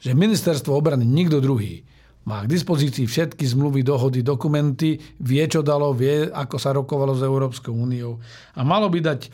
že 0.00 0.16
ministerstvo 0.16 0.72
obrany 0.76 1.04
nikto 1.04 1.40
druhý 1.40 1.82
má 2.26 2.42
k 2.42 2.50
dispozícii 2.50 3.06
všetky 3.06 3.46
zmluvy, 3.46 3.86
dohody, 3.86 4.26
dokumenty, 4.26 4.98
vie, 5.22 5.44
čo 5.46 5.62
dalo, 5.62 5.94
vie, 5.94 6.26
ako 6.26 6.56
sa 6.58 6.74
rokovalo 6.74 7.14
s 7.14 7.22
Európskou 7.22 7.70
úniou 7.70 8.18
a 8.58 8.60
malo 8.66 8.90
by 8.90 8.98
dať 8.98 9.30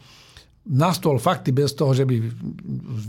na 0.63 0.95
stôl 0.95 1.19
fakty 1.19 1.51
bez 1.51 1.75
toho, 1.75 1.91
že 1.91 2.07
by 2.07 2.23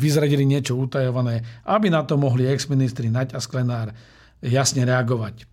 vyzradili 0.01 0.41
niečo 0.41 0.73
utajované, 0.73 1.45
aby 1.69 1.93
na 1.93 2.01
to 2.01 2.17
mohli 2.17 2.49
ex-ministri 2.49 3.13
Naď 3.13 3.37
a 3.37 3.39
Sklenár 3.43 3.93
jasne 4.41 4.81
reagovať. 4.89 5.35
E, 5.37 5.45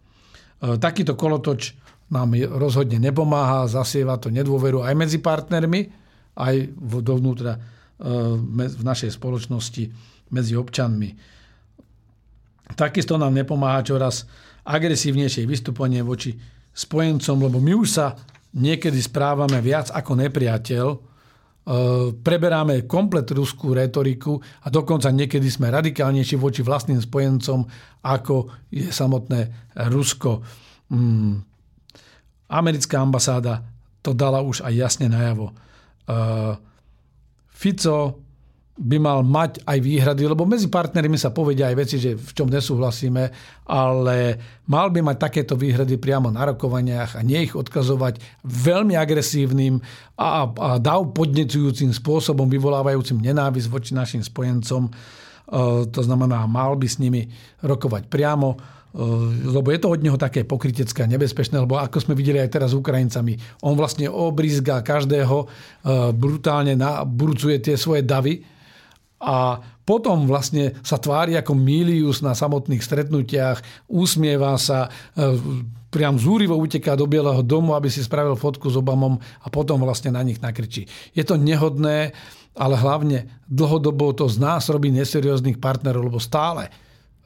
takýto 0.80 1.12
kolotoč 1.12 1.76
nám 2.08 2.32
rozhodne 2.56 2.96
nepomáha, 2.96 3.68
zasieva 3.68 4.16
to 4.16 4.32
nedôveru 4.32 4.80
aj 4.80 4.94
medzi 4.96 5.20
partnermi, 5.20 5.80
aj 6.40 6.72
dovnútra 7.04 7.52
e, 7.54 7.60
v 8.48 8.82
našej 8.82 9.20
spoločnosti 9.20 9.84
medzi 10.32 10.56
občanmi. 10.56 11.38
Takisto 12.74 13.18
nám 13.18 13.34
nepomáha 13.34 13.82
čoraz 13.82 14.26
agresívnejšie 14.66 15.48
vystupovanie 15.48 16.04
voči 16.04 16.36
spojencom, 16.70 17.36
lebo 17.42 17.58
my 17.58 17.72
už 17.74 17.88
sa 17.88 18.06
niekedy 18.54 18.98
správame 18.98 19.58
viac 19.62 19.90
ako 19.94 20.18
nepriateľ, 20.18 20.86
e, 20.90 20.98
preberáme 22.14 22.86
komplet 22.86 23.26
ruskú 23.30 23.74
retoriku 23.74 24.38
a 24.62 24.70
dokonca 24.70 25.10
niekedy 25.10 25.46
sme 25.46 25.70
radikálnejší 25.70 26.38
voči 26.38 26.60
vlastným 26.62 26.98
spojencom, 26.98 27.66
ako 28.06 28.50
je 28.70 28.90
samotné 28.90 29.72
Rusko. 29.90 30.42
Mm. 30.90 31.46
Americká 32.50 32.98
ambasáda 32.98 33.62
to 34.02 34.10
dala 34.10 34.42
už 34.42 34.66
aj 34.66 34.74
jasne 34.74 35.06
najavo. 35.06 35.50
E, 35.50 35.54
Fico 37.50 38.29
by 38.80 38.96
mal 38.96 39.20
mať 39.20 39.60
aj 39.68 39.78
výhrady, 39.84 40.24
lebo 40.24 40.48
medzi 40.48 40.72
partnermi 40.72 41.20
sa 41.20 41.28
povedia 41.28 41.68
aj 41.68 41.76
veci, 41.76 42.00
že 42.00 42.16
v 42.16 42.32
čom 42.32 42.48
nesúhlasíme, 42.48 43.28
ale 43.68 44.16
mal 44.72 44.88
by 44.88 45.04
mať 45.04 45.16
takéto 45.20 45.52
výhrady 45.52 46.00
priamo 46.00 46.32
na 46.32 46.48
rokovaniach 46.48 47.20
a 47.20 47.20
nie 47.20 47.44
ich 47.44 47.52
odkazovať 47.52 48.40
veľmi 48.40 48.96
agresívnym 48.96 49.84
a, 50.16 50.48
a 50.48 50.68
dav 50.80 51.12
podnecujúcim 51.12 51.92
spôsobom, 51.92 52.48
vyvolávajúcim 52.48 53.20
nenávisť 53.20 53.68
voči 53.68 53.92
našim 53.92 54.24
spojencom. 54.24 54.88
E, 54.88 54.90
to 55.92 56.00
znamená, 56.00 56.48
mal 56.48 56.72
by 56.80 56.88
s 56.88 56.96
nimi 56.96 57.28
rokovať 57.60 58.08
priamo 58.08 58.56
e, 58.56 59.04
lebo 59.44 59.76
je 59.76 59.80
to 59.84 59.92
od 59.92 60.00
neho 60.00 60.16
také 60.16 60.48
pokrytecké 60.48 61.04
a 61.04 61.12
nebezpečné, 61.12 61.60
lebo 61.60 61.76
ako 61.76 62.00
sme 62.00 62.16
videli 62.16 62.40
aj 62.40 62.48
teraz 62.48 62.72
s 62.72 62.80
Ukrajincami, 62.80 63.60
on 63.60 63.76
vlastne 63.76 64.08
obrizga 64.08 64.80
každého, 64.80 65.36
e, 65.36 65.46
brutálne 66.16 66.72
naburcuje 66.80 67.60
tie 67.60 67.76
svoje 67.76 68.08
davy, 68.08 68.40
a 69.20 69.60
potom 69.84 70.24
vlastne 70.24 70.80
sa 70.80 70.96
tvári 70.96 71.36
ako 71.36 71.52
Milius 71.52 72.24
na 72.24 72.32
samotných 72.32 72.80
stretnutiach, 72.80 73.60
usmieva 73.92 74.56
sa, 74.56 74.88
e, 75.12 75.36
priam 75.92 76.16
zúrivo 76.16 76.56
uteká 76.56 76.96
do 76.96 77.04
Bieleho 77.04 77.44
domu, 77.44 77.76
aby 77.76 77.92
si 77.92 78.00
spravil 78.00 78.38
fotku 78.38 78.72
s 78.72 78.80
Obamom 78.80 79.20
a 79.20 79.46
potom 79.52 79.82
vlastne 79.84 80.14
na 80.14 80.24
nich 80.24 80.40
nakričí. 80.40 80.88
Je 81.12 81.26
to 81.26 81.36
nehodné, 81.36 82.16
ale 82.56 82.74
hlavne 82.80 83.28
dlhodobo 83.50 84.16
to 84.16 84.24
z 84.30 84.40
nás 84.40 84.72
robí 84.72 84.88
neserióznych 84.88 85.60
partnerov, 85.60 86.08
lebo 86.08 86.22
stále 86.22 86.72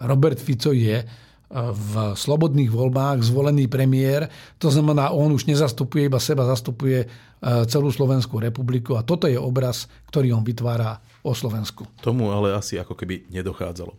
Robert 0.03 0.42
Fico 0.42 0.74
je 0.74 0.99
e, 0.99 1.07
v 1.55 2.18
slobodných 2.18 2.74
voľbách 2.74 3.22
zvolený 3.22 3.70
premiér. 3.70 4.26
To 4.59 4.66
znamená, 4.66 5.14
on 5.14 5.30
už 5.30 5.47
nezastupuje 5.47 6.11
iba 6.11 6.18
seba, 6.18 6.42
zastupuje 6.42 7.07
e, 7.07 7.09
celú 7.70 7.95
Slovenskú 7.95 8.42
republiku 8.42 8.99
a 8.99 9.07
toto 9.07 9.30
je 9.30 9.38
obraz, 9.38 9.86
ktorý 10.11 10.34
on 10.34 10.42
vytvára 10.42 10.99
o 11.25 11.33
Slovensku. 11.33 11.89
Tomu 12.05 12.29
ale 12.29 12.53
asi 12.53 12.77
ako 12.77 12.93
keby 12.93 13.27
nedochádzalo. 13.33 13.97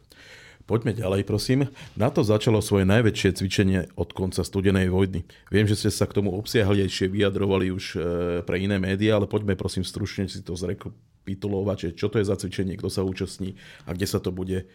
Poďme 0.66 0.98
ďalej, 0.98 1.30
prosím. 1.30 1.70
NATO 1.94 2.26
začalo 2.26 2.58
svoje 2.58 2.90
najväčšie 2.90 3.38
cvičenie 3.38 3.86
od 3.94 4.10
konca 4.18 4.42
studenej 4.42 4.90
vojny. 4.90 5.22
Viem, 5.54 5.70
že 5.70 5.78
ste 5.78 5.94
sa 5.94 6.10
k 6.10 6.18
tomu 6.18 6.34
obsiahlejšie 6.34 7.06
vyjadrovali 7.06 7.70
už 7.70 7.86
e, 7.94 7.98
pre 8.42 8.58
iné 8.58 8.82
médiá, 8.82 9.22
ale 9.22 9.30
poďme 9.30 9.54
prosím 9.54 9.86
stručne 9.86 10.26
si 10.26 10.42
to 10.42 10.58
zrekapitulovať, 11.26 11.98
čo 11.98 12.08
to 12.14 12.22
je 12.22 12.30
za 12.30 12.38
cvičenie, 12.38 12.78
kto 12.78 12.90
sa 12.94 13.02
účastní 13.02 13.58
a 13.90 13.94
kde 13.98 14.06
sa 14.06 14.22
to 14.22 14.30
bude 14.30 14.62
e, 14.62 14.66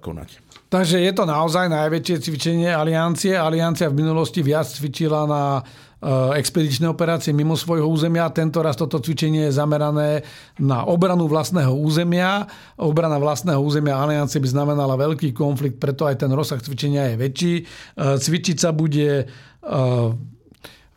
konať. 0.00 0.40
Takže 0.72 0.96
je 0.96 1.12
to 1.12 1.28
naozaj 1.28 1.68
najväčšie 1.68 2.16
cvičenie 2.24 2.72
aliancie. 2.72 3.36
Aliancia 3.36 3.92
v 3.92 4.00
minulosti 4.00 4.40
viac 4.40 4.64
cvičila 4.64 5.28
na 5.28 5.60
Eh, 6.00 6.40
expedičné 6.40 6.88
operácie 6.88 7.28
mimo 7.36 7.52
svojho 7.60 7.84
územia. 7.84 8.32
Tento 8.32 8.64
raz 8.64 8.72
toto 8.72 9.04
cvičenie 9.04 9.52
je 9.52 9.60
zamerané 9.60 10.24
na 10.56 10.88
obranu 10.88 11.28
vlastného 11.28 11.76
územia. 11.76 12.48
Obrana 12.80 13.20
vlastného 13.20 13.60
územia 13.60 14.00
aliancie 14.00 14.40
by 14.40 14.48
znamenala 14.48 14.96
veľký 14.96 15.36
konflikt, 15.36 15.76
preto 15.76 16.08
aj 16.08 16.24
ten 16.24 16.32
rozsah 16.32 16.56
cvičenia 16.56 17.12
je 17.12 17.16
väčší. 17.20 17.54
Eh, 17.60 18.16
cvičiť 18.16 18.56
sa 18.56 18.72
bude 18.72 19.28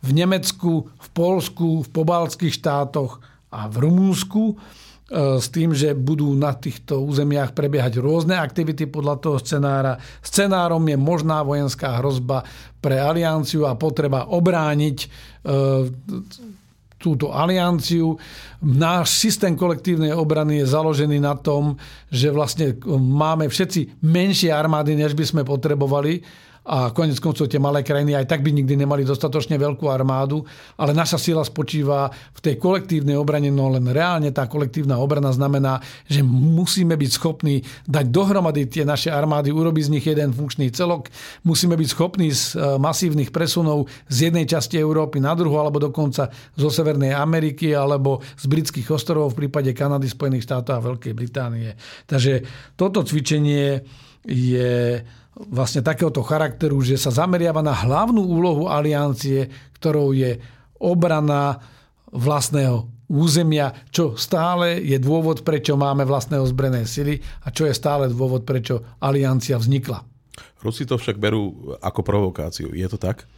v 0.04 0.10
Nemecku, 0.16 0.88
v 0.88 1.08
Polsku, 1.12 1.84
v 1.84 1.88
pobaltských 1.92 2.64
štátoch 2.64 3.20
a 3.52 3.68
v 3.68 3.76
Rumúnsku 3.84 4.56
s 5.12 5.52
tým, 5.52 5.76
že 5.76 5.92
budú 5.92 6.32
na 6.32 6.56
týchto 6.56 7.04
územiach 7.04 7.52
prebiehať 7.52 8.00
rôzne 8.00 8.40
aktivity 8.40 8.88
podľa 8.88 9.20
toho 9.20 9.36
scenára. 9.36 10.00
Scenárom 10.24 10.80
je 10.88 10.96
možná 10.96 11.44
vojenská 11.44 12.00
hrozba 12.00 12.40
pre 12.80 12.96
alianciu 12.96 13.68
a 13.68 13.76
potreba 13.76 14.24
obrániť 14.32 14.98
e, 15.04 15.06
túto 16.96 17.36
alianciu. 17.36 18.16
Náš 18.64 19.12
systém 19.20 19.52
kolektívnej 19.52 20.16
obrany 20.16 20.64
je 20.64 20.72
založený 20.72 21.20
na 21.20 21.36
tom, 21.36 21.76
že 22.08 22.32
vlastne 22.32 22.72
máme 22.88 23.52
všetci 23.52 24.00
menšie 24.00 24.48
armády, 24.48 24.96
než 24.96 25.12
by 25.12 25.24
sme 25.28 25.42
potrebovali 25.44 26.24
a 26.64 26.96
konec 26.96 27.20
koncov 27.20 27.44
tie 27.44 27.60
malé 27.60 27.84
krajiny 27.84 28.16
aj 28.16 28.24
tak 28.24 28.40
by 28.40 28.48
nikdy 28.48 28.80
nemali 28.80 29.04
dostatočne 29.04 29.60
veľkú 29.60 29.84
armádu, 29.84 30.48
ale 30.80 30.96
naša 30.96 31.20
sila 31.20 31.44
spočíva 31.44 32.08
v 32.08 32.40
tej 32.40 32.56
kolektívnej 32.56 33.20
obrane, 33.20 33.52
no 33.52 33.68
len 33.68 33.84
reálne 33.92 34.32
tá 34.32 34.48
kolektívna 34.48 34.96
obrana 34.96 35.28
znamená, 35.28 35.84
že 36.08 36.24
musíme 36.24 36.96
byť 36.96 37.10
schopní 37.12 37.60
dať 37.84 38.08
dohromady 38.08 38.64
tie 38.64 38.88
naše 38.88 39.12
armády, 39.12 39.52
urobiť 39.52 39.84
z 39.84 39.92
nich 39.92 40.06
jeden 40.08 40.32
funkčný 40.32 40.72
celok, 40.72 41.12
musíme 41.44 41.76
byť 41.76 41.88
schopní 41.92 42.32
z 42.32 42.56
e, 42.56 42.80
masívnych 42.80 43.28
presunov 43.28 43.92
z 44.08 44.32
jednej 44.32 44.48
časti 44.48 44.80
Európy 44.80 45.20
na 45.20 45.36
druhú, 45.36 45.60
alebo 45.60 45.76
dokonca 45.76 46.32
zo 46.56 46.68
Severnej 46.72 47.12
Ameriky, 47.12 47.76
alebo 47.76 48.24
z 48.40 48.44
britských 48.48 48.88
ostrovov 48.88 49.36
v 49.36 49.46
prípade 49.46 49.76
Kanady, 49.76 50.08
Spojených 50.08 50.48
štátov 50.48 50.72
a 50.72 50.84
Veľkej 50.96 51.12
Británie. 51.12 51.76
Takže 52.08 52.40
toto 52.72 53.04
cvičenie 53.04 53.84
je 54.24 55.04
vlastne 55.34 55.82
takéhoto 55.82 56.22
charakteru, 56.22 56.78
že 56.82 56.94
sa 56.94 57.10
zameriava 57.10 57.62
na 57.62 57.74
hlavnú 57.74 58.22
úlohu 58.22 58.70
aliancie, 58.70 59.50
ktorou 59.78 60.14
je 60.14 60.38
obrana 60.78 61.58
vlastného 62.14 62.86
územia, 63.10 63.74
čo 63.90 64.14
stále 64.16 64.80
je 64.80 64.96
dôvod, 64.96 65.44
prečo 65.44 65.76
máme 65.76 66.06
vlastné 66.06 66.40
ozbrojené 66.40 66.86
sily 66.88 67.20
a 67.44 67.50
čo 67.50 67.68
je 67.68 67.74
stále 67.76 68.08
dôvod, 68.08 68.46
prečo 68.46 68.96
aliancia 69.02 69.58
vznikla. 69.58 70.02
Rusi 70.64 70.88
to 70.88 70.96
však 70.96 71.20
berú 71.20 71.76
ako 71.84 72.00
provokáciu. 72.00 72.72
Je 72.72 72.86
to 72.88 72.96
tak? 72.96 73.28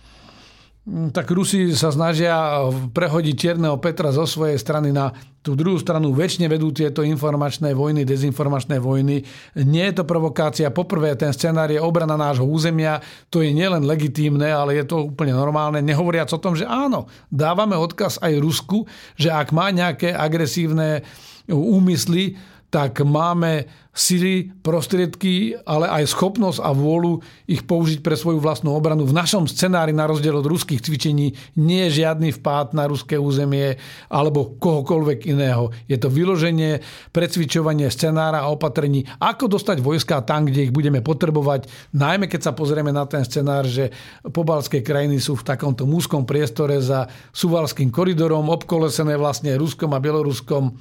Mm, 0.86 1.10
tak 1.10 1.26
Rusi 1.34 1.74
sa 1.74 1.90
snažia 1.90 2.62
prehodiť 2.94 3.34
Čierneho 3.34 3.74
Petra 3.82 4.14
zo 4.14 4.22
svojej 4.22 4.54
strany 4.54 4.94
na 4.94 5.10
tú 5.42 5.58
druhú 5.58 5.82
stranu. 5.82 6.14
Väčšine 6.14 6.46
vedú 6.46 6.70
tieto 6.70 7.02
informačné 7.02 7.74
vojny, 7.74 8.06
dezinformačné 8.06 8.78
vojny. 8.78 9.26
Nie 9.66 9.90
je 9.90 9.98
to 9.98 10.04
provokácia. 10.06 10.70
Poprvé, 10.70 11.18
ten 11.18 11.34
scenár 11.34 11.74
je 11.74 11.82
obrana 11.82 12.14
nášho 12.14 12.46
územia. 12.46 13.02
To 13.34 13.42
je 13.42 13.50
nielen 13.50 13.82
legitímne, 13.82 14.46
ale 14.46 14.78
je 14.78 14.86
to 14.86 15.10
úplne 15.10 15.34
normálne. 15.34 15.82
Nehovoriac 15.82 16.30
o 16.30 16.38
tom, 16.38 16.54
že 16.54 16.62
áno, 16.70 17.10
dávame 17.34 17.74
odkaz 17.74 18.22
aj 18.22 18.38
Rusku, 18.38 18.86
že 19.18 19.34
ak 19.34 19.50
má 19.50 19.74
nejaké 19.74 20.14
agresívne 20.14 21.02
úmysly, 21.50 22.38
tak 22.70 23.02
máme 23.02 23.66
sily, 23.96 24.52
prostriedky, 24.60 25.56
ale 25.64 25.88
aj 25.88 26.12
schopnosť 26.12 26.60
a 26.60 26.76
vôľu 26.76 27.24
ich 27.48 27.64
použiť 27.64 28.04
pre 28.04 28.12
svoju 28.12 28.44
vlastnú 28.44 28.76
obranu. 28.76 29.08
V 29.08 29.16
našom 29.16 29.48
scenári, 29.48 29.96
na 29.96 30.04
rozdiel 30.04 30.36
od 30.36 30.44
ruských 30.44 30.84
cvičení, 30.84 31.32
nie 31.56 31.82
je 31.88 32.04
žiadny 32.04 32.36
vpád 32.36 32.76
na 32.76 32.84
ruské 32.84 33.16
územie 33.16 33.80
alebo 34.12 34.52
kohokoľvek 34.60 35.32
iného. 35.32 35.72
Je 35.88 35.96
to 35.96 36.12
vyloženie, 36.12 36.84
precvičovanie 37.16 37.88
scenára 37.88 38.44
a 38.44 38.52
opatrení, 38.52 39.08
ako 39.16 39.56
dostať 39.56 39.80
vojska 39.80 40.20
tam, 40.28 40.44
kde 40.44 40.68
ich 40.68 40.76
budeme 40.76 41.00
potrebovať, 41.00 41.64
najmä 41.96 42.28
keď 42.28 42.40
sa 42.44 42.52
pozrieme 42.52 42.92
na 42.92 43.08
ten 43.08 43.24
scenár, 43.24 43.64
že 43.64 43.88
pobalské 44.28 44.84
krajiny 44.84 45.16
sú 45.24 45.40
v 45.40 45.56
takomto 45.56 45.88
úzkom 45.88 46.28
priestore 46.28 46.76
za 46.84 47.08
suvalským 47.32 47.88
koridorom, 47.88 48.52
obkolesené 48.52 49.16
vlastne 49.16 49.56
Ruskom 49.56 49.96
a 49.96 50.02
Bieloruskom 50.04 50.68
e, 50.68 50.72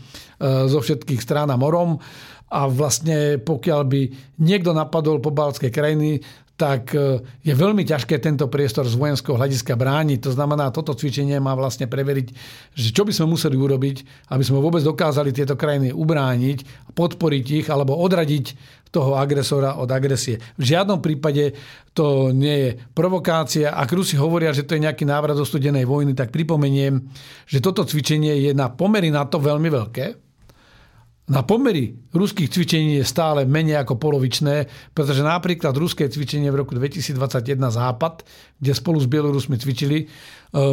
zo 0.68 0.84
všetkých 0.84 1.24
strán 1.24 1.48
a 1.48 1.56
morom 1.56 2.04
a 2.50 2.70
vlastne 2.70 3.42
pokiaľ 3.42 3.82
by 3.86 4.02
niekto 4.42 4.72
napadol 4.72 5.18
po 5.18 5.34
baltské 5.34 5.74
krajiny, 5.74 6.22
tak 6.56 6.96
e, 6.96 7.20
je 7.44 7.52
veľmi 7.52 7.84
ťažké 7.84 8.16
tento 8.24 8.48
priestor 8.48 8.88
z 8.88 8.96
vojenského 8.96 9.36
hľadiska 9.36 9.76
brániť. 9.76 10.24
To 10.24 10.32
znamená, 10.32 10.72
toto 10.72 10.96
cvičenie 10.96 11.36
má 11.44 11.52
vlastne 11.52 11.84
preveriť, 11.84 12.28
že 12.72 12.96
čo 12.96 13.04
by 13.04 13.12
sme 13.12 13.36
museli 13.36 13.60
urobiť, 13.60 14.28
aby 14.32 14.44
sme 14.44 14.64
vôbec 14.64 14.80
dokázali 14.80 15.36
tieto 15.36 15.60
krajiny 15.60 15.92
ubrániť, 15.92 16.88
podporiť 16.96 17.46
ich 17.64 17.68
alebo 17.68 18.00
odradiť 18.00 18.46
toho 18.88 19.20
agresora 19.20 19.76
od 19.76 19.92
agresie. 19.92 20.40
V 20.56 20.64
žiadnom 20.64 21.04
prípade 21.04 21.52
to 21.92 22.32
nie 22.32 22.56
je 22.56 22.70
provokácia. 22.96 23.76
Ak 23.76 23.92
Rusi 23.92 24.16
hovoria, 24.16 24.56
že 24.56 24.64
to 24.64 24.80
je 24.80 24.88
nejaký 24.88 25.04
návrat 25.04 25.36
do 25.36 25.44
studenej 25.44 25.84
vojny, 25.84 26.16
tak 26.16 26.32
pripomeniem, 26.32 27.04
že 27.44 27.60
toto 27.60 27.84
cvičenie 27.84 28.48
je 28.48 28.52
na 28.56 28.72
pomery 28.72 29.12
na 29.12 29.28
to 29.28 29.44
veľmi 29.44 29.68
veľké 29.68 30.06
na 31.26 31.42
pomery 31.42 31.98
ruských 32.14 32.54
cvičení 32.54 33.02
je 33.02 33.06
stále 33.06 33.50
menej 33.50 33.82
ako 33.82 33.98
polovičné, 33.98 34.70
pretože 34.94 35.26
napríklad 35.26 35.74
ruské 35.74 36.06
cvičenie 36.06 36.54
v 36.54 36.62
roku 36.62 36.78
2021 36.78 37.58
Západ, 37.66 38.22
kde 38.62 38.72
spolu 38.78 39.02
s 39.02 39.10
Bielorusmi 39.10 39.58
cvičili, 39.58 40.06
e, 40.06 40.08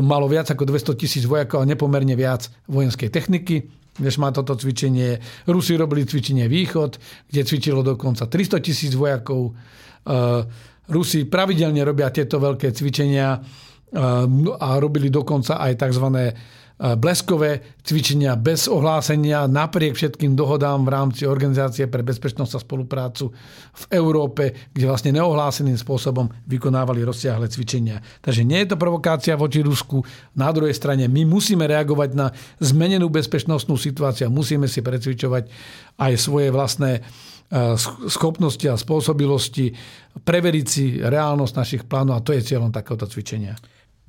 malo 0.05 0.29
viac 0.29 0.53
ako 0.53 0.69
200 0.69 1.01
tisíc 1.01 1.25
vojakov 1.25 1.65
a 1.65 1.69
nepomerne 1.69 2.13
viac 2.13 2.53
vojenskej 2.69 3.09
techniky, 3.09 3.65
než 4.05 4.21
má 4.21 4.29
toto 4.29 4.53
cvičenie. 4.53 5.25
Rusi 5.49 5.73
robili 5.73 6.05
cvičenie 6.05 6.45
Východ, 6.53 7.01
kde 7.33 7.49
cvičilo 7.49 7.81
dokonca 7.81 8.29
300 8.29 8.61
tisíc 8.61 8.93
vojakov. 8.93 9.57
E, 10.05 10.21
Rusi 10.93 11.25
pravidelne 11.25 11.81
robia 11.81 12.13
tieto 12.13 12.37
veľké 12.37 12.77
cvičenia 12.77 13.29
e, 13.33 13.41
a 14.61 14.69
robili 14.77 15.09
dokonca 15.09 15.65
aj 15.65 15.81
tzv 15.81 16.07
bleskové 16.83 17.79
cvičenia 17.87 18.35
bez 18.35 18.67
ohlásenia 18.67 19.47
napriek 19.47 19.95
všetkým 19.95 20.35
dohodám 20.35 20.83
v 20.83 20.91
rámci 20.91 21.23
Organizácie 21.31 21.87
pre 21.87 22.03
bezpečnosť 22.03 22.59
a 22.59 22.65
spoluprácu 22.67 23.31
v 23.73 23.85
Európe, 23.95 24.75
kde 24.75 24.91
vlastne 24.91 25.15
neohláseným 25.15 25.79
spôsobom 25.79 26.27
vykonávali 26.51 27.07
rozsiahle 27.07 27.47
cvičenia. 27.47 28.03
Takže 28.19 28.43
nie 28.43 28.67
je 28.67 28.75
to 28.75 28.77
provokácia 28.83 29.39
voči 29.39 29.63
Rusku. 29.63 30.03
Na 30.35 30.51
druhej 30.51 30.75
strane 30.75 31.07
my 31.07 31.23
musíme 31.23 31.71
reagovať 31.71 32.11
na 32.19 32.35
zmenenú 32.59 33.07
bezpečnostnú 33.07 33.79
situáciu 33.79 34.33
musíme 34.33 34.67
si 34.67 34.83
precvičovať 34.83 35.47
aj 36.03 36.13
svoje 36.19 36.49
vlastné 36.51 36.99
e, 36.99 37.01
schopnosti 38.11 38.67
a 38.67 38.75
spôsobilosti, 38.75 39.71
preveriť 40.19 40.67
si 40.67 40.85
reálnosť 40.99 41.55
našich 41.55 41.83
plánov 41.87 42.19
a 42.19 42.25
to 42.25 42.35
je 42.35 42.43
cieľom 42.43 42.75
takéhoto 42.75 43.07
cvičenia. 43.07 43.55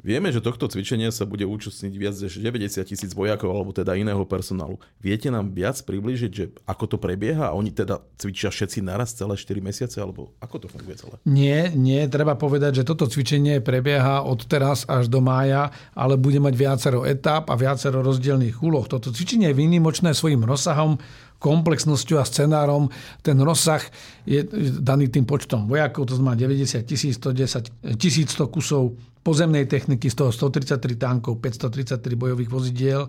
Vieme, 0.04 0.36
že 0.36 0.44
tohto 0.44 0.68
cvičenia 0.68 1.16
sa 1.16 1.24
bude 1.24 1.48
účastniť 1.48 1.94
viac 1.96 2.12
než 2.20 2.36
90 2.36 2.84
tisíc 2.84 3.16
vojakov 3.16 3.56
alebo 3.56 3.72
teda 3.72 3.96
iného 3.96 4.20
personálu. 4.28 4.76
Viete 5.00 5.32
nám 5.32 5.56
viac 5.56 5.80
približiť, 5.80 6.32
že 6.36 6.52
ako 6.68 6.92
to 6.92 6.98
prebieha? 7.00 7.56
Oni 7.56 7.72
teda 7.72 8.04
cvičia 8.20 8.52
všetci 8.52 8.84
naraz 8.84 9.16
celé 9.16 9.40
4 9.40 9.64
mesiace 9.64 10.04
alebo 10.04 10.36
ako 10.44 10.68
to 10.68 10.68
funguje 10.68 11.00
celé? 11.00 11.16
Nie, 11.24 11.72
nie, 11.72 12.04
treba 12.12 12.36
povedať, 12.36 12.84
že 12.84 12.88
toto 12.88 13.08
cvičenie 13.08 13.64
prebieha 13.64 14.28
od 14.28 14.44
teraz 14.44 14.84
až 14.92 15.08
do 15.08 15.24
mája, 15.24 15.72
ale 15.96 16.20
bude 16.20 16.44
mať 16.44 16.52
viacero 16.52 17.08
etáp 17.08 17.48
a 17.48 17.56
viacero 17.56 18.04
rozdielných 18.04 18.60
úloh. 18.60 18.84
Toto 18.84 19.08
cvičenie 19.08 19.56
je 19.56 19.60
výnimočné 19.60 20.12
svojim 20.12 20.44
rozsahom, 20.44 21.00
komplexnosťou 21.40 22.20
a 22.20 22.28
scenárom. 22.28 22.92
Ten 23.24 23.40
rozsah 23.40 23.84
je 24.28 24.44
daný 24.84 25.08
tým 25.08 25.24
počtom 25.24 25.68
vojakov, 25.68 26.12
to 26.12 26.20
znamená 26.20 26.36
90 26.40 26.84
1100 26.84 28.52
kusov 28.52 29.00
pozemnej 29.24 29.66
techniky, 29.66 30.12
z 30.12 30.16
toho 30.20 30.30
133 30.36 31.00
tankov, 31.00 31.40
533 31.40 32.20
bojových 32.20 32.50
vozidiel, 32.52 33.08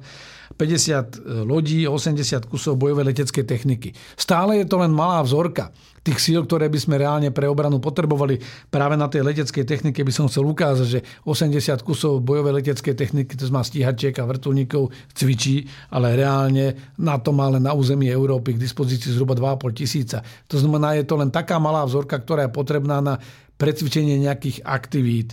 50 0.54 0.62
e, 0.62 1.42
lodí, 1.42 1.82
80 1.90 2.46
kusov 2.46 2.78
bojovej 2.78 3.10
leteckej 3.10 3.44
techniky. 3.44 3.90
Stále 4.14 4.62
je 4.62 4.66
to 4.70 4.78
len 4.78 4.94
malá 4.94 5.20
vzorka 5.26 5.74
tých 6.04 6.20
síl, 6.20 6.44
ktoré 6.44 6.68
by 6.68 6.76
sme 6.76 7.00
reálne 7.00 7.32
pre 7.32 7.48
obranu 7.48 7.80
potrebovali. 7.80 8.36
Práve 8.68 8.94
na 8.94 9.08
tej 9.08 9.24
leteckej 9.24 9.64
technike 9.64 10.04
by 10.04 10.12
som 10.12 10.28
chcel 10.28 10.44
ukázať, 10.44 10.86
že 10.86 11.00
80 11.24 11.80
kusov 11.80 12.20
bojovej 12.20 12.60
leteckej 12.60 12.92
techniky, 12.92 13.32
to 13.34 13.48
má 13.48 13.64
stíhačiek 13.64 14.12
a 14.20 14.28
vrtulníkov, 14.28 14.92
cvičí, 15.16 15.64
ale 15.88 16.12
reálne 16.20 16.92
na 17.00 17.16
to 17.16 17.32
má 17.32 17.48
len 17.48 17.64
na 17.64 17.72
území 17.72 18.12
Európy 18.12 18.54
k 18.54 18.62
dispozícii 18.62 19.16
zhruba 19.16 19.32
2,5 19.32 19.80
tisíca. 19.80 20.20
To 20.52 20.60
znamená, 20.60 20.92
je 21.00 21.08
to 21.08 21.16
len 21.16 21.32
taká 21.32 21.56
malá 21.56 21.88
vzorka, 21.88 22.20
ktorá 22.20 22.46
je 22.46 22.52
potrebná 22.52 23.00
na 23.00 23.16
precvičenie 23.56 24.20
nejakých 24.20 24.60
aktivít. 24.60 25.32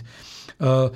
Uh, 0.62 0.94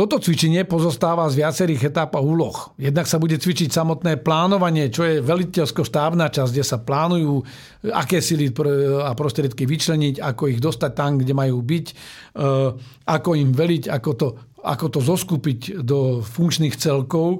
toto 0.00 0.16
cvičenie 0.16 0.64
pozostáva 0.64 1.28
z 1.28 1.44
viacerých 1.44 1.92
etáp 1.92 2.16
a 2.16 2.24
úloh. 2.24 2.72
Jednak 2.80 3.04
sa 3.04 3.20
bude 3.20 3.36
cvičiť 3.36 3.68
samotné 3.68 4.24
plánovanie, 4.24 4.88
čo 4.88 5.04
je 5.04 5.20
veliteľsko-štábna 5.20 6.32
časť, 6.32 6.56
kde 6.56 6.64
sa 6.64 6.80
plánujú, 6.80 7.44
aké 7.92 8.24
sily 8.24 8.48
a 9.04 9.12
prostriedky 9.12 9.68
vyčleniť, 9.68 10.24
ako 10.24 10.56
ich 10.56 10.62
dostať 10.62 10.92
tam, 10.96 11.20
kde 11.20 11.36
majú 11.36 11.60
byť, 11.60 11.86
e, 11.90 11.94
ako 13.12 13.30
im 13.36 13.52
veliť, 13.52 13.92
ako 13.92 14.10
to, 14.16 14.28
ako 14.64 14.86
to 14.88 15.00
zoskupiť 15.04 15.84
do 15.84 16.24
funkčných 16.24 16.80
celkov. 16.80 17.28
E, 17.36 17.38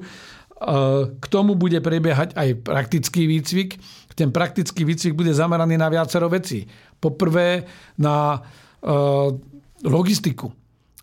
k 1.16 1.26
tomu 1.32 1.56
bude 1.56 1.80
prebiehať 1.80 2.36
aj 2.36 2.60
praktický 2.60 3.24
výcvik. 3.24 3.80
Ten 4.12 4.36
praktický 4.36 4.84
výcvik 4.84 5.16
bude 5.16 5.32
zameraný 5.32 5.80
na 5.80 5.88
viacero 5.88 6.28
vecí. 6.28 6.68
Poprvé 7.00 7.64
na 7.96 8.36
e, 8.36 8.38
logistiku. 9.88 10.59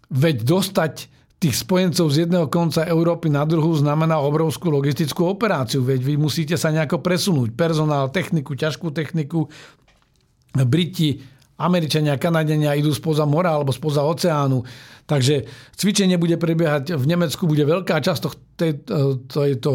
Veď 0.08 0.47
dostať 0.47 0.93
tých 1.38 1.53
spojencov 1.53 2.10
z 2.10 2.26
jedného 2.26 2.49
konca 2.49 2.88
Európy 2.89 3.30
na 3.30 3.45
druhú 3.45 3.70
znamená 3.78 4.18
obrovskú 4.18 4.74
logistickú 4.74 5.30
operáciu. 5.30 5.86
Veď 5.86 6.01
vy 6.01 6.16
musíte 6.18 6.58
sa 6.58 6.74
nejako 6.74 7.03
presunúť. 7.05 7.53
Personál, 7.53 8.10
techniku, 8.10 8.58
ťažkú 8.58 8.89
techniku. 8.89 9.45
Briti, 10.58 11.22
Američania, 11.62 12.18
Kanadenia 12.18 12.74
idú 12.74 12.89
spoza 12.89 13.30
mora 13.30 13.53
alebo 13.53 13.70
spoza 13.70 14.01
oceánu. 14.01 14.66
Takže 15.05 15.45
cvičenie 15.78 16.18
bude 16.18 16.41
prebiehať 16.41 16.97
v 16.97 17.05
Nemecku, 17.05 17.45
bude 17.45 17.66
veľká 17.66 18.01
časť 18.01 18.22
tej, 18.58 18.72
to, 18.86 19.39
to, 19.62 19.74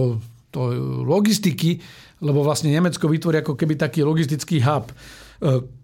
to 0.50 0.60
logistiky, 1.06 1.78
lebo 2.22 2.42
vlastne 2.42 2.74
Nemecko 2.74 3.06
vytvorí 3.06 3.42
ako 3.42 3.54
keby 3.54 3.78
taký 3.78 4.02
logistický 4.02 4.62
hub 4.62 4.90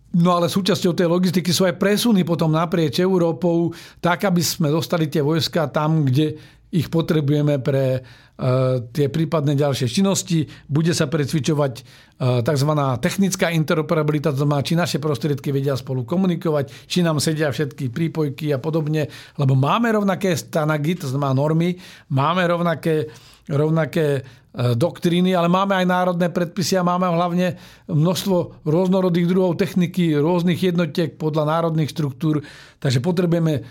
No 0.09 0.41
ale 0.41 0.49
súčasťou 0.49 0.97
tej 0.97 1.05
logistiky 1.05 1.53
sú 1.53 1.69
aj 1.69 1.77
presuny 1.77 2.25
potom 2.25 2.49
naprieč 2.49 2.97
Európou, 3.05 3.77
tak 4.01 4.25
aby 4.25 4.41
sme 4.41 4.73
dostali 4.73 5.13
tie 5.13 5.21
vojska 5.21 5.69
tam, 5.69 6.09
kde 6.09 6.33
ich 6.69 6.93
potrebujeme 6.93 7.65
pre 7.65 8.01
uh, 8.01 8.85
tie 8.93 9.09
prípadné 9.09 9.57
ďalšie 9.57 9.89
činnosti. 9.89 10.45
Bude 10.69 10.93
sa 10.93 11.09
precvičovať 11.09 11.73
uh, 11.81 12.45
tzv. 12.45 12.71
technická 13.01 13.49
interoperabilita, 13.49 14.37
to 14.37 14.45
znamená, 14.45 14.61
či 14.61 14.77
naše 14.77 15.01
prostriedky 15.01 15.49
vedia 15.49 15.81
spolu 15.81 16.05
komunikovať, 16.05 16.69
či 16.85 17.01
nám 17.01 17.25
sedia 17.25 17.49
všetky 17.49 17.89
prípojky 17.89 18.53
a 18.53 18.61
podobne, 18.61 19.09
lebo 19.41 19.57
máme 19.57 19.97
rovnaké 19.97 20.37
stanagy, 20.37 21.01
to 21.01 21.09
znamená 21.09 21.33
normy, 21.33 21.81
máme 22.13 22.45
rovnaké, 22.45 23.09
rovnaké 23.49 24.23
E, 24.59 24.75
doktríny, 24.75 25.39
ale 25.39 25.47
máme 25.47 25.79
aj 25.79 25.87
národné 25.87 26.35
predpisy 26.35 26.81
a 26.81 26.83
máme 26.83 27.07
hlavne 27.07 27.61
množstvo 27.87 28.67
rôznorodých 28.67 29.31
druhov 29.31 29.55
techniky, 29.55 30.19
rôznych 30.19 30.59
jednotiek 30.59 31.15
podľa 31.15 31.47
národných 31.47 31.95
štruktúr. 31.95 32.43
Takže 32.83 32.99
potrebujeme 32.99 33.55
e, 33.55 33.63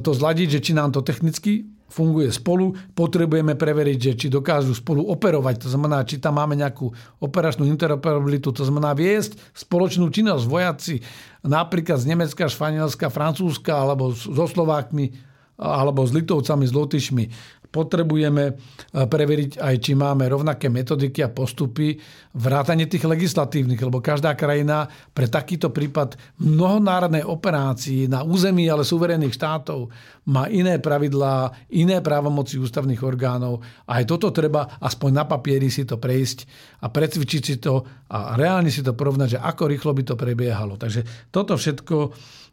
to 0.00 0.10
zladiť, 0.16 0.56
že 0.56 0.62
či 0.64 0.72
nám 0.72 0.96
to 0.96 1.04
technicky 1.04 1.68
funguje 1.92 2.32
spolu. 2.32 2.72
Potrebujeme 2.96 3.52
preveriť, 3.52 3.98
že 4.00 4.12
či 4.16 4.26
dokážu 4.32 4.72
spolu 4.72 5.04
operovať. 5.12 5.66
To 5.66 5.68
znamená, 5.68 6.00
či 6.08 6.16
tam 6.16 6.40
máme 6.40 6.56
nejakú 6.56 6.88
operačnú 7.20 7.68
interoperabilitu. 7.68 8.56
To 8.56 8.64
znamená 8.64 8.96
viesť 8.96 9.36
spoločnú 9.52 10.08
činnosť. 10.08 10.48
Vojaci 10.48 11.04
napríklad 11.44 12.00
z 12.00 12.08
Nemecka, 12.08 12.48
Španielska, 12.48 13.12
Francúzska 13.12 13.76
alebo 13.76 14.16
so 14.16 14.48
Slovákmi 14.48 15.34
alebo 15.60 16.00
s 16.08 16.16
Litovcami, 16.16 16.64
s 16.64 16.72
Lotyšmi 16.72 17.24
potrebujeme 17.72 18.44
eh, 18.52 18.54
preveriť 18.92 19.56
aj, 19.56 19.74
či 19.80 19.96
máme 19.96 20.28
rovnaké 20.28 20.68
metodiky 20.68 21.24
a 21.24 21.32
postupy 21.32 21.96
vrátanie 22.36 22.84
tých 22.84 23.08
legislatívnych, 23.08 23.80
lebo 23.80 24.04
každá 24.04 24.36
krajina 24.36 24.84
pre 25.16 25.28
takýto 25.28 25.72
prípad 25.72 26.20
mnohonárodnej 26.40 27.24
operácií 27.24 28.06
na 28.06 28.20
území 28.20 28.68
ale 28.68 28.84
suverénnych 28.84 29.32
štátov 29.32 29.88
má 30.28 30.46
iné 30.46 30.78
pravidlá, 30.78 31.66
iné 31.74 31.98
právomoci 31.98 32.60
ústavných 32.60 33.02
orgánov 33.02 33.64
a 33.88 33.98
aj 33.98 34.04
toto 34.06 34.30
treba 34.30 34.78
aspoň 34.78 35.10
na 35.10 35.24
papieri 35.26 35.72
si 35.72 35.82
to 35.82 35.98
prejsť 35.98 36.38
a 36.84 36.92
precvičiť 36.92 37.42
si 37.42 37.56
to 37.58 37.82
a 38.12 38.36
reálne 38.38 38.68
si 38.68 38.84
to 38.84 38.94
porovnať, 38.94 39.36
že 39.36 39.42
ako 39.42 39.62
rýchlo 39.66 39.90
by 39.96 40.02
to 40.06 40.14
prebiehalo. 40.14 40.76
Takže 40.76 41.32
toto 41.32 41.56
všetko 41.56 41.96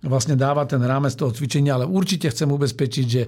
vlastne 0.03 0.39
dáva 0.39 0.63
ten 0.63 0.79
rámec 0.79 1.11
toho 1.15 1.35
cvičenia, 1.35 1.75
ale 1.75 1.89
určite 1.89 2.31
chcem 2.31 2.47
ubezpečiť, 2.47 3.05
že, 3.07 3.23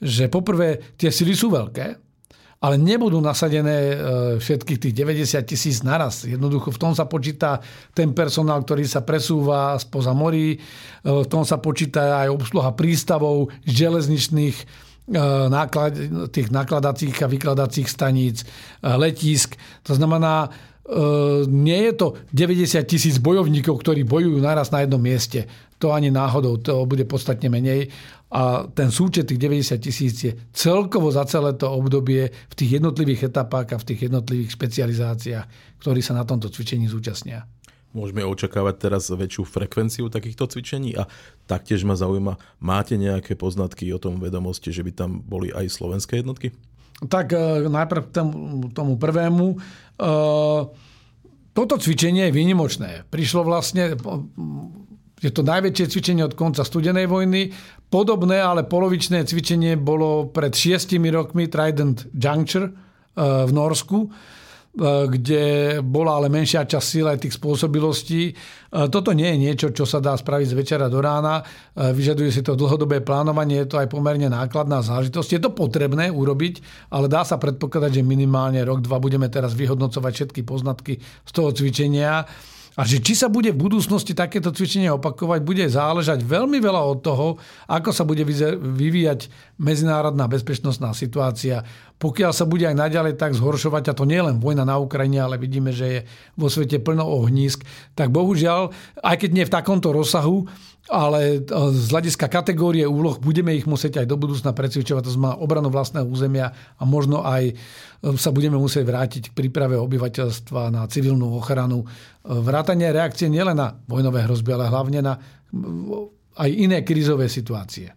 že 0.00 0.24
poprvé 0.32 0.96
tie 0.96 1.12
sily 1.12 1.36
sú 1.36 1.52
veľké, 1.52 2.04
ale 2.64 2.80
nebudú 2.80 3.20
nasadené 3.20 3.76
e, 3.76 3.96
všetkých 4.40 4.80
tých 4.80 4.94
90 4.96 5.44
tisíc 5.44 5.84
naraz. 5.84 6.24
Jednoducho 6.24 6.72
v 6.72 6.80
tom 6.80 6.92
sa 6.96 7.04
počíta 7.04 7.60
ten 7.92 8.16
personál, 8.16 8.64
ktorý 8.64 8.88
sa 8.88 9.04
presúva 9.04 9.76
spoza 9.76 10.16
morí, 10.16 10.56
e, 10.56 10.58
v 11.04 11.28
tom 11.28 11.44
sa 11.44 11.60
počíta 11.60 12.24
aj 12.24 12.32
obsluha 12.32 12.72
prístavov, 12.72 13.52
železničných 13.68 14.56
e, 14.56 14.64
náklad, 15.52 15.92
tých 16.32 16.48
nakladacích 16.48 17.20
a 17.20 17.28
vykladacích 17.28 17.84
staníc, 17.84 18.48
letísk. 18.80 19.60
To 19.84 19.92
znamená, 19.92 20.48
nie 21.48 21.80
je 21.88 21.92
to 21.96 22.12
90 22.36 22.84
tisíc 22.84 23.16
bojovníkov, 23.16 23.72
ktorí 23.80 24.04
bojujú 24.04 24.36
naraz 24.36 24.68
na 24.68 24.84
jednom 24.84 25.00
mieste. 25.00 25.48
To 25.84 25.92
ani 25.92 26.08
náhodou, 26.08 26.56
to 26.64 26.88
bude 26.88 27.04
podstatne 27.04 27.52
menej. 27.52 27.92
A 28.32 28.64
ten 28.72 28.88
súčet 28.88 29.28
tých 29.28 29.36
90 29.36 29.76
tisíc 29.84 30.16
je 30.24 30.32
celkovo 30.56 31.12
za 31.12 31.28
celé 31.28 31.52
to 31.60 31.68
obdobie 31.68 32.32
v 32.32 32.54
tých 32.56 32.80
jednotlivých 32.80 33.28
etapách 33.28 33.76
a 33.76 33.80
v 33.80 33.86
tých 33.92 34.00
jednotlivých 34.08 34.56
špecializáciách, 34.56 35.46
ktorí 35.84 36.00
sa 36.00 36.16
na 36.16 36.24
tomto 36.24 36.48
cvičení 36.48 36.88
zúčastnia. 36.88 37.44
Môžeme 37.94 38.26
očakávať 38.26 38.74
teraz 38.80 39.06
väčšiu 39.12 39.44
frekvenciu 39.46 40.10
takýchto 40.10 40.50
cvičení 40.50 40.98
a 40.98 41.06
taktiež 41.46 41.86
ma 41.86 41.94
zaujíma, 41.94 42.40
máte 42.58 42.98
nejaké 42.98 43.38
poznatky 43.38 43.92
o 43.94 44.02
tom 44.02 44.18
vedomosti, 44.18 44.74
že 44.74 44.82
by 44.82 44.90
tam 44.90 45.22
boli 45.22 45.54
aj 45.54 45.70
slovenské 45.70 46.24
jednotky? 46.24 46.50
Tak 47.06 47.36
e, 47.36 47.70
najprv 47.70 48.02
tomu, 48.10 48.66
tomu 48.74 48.98
prvému. 48.98 49.46
E, 49.54 49.56
toto 51.54 51.74
cvičenie 51.78 52.34
je 52.34 52.34
výnimočné. 52.34 53.06
Prišlo 53.14 53.46
vlastne 53.46 53.94
je 55.24 55.32
to 55.32 55.40
najväčšie 55.40 55.86
cvičenie 55.88 56.22
od 56.28 56.36
konca 56.36 56.60
studenej 56.60 57.08
vojny. 57.08 57.48
Podobné, 57.88 58.44
ale 58.44 58.68
polovičné 58.68 59.24
cvičenie 59.24 59.80
bolo 59.80 60.28
pred 60.28 60.52
šiestimi 60.52 61.08
rokmi 61.08 61.48
Trident 61.48 62.12
Juncture 62.12 62.68
eh, 62.68 63.48
v 63.48 63.50
Norsku, 63.54 64.04
eh, 64.04 65.08
kde 65.08 65.42
bola 65.80 66.20
ale 66.20 66.28
menšia 66.28 66.68
časť 66.68 66.84
síl 66.84 67.06
aj 67.08 67.24
tých 67.24 67.40
spôsobilostí. 67.40 68.22
Eh, 68.28 68.90
toto 68.92 69.16
nie 69.16 69.32
je 69.32 69.38
niečo, 69.40 69.66
čo 69.72 69.88
sa 69.88 70.04
dá 70.04 70.12
spraviť 70.12 70.52
z 70.52 70.58
večera 70.58 70.86
do 70.92 71.00
rána. 71.00 71.40
Vyžaduje 71.72 72.28
si 72.28 72.44
to 72.44 72.52
dlhodobé 72.52 73.00
plánovanie, 73.00 73.64
je 73.64 73.68
to 73.72 73.80
aj 73.80 73.88
pomerne 73.88 74.28
nákladná 74.28 74.84
záležitosť. 74.84 75.28
Je 75.30 75.40
to 75.40 75.56
potrebné 75.56 76.12
urobiť, 76.12 76.60
ale 76.92 77.08
dá 77.08 77.24
sa 77.24 77.40
predpokladať, 77.40 78.02
že 78.02 78.02
minimálne 78.04 78.60
rok, 78.60 78.84
dva 78.84 79.00
budeme 79.00 79.32
teraz 79.32 79.56
vyhodnocovať 79.56 80.12
všetky 80.12 80.44
poznatky 80.44 81.00
z 81.00 81.30
toho 81.32 81.48
cvičenia 81.54 82.28
a 82.74 82.82
že 82.82 82.98
či 82.98 83.14
sa 83.14 83.30
bude 83.30 83.54
v 83.54 83.62
budúcnosti 83.70 84.18
takéto 84.18 84.50
cvičenie 84.50 84.90
opakovať, 84.90 85.46
bude 85.46 85.62
záležať 85.70 86.26
veľmi 86.26 86.58
veľa 86.58 86.82
od 86.82 86.98
toho, 87.06 87.26
ako 87.70 87.90
sa 87.94 88.02
bude 88.02 88.26
vyvíjať 88.26 89.30
medzinárodná 89.62 90.26
bezpečnostná 90.26 90.90
situácia. 90.90 91.62
Pokiaľ 92.02 92.32
sa 92.34 92.42
bude 92.50 92.66
aj 92.66 92.74
naďalej 92.74 93.14
tak 93.14 93.38
zhoršovať, 93.38 93.94
a 93.94 93.96
to 93.96 94.02
nie 94.02 94.18
len 94.18 94.42
vojna 94.42 94.66
na 94.66 94.82
Ukrajine, 94.82 95.22
ale 95.22 95.38
vidíme, 95.38 95.70
že 95.70 95.86
je 95.86 96.00
vo 96.34 96.50
svete 96.50 96.82
plno 96.82 97.06
ohnízk, 97.06 97.62
tak 97.94 98.10
bohužiaľ, 98.10 98.74
aj 99.06 99.16
keď 99.22 99.30
nie 99.30 99.46
v 99.46 99.54
takomto 99.54 99.94
rozsahu, 99.94 100.50
ale 100.88 101.40
e, 101.40 101.52
z 101.72 101.86
hľadiska 101.88 102.28
kategórie 102.28 102.84
úloh 102.84 103.16
budeme 103.16 103.56
ich 103.56 103.64
musieť 103.64 104.04
aj 104.04 104.06
do 104.08 104.20
budúcna 104.20 104.52
precvičovať, 104.52 105.02
to 105.04 105.12
znamená 105.16 105.40
obranu 105.40 105.72
vlastného 105.72 106.04
územia 106.04 106.52
a 106.76 106.82
možno 106.84 107.24
aj 107.24 107.50
e, 107.50 107.54
sa 108.20 108.28
budeme 108.28 108.60
musieť 108.60 108.84
vrátiť 108.84 109.22
k 109.32 109.36
príprave 109.36 109.80
obyvateľstva 109.80 110.68
na 110.68 110.84
civilnú 110.84 111.40
ochranu. 111.40 111.84
E, 111.84 111.86
vrátanie 112.28 112.92
reakcie 112.92 113.32
nielen 113.32 113.56
na 113.56 113.80
vojnové 113.88 114.28
hrozby, 114.28 114.52
ale 114.52 114.68
hlavne 114.68 115.00
na 115.00 115.14
aj 116.34 116.50
iné 116.50 116.82
krizové 116.82 117.30
situácie. 117.30 117.94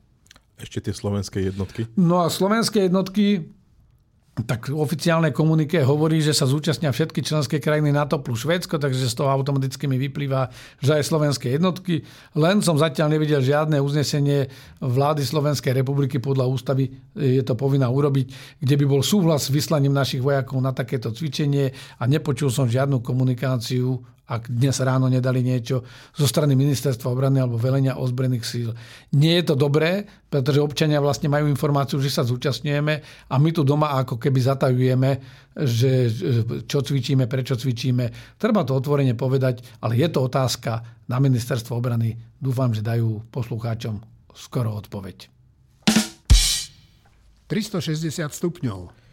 Ešte 0.57 0.89
tie 0.89 0.93
slovenské 0.93 1.41
jednotky? 1.41 1.89
No 1.97 2.21
a 2.21 2.29
slovenské 2.29 2.89
jednotky 2.89 3.56
tak 4.45 4.69
oficiálne 4.69 5.33
komuniké 5.33 5.81
hovorí, 5.81 6.21
že 6.21 6.29
sa 6.29 6.45
zúčastnia 6.45 6.93
všetky 6.93 7.25
členské 7.25 7.57
krajiny 7.57 7.89
NATO 7.89 8.21
plus 8.21 8.45
Švédsko, 8.45 8.77
takže 8.77 9.09
z 9.09 9.15
toho 9.17 9.33
automaticky 9.33 9.89
mi 9.89 9.97
vyplýva, 9.97 10.53
že 10.77 11.01
aj 11.01 11.09
slovenské 11.09 11.57
jednotky. 11.57 12.05
Len 12.37 12.61
som 12.61 12.77
zatiaľ 12.77 13.17
nevidel 13.17 13.41
žiadne 13.41 13.81
uznesenie 13.81 14.45
vlády 14.77 15.25
Slovenskej 15.25 15.73
republiky 15.73 16.21
podľa 16.21 16.45
ústavy, 16.53 16.93
je 17.17 17.41
to 17.41 17.57
povinná 17.57 17.89
urobiť, 17.89 18.59
kde 18.61 18.75
by 18.77 18.85
bol 18.85 19.01
súhlas 19.01 19.49
s 19.49 19.53
vyslaním 19.53 19.97
našich 19.97 20.21
vojakov 20.21 20.61
na 20.61 20.69
takéto 20.69 21.09
cvičenie 21.09 21.73
a 21.97 22.03
nepočul 22.05 22.53
som 22.53 22.69
žiadnu 22.69 23.01
komunikáciu 23.01 24.16
ak 24.27 24.51
dnes 24.51 24.75
ráno 24.83 25.07
nedali 25.07 25.39
niečo 25.39 25.87
zo 26.11 26.27
strany 26.27 26.51
ministerstva 26.59 27.07
obrany 27.07 27.39
alebo 27.39 27.55
velenia 27.55 27.95
ozbrojených 27.95 28.43
síl. 28.43 28.69
Nie 29.15 29.39
je 29.39 29.51
to 29.51 29.55
dobré, 29.55 30.03
pretože 30.27 30.59
občania 30.59 30.99
vlastne 30.99 31.31
majú 31.31 31.47
informáciu, 31.47 32.03
že 32.03 32.11
sa 32.11 32.27
zúčastňujeme 32.27 32.93
a 33.31 33.35
my 33.39 33.49
tu 33.55 33.63
doma 33.63 33.95
ako 33.95 34.19
keby 34.19 34.39
zatajujeme, 34.43 35.11
že 35.63 36.11
čo 36.67 36.83
cvičíme, 36.83 37.23
prečo 37.31 37.55
cvičíme. 37.55 38.35
Treba 38.35 38.67
to 38.67 38.75
otvorene 38.75 39.15
povedať, 39.15 39.63
ale 39.79 39.95
je 39.95 40.07
to 40.11 40.27
otázka 40.27 40.83
na 41.07 41.17
ministerstvo 41.23 41.79
obrany. 41.79 42.19
Dúfam, 42.35 42.75
že 42.75 42.83
dajú 42.83 43.31
poslucháčom 43.31 44.03
skoro 44.35 44.75
odpoveď. 44.75 45.31
360 47.47 48.27
stupňov. 48.27 49.06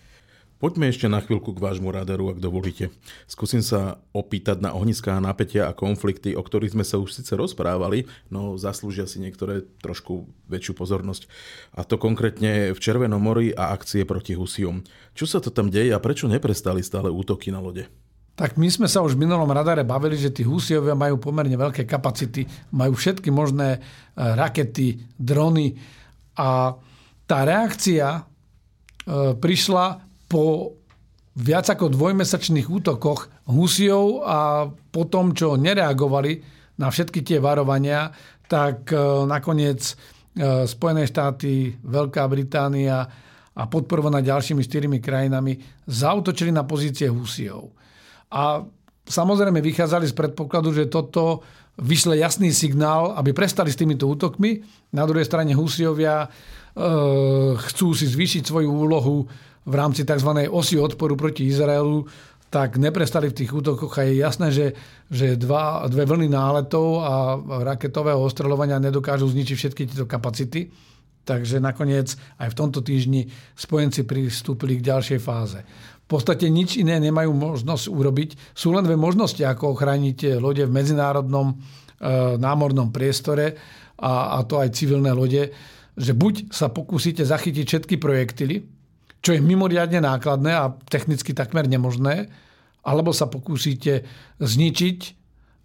Poďme 0.64 0.88
ešte 0.88 1.12
na 1.12 1.20
chvíľku 1.20 1.52
k 1.52 1.60
vášmu 1.60 1.92
radaru, 1.92 2.32
ak 2.32 2.40
dovolíte. 2.40 2.88
Skúsim 3.28 3.60
sa 3.60 4.00
opýtať 4.16 4.64
na 4.64 4.72
ohniská 4.72 5.12
napätia 5.20 5.68
a 5.68 5.76
konflikty, 5.76 6.32
o 6.32 6.40
ktorých 6.40 6.72
sme 6.72 6.88
sa 6.88 6.96
už 6.96 7.20
síce 7.20 7.36
rozprávali, 7.36 8.08
no 8.32 8.56
zaslúžia 8.56 9.04
si 9.04 9.20
niektoré 9.20 9.68
trošku 9.84 10.24
väčšiu 10.48 10.72
pozornosť. 10.72 11.28
A 11.76 11.84
to 11.84 12.00
konkrétne 12.00 12.72
v 12.72 12.78
Červenom 12.80 13.20
mori 13.20 13.52
a 13.52 13.76
akcie 13.76 14.08
proti 14.08 14.40
Husiom. 14.40 14.80
Čo 15.12 15.28
sa 15.28 15.44
to 15.44 15.52
tam 15.52 15.68
deje 15.68 15.92
a 15.92 16.00
prečo 16.00 16.32
neprestali 16.32 16.80
stále 16.80 17.12
útoky 17.12 17.52
na 17.52 17.60
lode? 17.60 17.84
Tak 18.32 18.56
my 18.56 18.72
sme 18.72 18.88
sa 18.88 19.04
už 19.04 19.20
v 19.20 19.28
minulom 19.28 19.52
radare 19.52 19.84
bavili, 19.84 20.16
že 20.16 20.32
tí 20.32 20.48
Husiovia 20.48 20.96
majú 20.96 21.20
pomerne 21.20 21.60
veľké 21.60 21.84
kapacity, 21.84 22.48
majú 22.72 22.96
všetky 22.96 23.28
možné 23.28 23.68
e, 23.76 23.78
rakety, 24.16 25.12
drony 25.20 25.76
a 26.40 26.72
tá 27.28 27.44
reakcia 27.44 28.16
e, 28.16 28.22
prišla 29.36 30.13
po 30.28 30.74
viac 31.34 31.66
ako 31.66 31.90
dvojmesačných 31.90 32.70
útokoch 32.70 33.26
Husiov 33.50 34.22
a 34.22 34.70
po 34.70 35.02
tom, 35.10 35.34
čo 35.34 35.58
nereagovali 35.58 36.32
na 36.78 36.90
všetky 36.90 37.26
tie 37.26 37.38
varovania, 37.42 38.10
tak 38.46 38.90
e, 38.90 38.98
nakoniec 39.26 39.82
e, 39.82 39.94
Spojené 40.66 41.06
štáty, 41.06 41.74
Veľká 41.82 42.26
Británia 42.30 43.02
a 43.54 43.62
podporovaná 43.70 44.18
ďalšími 44.22 44.62
štyrmi 44.62 44.98
krajinami 44.98 45.58
zautočili 45.86 46.50
na 46.50 46.66
pozície 46.66 47.06
Husiov. 47.06 47.70
A 48.34 48.62
samozrejme 49.06 49.62
vychádzali 49.62 50.10
z 50.10 50.14
predpokladu, 50.14 50.74
že 50.74 50.90
toto 50.90 51.46
vyšle 51.78 52.18
jasný 52.18 52.54
signál, 52.54 53.14
aby 53.18 53.34
prestali 53.34 53.70
s 53.70 53.78
týmito 53.78 54.06
útokmi. 54.06 54.62
Na 54.94 55.06
druhej 55.06 55.26
strane 55.26 55.54
Husiovia 55.54 56.26
e, 56.26 56.28
chcú 57.58 57.94
si 57.94 58.06
zvýšiť 58.06 58.42
svoju 58.46 58.70
úlohu 58.70 59.26
v 59.64 59.74
rámci 59.74 60.04
tzv. 60.04 60.30
osy 60.52 60.76
odporu 60.76 61.16
proti 61.16 61.48
Izraelu, 61.48 62.04
tak 62.54 62.78
neprestali 62.78 63.34
v 63.34 63.38
tých 63.42 63.50
útokoch 63.50 63.98
a 63.98 64.06
je 64.06 64.22
jasné, 64.22 64.54
že, 64.54 64.66
že 65.10 65.34
dva, 65.34 65.90
dve 65.90 66.06
vlny 66.06 66.30
náletov 66.30 67.02
a 67.02 67.34
raketového 67.66 68.22
ostreľovania 68.22 68.78
nedokážu 68.78 69.26
zničiť 69.26 69.56
všetky 69.58 69.82
tieto 69.90 70.06
kapacity. 70.06 70.70
Takže 71.24 71.58
nakoniec 71.58 72.14
aj 72.38 72.52
v 72.52 72.58
tomto 72.58 72.84
týždni 72.84 73.26
spojenci 73.58 74.06
pristúpili 74.06 74.78
k 74.78 74.86
ďalšej 74.92 75.18
fáze. 75.18 75.66
V 76.04 76.06
podstate 76.06 76.52
nič 76.52 76.76
iné 76.76 77.00
nemajú 77.00 77.32
možnosť 77.32 77.88
urobiť. 77.88 78.30
Sú 78.52 78.76
len 78.76 78.84
dve 78.84 78.94
možnosti, 78.94 79.40
ako 79.40 79.72
ochrániť 79.74 80.36
lode 80.36 80.62
v 80.68 80.70
medzinárodnom 80.70 81.48
e, 81.48 81.54
námornom 82.38 82.92
priestore 82.92 83.56
a, 83.98 84.36
a 84.36 84.38
to 84.44 84.60
aj 84.60 84.76
civilné 84.76 85.16
lode, 85.16 85.48
že 85.96 86.12
buď 86.12 86.52
sa 86.52 86.68
pokúsite 86.68 87.24
zachytiť 87.24 87.64
všetky 87.66 87.96
projektily, 87.96 88.73
čo 89.24 89.32
je 89.32 89.40
mimoriadne 89.40 90.04
nákladné 90.04 90.52
a 90.52 90.76
technicky 90.92 91.32
takmer 91.32 91.64
nemožné, 91.64 92.28
alebo 92.84 93.16
sa 93.16 93.24
pokúsite 93.24 94.04
zničiť 94.36 94.98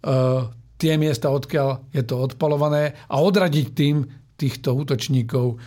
uh, 0.08 0.48
tie 0.80 0.96
miesta, 0.96 1.28
odkiaľ 1.28 1.92
je 1.92 2.00
to 2.00 2.16
odpalované 2.16 2.96
a 3.12 3.20
odradiť 3.20 3.66
tým 3.76 4.08
týchto 4.40 4.72
útočníkov 4.72 5.46
uh, 5.52 5.60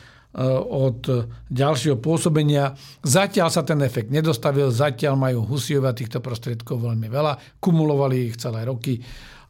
od 0.66 1.30
ďalšieho 1.54 2.02
pôsobenia. 2.02 2.74
Zatiaľ 3.06 3.54
sa 3.54 3.62
ten 3.62 3.78
efekt 3.86 4.10
nedostavil, 4.10 4.74
zatiaľ 4.74 5.14
majú 5.14 5.46
Husiova 5.46 5.94
týchto 5.94 6.18
prostriedkov 6.18 6.82
veľmi 6.82 7.06
veľa, 7.06 7.62
kumulovali 7.62 8.34
ich 8.34 8.42
celé 8.42 8.66
roky 8.66 8.98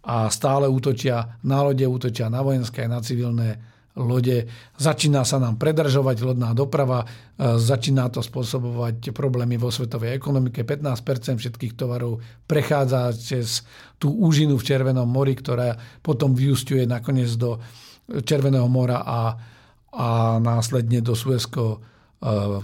a 0.04 0.28
stále 0.28 0.68
útočia 0.68 1.40
na 1.48 1.64
lode, 1.64 1.88
útočia 1.88 2.28
na 2.28 2.44
vojenské, 2.44 2.84
na 2.92 3.00
civilné 3.00 3.73
lode. 3.94 4.50
Začína 4.78 5.22
sa 5.22 5.38
nám 5.38 5.62
predržovať 5.62 6.18
lodná 6.26 6.52
doprava, 6.58 7.06
e, 7.06 7.58
začína 7.62 8.10
to 8.10 8.26
spôsobovať 8.26 9.14
problémy 9.14 9.58
vo 9.62 9.70
svetovej 9.70 10.18
ekonomike. 10.18 10.66
15% 10.66 11.38
všetkých 11.38 11.78
tovarov 11.78 12.22
prechádza 12.50 13.14
cez 13.14 13.62
tú 14.02 14.10
úžinu 14.14 14.58
v 14.58 14.66
Červenom 14.66 15.06
mori, 15.06 15.38
ktorá 15.38 15.78
potom 16.02 16.34
vyústiuje 16.34 16.90
nakoniec 16.90 17.30
do 17.38 17.62
Červeného 18.10 18.68
mora 18.68 19.06
a, 19.06 19.38
a 19.94 20.08
následne 20.42 21.00
do 21.06 21.14
Suezko 21.14 21.78
e, 21.78 21.80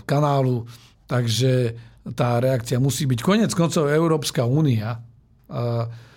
kanálu. 0.09 0.65
Takže 1.05 1.77
tá 2.17 2.41
reakcia 2.41 2.81
musí 2.81 3.05
byť. 3.05 3.19
Konec 3.21 3.51
koncov 3.53 3.85
Európska 3.85 4.49
únia 4.49 4.97
e, 4.97 4.99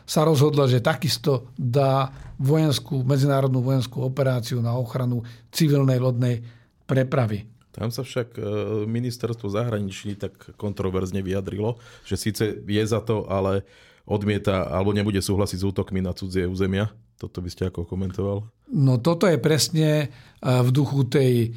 sa 0.03 0.21
rozhodla, 0.25 0.69
že 0.69 0.85
takisto 0.85 1.53
dá 1.57 2.09
vojenskú, 2.43 3.07
medzinárodnú 3.07 3.63
vojenskú 3.63 4.03
operáciu 4.03 4.59
na 4.59 4.75
ochranu 4.75 5.23
civilnej 5.55 6.03
lodnej 6.03 6.43
prepravy. 6.85 7.47
Tam 7.73 7.89
sa 7.89 8.05
však 8.05 8.37
e, 8.37 8.41
ministerstvo 8.85 9.49
zahraničí 9.49 10.21
tak 10.21 10.59
kontroverzne 10.61 11.25
vyjadrilo, 11.25 11.81
že 12.05 12.21
síce 12.21 12.45
je 12.61 12.85
za 12.85 13.01
to, 13.01 13.25
ale 13.31 13.65
odmieta 14.05 14.69
alebo 14.69 14.93
nebude 14.93 15.23
súhlasiť 15.23 15.59
s 15.63 15.69
útokmi 15.73 16.05
na 16.05 16.13
cudzie 16.13 16.45
územia. 16.45 16.93
Toto 17.17 17.39
by 17.39 17.49
ste 17.49 17.71
ako 17.71 17.87
komentoval? 17.87 18.45
No 18.75 18.99
toto 18.99 19.25
je 19.31 19.39
presne 19.41 19.89
e, 19.89 20.07
v 20.43 20.69
duchu 20.69 21.09
tej, 21.09 21.55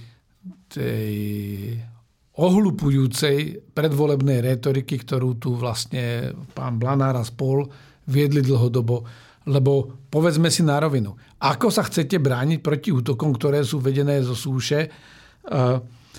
tej 0.72 1.12
ohlupujúcej 2.36 3.68
predvolebnej 3.76 4.40
retoriky, 4.44 5.04
ktorú 5.04 5.36
tu 5.36 5.56
vlastne 5.60 6.36
pán 6.56 6.80
Blanár 6.80 7.20
a 7.20 7.28
spol 7.28 7.68
viedli 8.08 8.40
dlhodobo. 8.40 9.04
Lebo 9.46 10.02
povedzme 10.10 10.50
si 10.50 10.66
na 10.66 10.82
rovinu, 10.82 11.14
ako 11.38 11.70
sa 11.70 11.86
chcete 11.86 12.18
brániť 12.18 12.60
proti 12.66 12.90
útokom, 12.90 13.30
ktoré 13.38 13.62
sú 13.62 13.78
vedené 13.78 14.22
zo 14.26 14.34
súše 14.34 14.90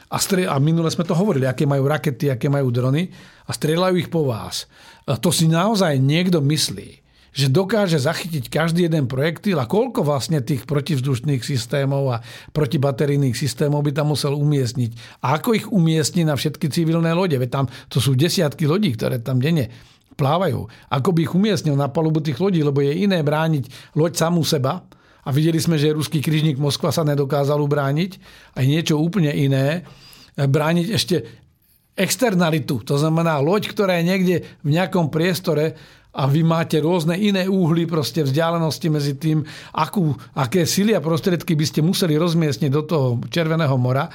a, 0.07 0.17
stre- 0.23 0.47
a 0.47 0.55
minule 0.63 0.87
sme 0.93 1.03
to 1.03 1.19
hovorili, 1.19 1.51
aké 1.51 1.67
majú 1.67 1.91
rakety, 1.91 2.31
aké 2.31 2.47
majú 2.47 2.71
drony 2.71 3.11
a 3.47 3.51
strieľajú 3.51 3.95
ich 3.99 4.11
po 4.13 4.31
vás. 4.31 4.71
A 5.11 5.19
to 5.19 5.35
si 5.35 5.51
naozaj 5.51 5.99
niekto 5.99 6.39
myslí, 6.39 7.03
že 7.37 7.53
dokáže 7.53 8.01
zachytiť 8.01 8.49
každý 8.49 8.89
jeden 8.89 9.05
projektil 9.05 9.61
a 9.61 9.69
koľko 9.69 10.09
vlastne 10.09 10.41
tých 10.41 10.65
protivzdušných 10.65 11.45
systémov 11.45 12.17
a 12.17 12.25
protibaterijných 12.57 13.37
systémov 13.37 13.85
by 13.85 13.93
tam 13.93 14.17
musel 14.17 14.33
umiestniť. 14.33 15.21
A 15.21 15.37
ako 15.37 15.53
ich 15.53 15.67
umiestni 15.69 16.25
na 16.25 16.33
všetky 16.33 16.73
civilné 16.73 17.13
lode. 17.13 17.37
Veď 17.37 17.51
tam 17.53 17.67
to 17.93 18.01
sú 18.01 18.17
desiatky 18.17 18.65
lodí, 18.65 18.97
ktoré 18.97 19.21
tam 19.21 19.37
denne 19.37 19.69
plávajú. 20.17 20.67
Ako 20.89 21.13
by 21.13 21.21
ich 21.29 21.37
umiestnil 21.37 21.77
na 21.77 21.93
palubu 21.93 22.25
tých 22.25 22.41
lodí, 22.41 22.65
lebo 22.65 22.81
je 22.81 23.05
iné 23.05 23.21
brániť 23.21 23.95
loď 23.95 24.13
samú 24.17 24.43
seba, 24.43 24.83
a 25.27 25.35
videli 25.35 25.59
sme, 25.59 25.75
že 25.75 25.91
ruský 25.91 26.23
križník 26.23 26.55
Moskva 26.55 26.95
sa 26.95 27.03
nedokázal 27.03 27.59
ubrániť, 27.59 28.11
aj 28.55 28.65
niečo 28.65 28.95
úplne 28.95 29.35
iné, 29.35 29.83
brániť 30.39 30.87
ešte 30.95 31.17
externalitu, 31.99 32.87
to 32.87 32.95
znamená 32.95 33.43
loď, 33.43 33.75
ktorá 33.75 33.99
je 33.99 34.05
niekde 34.07 34.37
v 34.63 34.69
nejakom 34.71 35.11
priestore 35.11 35.75
a 36.15 36.31
vy 36.31 36.47
máte 36.47 36.79
rôzne 36.79 37.19
iné 37.19 37.51
úhly, 37.51 37.91
proste 37.91 38.23
vzdialenosti 38.23 38.87
medzi 38.87 39.19
tým, 39.19 39.43
akú, 39.75 40.15
aké 40.39 40.63
sily 40.63 40.95
a 40.95 41.03
prostriedky 41.03 41.59
by 41.59 41.67
ste 41.67 41.81
museli 41.83 42.15
rozmiestniť 42.15 42.71
do 42.71 42.83
toho 42.87 43.07
Červeného 43.27 43.75
mora, 43.75 44.07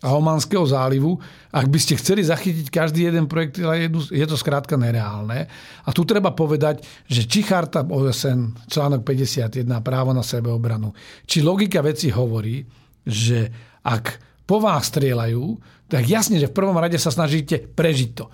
a 0.00 0.16
Omanského 0.16 0.64
zálivu. 0.64 1.20
Ak 1.52 1.68
by 1.68 1.78
ste 1.80 2.00
chceli 2.00 2.24
zachytiť 2.24 2.72
každý 2.72 3.04
jeden 3.08 3.28
projekt, 3.28 3.60
je 4.08 4.26
to 4.26 4.36
skrátka 4.36 4.80
nereálne. 4.80 5.44
A 5.84 5.88
tu 5.92 6.08
treba 6.08 6.32
povedať, 6.32 6.80
že 7.04 7.28
či 7.28 7.44
charta 7.44 7.84
OSN, 7.84 8.66
článok 8.68 9.04
51, 9.04 9.68
právo 9.84 10.16
na 10.16 10.24
sebeobranu, 10.24 10.96
či 11.28 11.44
logika 11.44 11.84
veci 11.84 12.08
hovorí, 12.08 12.64
že 13.04 13.52
ak 13.84 14.04
po 14.48 14.58
vás 14.58 14.88
strieľajú, 14.88 15.44
tak 15.90 16.06
jasne, 16.06 16.40
že 16.40 16.48
v 16.48 16.56
prvom 16.56 16.78
rade 16.78 16.96
sa 16.96 17.12
snažíte 17.12 17.70
prežiť 17.70 18.10
to. 18.16 18.26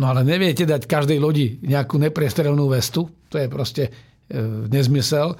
No 0.00 0.08
ale 0.08 0.24
neviete 0.24 0.64
dať 0.64 0.88
každej 0.88 1.18
lodi 1.20 1.60
nejakú 1.60 2.00
nepriestrelnú 2.00 2.70
vestu, 2.72 3.10
to 3.28 3.36
je 3.36 3.46
proste 3.50 3.84
e, 3.86 3.90
nezmysel. 4.70 5.36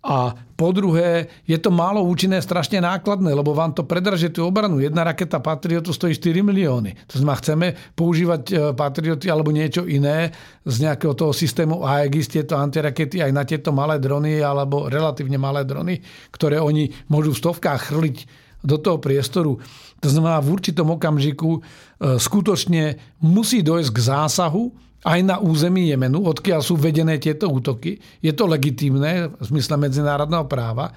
A 0.00 0.32
po 0.56 0.72
druhé, 0.72 1.28
je 1.44 1.60
to 1.60 1.68
málo 1.68 2.00
účinné, 2.00 2.40
strašne 2.40 2.80
nákladné, 2.80 3.36
lebo 3.36 3.52
vám 3.52 3.76
to 3.76 3.84
predraže 3.84 4.32
tú 4.32 4.48
obranu. 4.48 4.80
Jedna 4.80 5.04
raketa 5.04 5.44
Patriotu 5.44 5.92
stojí 5.92 6.16
4 6.16 6.40
milióny. 6.40 6.96
To 7.04 7.20
znamená, 7.20 7.36
chceme 7.36 7.66
používať 7.92 8.42
e, 8.48 8.54
Patrioty 8.72 9.28
alebo 9.28 9.52
niečo 9.52 9.84
iné 9.84 10.32
z 10.64 10.88
nejakého 10.88 11.12
toho 11.12 11.36
systému 11.36 11.84
AEGIS, 11.84 12.32
tieto 12.32 12.56
antirakety 12.56 13.20
aj 13.20 13.32
na 13.32 13.44
tieto 13.44 13.76
malé 13.76 14.00
drony 14.00 14.40
alebo 14.40 14.88
relatívne 14.88 15.36
malé 15.36 15.68
drony, 15.68 16.00
ktoré 16.32 16.56
oni 16.56 16.88
môžu 17.12 17.36
v 17.36 17.40
stovkách 17.44 17.92
chrliť 17.92 18.18
do 18.64 18.80
toho 18.80 18.96
priestoru. 19.00 19.60
To 20.00 20.08
znamená, 20.08 20.40
v 20.40 20.48
určitom 20.56 20.96
okamžiku 20.96 21.60
e, 21.60 21.60
skutočne 22.16 22.96
musí 23.20 23.60
dojsť 23.60 23.90
k 23.92 24.00
zásahu, 24.00 24.89
aj 25.00 25.20
na 25.24 25.36
území 25.40 25.88
Jemenu, 25.88 26.20
odkiaľ 26.28 26.60
sú 26.60 26.76
vedené 26.76 27.16
tieto 27.16 27.48
útoky. 27.48 27.96
Je 28.20 28.36
to 28.36 28.44
legitímne 28.44 29.32
v 29.32 29.42
zmysle 29.42 29.80
medzinárodného 29.80 30.44
práva. 30.44 30.92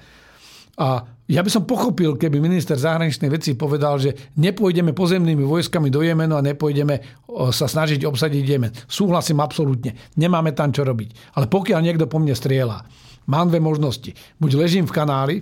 A 0.74 1.06
ja 1.24 1.40
by 1.40 1.48
som 1.48 1.64
pochopil, 1.64 2.20
keby 2.20 2.36
minister 2.36 2.76
zahraničnej 2.76 3.32
veci 3.32 3.56
povedal, 3.56 3.96
že 3.96 4.34
nepôjdeme 4.36 4.92
pozemnými 4.92 5.40
vojskami 5.40 5.88
do 5.88 6.04
Jemenu 6.04 6.36
a 6.36 6.44
nepôjdeme 6.44 7.24
sa 7.48 7.64
snažiť 7.64 8.04
obsadiť 8.04 8.44
Jemen. 8.44 8.74
Súhlasím 8.84 9.40
absolútne. 9.40 9.96
Nemáme 10.20 10.52
tam 10.52 10.68
čo 10.68 10.84
robiť. 10.84 11.38
Ale 11.40 11.48
pokiaľ 11.48 11.80
niekto 11.80 12.04
po 12.04 12.20
mne 12.20 12.36
strieľa, 12.36 12.84
mám 13.30 13.48
dve 13.48 13.62
možnosti. 13.62 14.12
Buď 14.36 14.50
ležím 14.60 14.84
v 14.84 14.92
kanáli, 14.92 15.36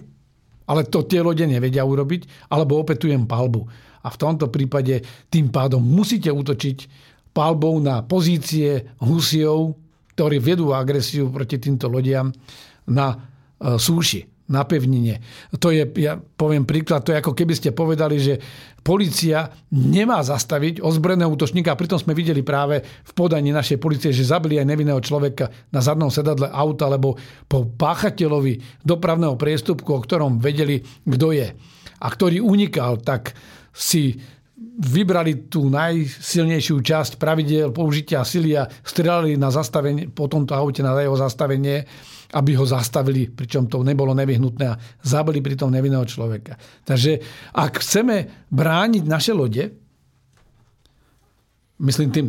ale 0.70 0.86
to 0.86 1.02
tie 1.02 1.18
lode 1.18 1.42
nevedia 1.42 1.82
urobiť, 1.82 2.46
alebo 2.54 2.78
opetujem 2.78 3.26
palbu. 3.26 3.66
A 4.06 4.08
v 4.10 4.20
tomto 4.20 4.46
prípade 4.54 5.02
tým 5.32 5.50
pádom 5.50 5.82
musíte 5.82 6.30
útočiť 6.30 7.10
palbou 7.32 7.80
na 7.80 8.04
pozície 8.04 8.96
Husiov, 9.00 9.76
ktorí 10.12 10.38
vedú 10.38 10.76
agresiu 10.76 11.32
proti 11.32 11.56
týmto 11.56 11.88
lodiam 11.88 12.28
na 12.88 13.12
e, 13.12 13.16
súši, 13.80 14.28
na 14.52 14.68
pevnine. 14.68 15.24
To 15.56 15.72
je, 15.72 15.88
ja 15.96 16.20
poviem 16.20 16.68
príklad, 16.68 17.08
to 17.08 17.16
je 17.16 17.20
ako 17.24 17.32
keby 17.32 17.56
ste 17.56 17.72
povedali, 17.72 18.20
že 18.20 18.36
policia 18.84 19.48
nemá 19.72 20.20
zastaviť 20.20 20.84
ozbrojeného 20.84 21.32
útočníka 21.32 21.72
a 21.72 21.80
pritom 21.80 21.96
sme 21.96 22.12
videli 22.12 22.44
práve 22.44 22.84
v 22.84 23.12
podaní 23.16 23.48
našej 23.48 23.80
policie, 23.80 24.12
že 24.12 24.28
zabili 24.28 24.60
aj 24.60 24.68
nevinného 24.68 25.00
človeka 25.00 25.48
na 25.72 25.80
zadnom 25.80 26.12
sedadle 26.12 26.52
auta, 26.52 26.92
lebo 26.92 27.16
po 27.48 27.64
páchateľovi 27.64 28.84
dopravného 28.84 29.40
priestupku, 29.40 29.88
o 29.96 30.04
ktorom 30.04 30.36
vedeli, 30.36 30.84
kto 31.08 31.32
je 31.32 31.48
a 32.02 32.06
ktorý 32.10 32.44
unikal, 32.44 33.00
tak 33.00 33.32
si 33.72 34.20
vybrali 34.72 35.52
tú 35.52 35.68
najsilnejšiu 35.68 36.80
časť 36.80 37.20
pravidel 37.20 37.68
použitia 37.76 38.24
sily 38.24 38.56
a 38.56 38.64
strelali 38.64 39.36
na 39.36 39.52
zastavenie, 39.52 40.08
po 40.08 40.32
tomto 40.32 40.56
aute 40.56 40.80
na 40.80 40.96
jeho 40.96 41.12
zastavenie, 41.12 41.84
aby 42.32 42.56
ho 42.56 42.64
zastavili, 42.64 43.28
pričom 43.28 43.68
to 43.68 43.84
nebolo 43.84 44.16
nevyhnutné 44.16 44.64
a 44.64 44.78
zabili 45.04 45.44
pritom 45.44 45.68
nevinného 45.68 46.08
človeka. 46.08 46.56
Takže 46.88 47.20
ak 47.52 47.84
chceme 47.84 48.48
brániť 48.48 49.04
naše 49.04 49.36
lode, 49.36 49.68
myslím 51.84 52.08
tým 52.08 52.26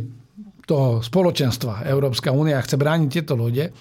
toho 0.67 0.99
spoločenstva 0.99 1.87
Európska 1.87 2.35
únia 2.35 2.59
chce 2.59 2.75
brániť 2.75 3.09
tieto 3.11 3.39
lode, 3.39 3.71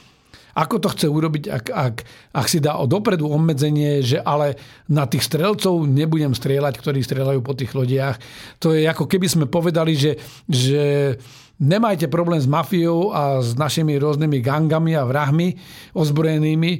ako 0.52 0.76
to 0.80 0.88
chce 0.92 1.06
urobiť, 1.08 1.44
ak, 1.48 1.64
ak, 1.72 1.94
ak 2.36 2.46
si 2.48 2.60
dá 2.60 2.76
o 2.76 2.84
dopredu 2.84 3.28
obmedzenie, 3.28 4.04
že 4.04 4.20
ale 4.20 4.56
na 4.88 5.08
tých 5.08 5.24
strelcov 5.24 5.88
nebudem 5.88 6.36
strieľať, 6.36 6.74
ktorí 6.76 7.00
strieľajú 7.00 7.40
po 7.40 7.56
tých 7.56 7.72
lodiach. 7.72 8.16
To 8.60 8.76
je 8.76 8.84
ako 8.84 9.08
keby 9.08 9.26
sme 9.28 9.46
povedali, 9.48 9.96
že, 9.96 10.20
že 10.48 11.16
nemajte 11.62 12.10
problém 12.12 12.42
s 12.42 12.50
mafiou 12.50 13.14
a 13.14 13.40
s 13.40 13.54
našimi 13.54 13.96
rôznymi 13.96 14.38
gangami 14.42 14.92
a 14.98 15.06
vrahmi 15.06 15.56
ozbrojenými 15.94 16.72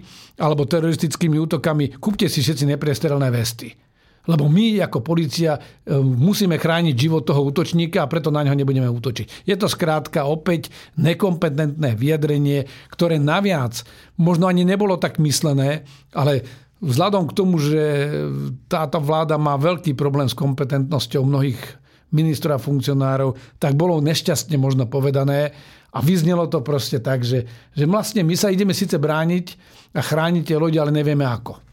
alebo 0.43 0.67
teroristickými 0.67 1.39
útokami. 1.39 1.97
Kúpte 1.97 2.27
si 2.27 2.43
všetci 2.43 2.67
nepriestrelné 2.77 3.31
vesty. 3.31 3.92
Lebo 4.31 4.47
my 4.47 4.79
ako 4.79 5.03
policia 5.03 5.59
e, 5.59 5.61
musíme 5.99 6.55
chrániť 6.55 6.95
život 6.95 7.27
toho 7.27 7.43
útočníka 7.43 8.07
a 8.07 8.11
preto 8.11 8.31
na 8.31 8.47
ňo 8.47 8.55
nebudeme 8.55 8.87
útočiť. 8.87 9.47
Je 9.47 9.57
to 9.59 9.67
skrátka 9.67 10.23
opäť 10.23 10.71
nekompetentné 10.95 11.99
vyjadrenie, 11.99 12.71
ktoré 12.95 13.19
naviac 13.19 13.83
možno 14.15 14.47
ani 14.47 14.63
nebolo 14.63 14.95
tak 14.95 15.19
myslené, 15.19 15.83
ale 16.15 16.47
vzhľadom 16.79 17.31
k 17.31 17.37
tomu, 17.37 17.59
že 17.59 17.83
táto 18.71 19.03
vláda 19.03 19.39
má 19.43 19.59
veľký 19.59 19.99
problém 19.99 20.31
s 20.31 20.39
kompetentnosťou 20.39 21.27
mnohých 21.27 21.59
ministrov 22.13 22.61
a 22.61 22.63
funkcionárov, 22.63 23.59
tak 23.59 23.75
bolo 23.75 23.99
nešťastne 24.05 24.61
možno 24.61 24.85
povedané 24.87 25.57
a 25.91 25.99
vyznelo 26.05 26.47
to 26.47 26.61
proste 26.61 27.01
tak, 27.01 27.25
že, 27.25 27.49
že 27.73 27.85
vlastne 27.89 28.21
my 28.23 28.37
sa 28.37 28.53
ideme 28.53 28.77
síce 28.77 29.01
brániť 29.01 29.47
a 29.97 30.01
chrániť 30.05 30.53
tie 30.53 30.57
ľudia, 30.61 30.85
ale 30.85 30.93
nevieme 30.93 31.25
ako. 31.25 31.72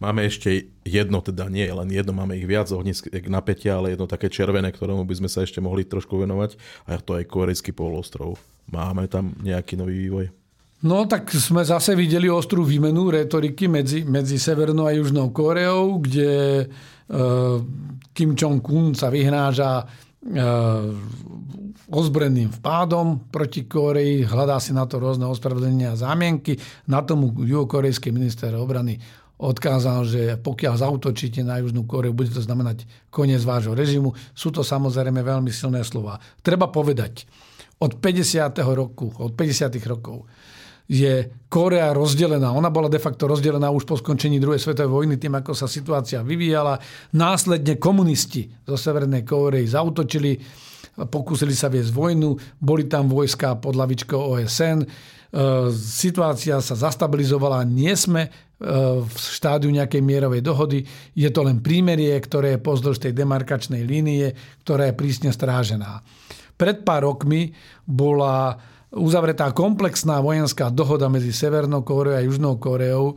Máme 0.00 0.24
ešte 0.24 0.72
jedno, 0.80 1.20
teda 1.20 1.52
nie 1.52 1.68
len 1.68 1.92
jedno, 1.92 2.16
máme 2.16 2.40
ich 2.40 2.48
viac 2.48 2.72
ohnisk 2.72 3.12
napätia, 3.28 3.76
ale 3.76 3.92
jedno 3.92 4.08
také 4.08 4.32
červené, 4.32 4.72
ktorému 4.72 5.04
by 5.04 5.14
sme 5.20 5.28
sa 5.28 5.44
ešte 5.44 5.60
mohli 5.60 5.84
trošku 5.84 6.16
venovať 6.16 6.56
a 6.88 6.96
to 6.96 7.20
je 7.20 7.28
korejský 7.28 7.76
polostrov. 7.76 8.40
Máme 8.72 9.12
tam 9.12 9.36
nejaký 9.44 9.76
nový 9.76 10.08
vývoj? 10.08 10.26
No 10.80 11.04
tak 11.04 11.28
sme 11.36 11.60
zase 11.60 11.92
videli 11.92 12.32
ostrú 12.32 12.64
výmenu 12.64 13.12
retoriky 13.12 13.68
medzi, 13.68 14.08
medzi 14.08 14.40
Severnou 14.40 14.88
a 14.88 14.96
Južnou 14.96 15.28
Koreou, 15.28 16.00
kde 16.00 16.64
e, 16.64 16.66
Kim 18.16 18.32
Jong-un 18.32 18.96
sa 18.96 19.12
vyhráža 19.12 19.84
e, 20.24 20.44
ozbrojeným 21.92 22.56
vpádom 22.56 23.28
proti 23.28 23.68
Koreji, 23.68 24.24
hľadá 24.24 24.56
si 24.56 24.72
na 24.72 24.88
to 24.88 24.96
rôzne 24.96 25.28
ospravedlenia 25.28 25.92
a 25.92 26.00
zámienky. 26.00 26.56
Na 26.88 27.04
tomu 27.04 27.36
juhokorejský 27.36 28.08
minister 28.08 28.56
obrany 28.56 28.96
odkázal, 29.40 30.04
že 30.04 30.22
pokiaľ 30.36 30.74
zautočíte 30.76 31.40
na 31.40 31.56
Južnú 31.64 31.88
Koreu, 31.88 32.12
bude 32.12 32.28
to 32.28 32.44
znamenať 32.44 32.84
koniec 33.08 33.40
vášho 33.40 33.72
režimu. 33.72 34.12
Sú 34.36 34.52
to 34.52 34.60
samozrejme 34.60 35.24
veľmi 35.24 35.48
silné 35.48 35.80
slova. 35.80 36.20
Treba 36.44 36.68
povedať, 36.68 37.24
od 37.80 37.96
50. 37.96 38.52
roku, 38.76 39.08
od 39.16 39.32
50. 39.32 39.72
rokov 39.88 40.28
je 40.90 41.46
Korea 41.48 41.94
rozdelená. 41.96 42.52
Ona 42.52 42.68
bola 42.68 42.92
de 42.92 43.00
facto 43.00 43.24
rozdelená 43.24 43.72
už 43.72 43.88
po 43.88 43.96
skončení 43.96 44.42
druhej 44.42 44.60
svetovej 44.60 44.90
vojny 44.90 45.16
tým, 45.16 45.38
ako 45.38 45.56
sa 45.56 45.70
situácia 45.70 46.20
vyvíjala. 46.20 46.76
Následne 47.16 47.80
komunisti 47.80 48.50
zo 48.66 48.76
Severnej 48.76 49.24
Kórey 49.24 49.64
zautočili, 49.64 50.36
pokúsili 51.08 51.54
sa 51.54 51.70
viesť 51.70 51.94
vojnu, 51.94 52.36
boli 52.60 52.90
tam 52.90 53.08
vojska 53.08 53.56
pod 53.62 53.78
lavičkou 53.78 54.18
OSN 54.18 54.84
situácia 55.70 56.58
sa 56.58 56.74
zastabilizovala, 56.74 57.62
nie 57.62 57.94
sme 57.94 58.26
e, 58.26 58.30
v 58.98 59.14
štádiu 59.14 59.70
nejakej 59.70 60.02
mierovej 60.02 60.42
dohody. 60.42 60.82
Je 61.14 61.30
to 61.30 61.46
len 61.46 61.62
prímerie, 61.62 62.18
ktoré 62.18 62.58
je 62.58 62.64
pozdĺž 62.66 62.98
tej 62.98 63.12
demarkačnej 63.14 63.86
línie, 63.86 64.34
ktorá 64.66 64.90
je 64.90 64.98
prísne 64.98 65.30
strážená. 65.30 66.02
Pred 66.58 66.82
pár 66.82 67.06
rokmi 67.06 67.54
bola 67.86 68.58
uzavretá 68.90 69.54
komplexná 69.54 70.18
vojenská 70.18 70.66
dohoda 70.74 71.06
medzi 71.06 71.30
Severnou 71.30 71.86
Kóreou 71.86 72.18
a 72.18 72.26
Južnou 72.26 72.58
Kóreou, 72.58 73.14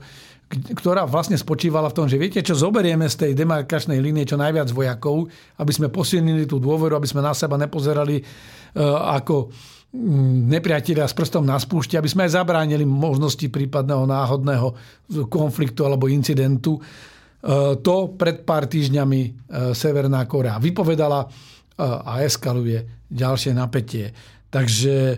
ktorá 0.54 1.10
vlastne 1.10 1.34
spočívala 1.34 1.90
v 1.90 1.98
tom, 1.98 2.06
že 2.06 2.22
viete 2.22 2.46
čo, 2.46 2.54
zoberieme 2.54 3.10
z 3.10 3.26
tej 3.26 3.32
demarkačnej 3.34 3.98
línie 3.98 4.22
čo 4.22 4.38
najviac 4.38 4.70
vojakov, 4.70 5.26
aby 5.58 5.72
sme 5.74 5.90
posilnili 5.90 6.46
tú 6.46 6.62
dôveru, 6.62 6.94
aby 6.94 7.10
sme 7.10 7.26
na 7.26 7.34
seba 7.34 7.58
nepozerali 7.58 8.22
e, 8.22 8.24
ako 9.18 9.50
nepriateľa 9.94 11.06
s 11.06 11.14
prstom 11.14 11.46
na 11.46 11.62
spúšti, 11.62 11.94
aby 12.02 12.10
sme 12.10 12.26
aj 12.26 12.42
zabránili 12.42 12.82
možnosti 12.82 13.46
prípadného 13.46 14.10
náhodného 14.10 14.68
konfliktu 15.30 15.86
alebo 15.86 16.10
incidentu. 16.10 16.82
E, 16.82 16.82
to 17.78 18.18
pred 18.18 18.42
pár 18.42 18.66
týždňami 18.66 19.22
e, 19.22 19.30
Severná 19.78 20.26
Korea 20.26 20.58
vypovedala 20.58 21.22
e, 21.22 21.28
a 21.86 22.26
eskaluje 22.26 23.06
ďalšie 23.06 23.54
napätie. 23.54 24.10
Takže 24.54 24.94
e, 24.94 25.18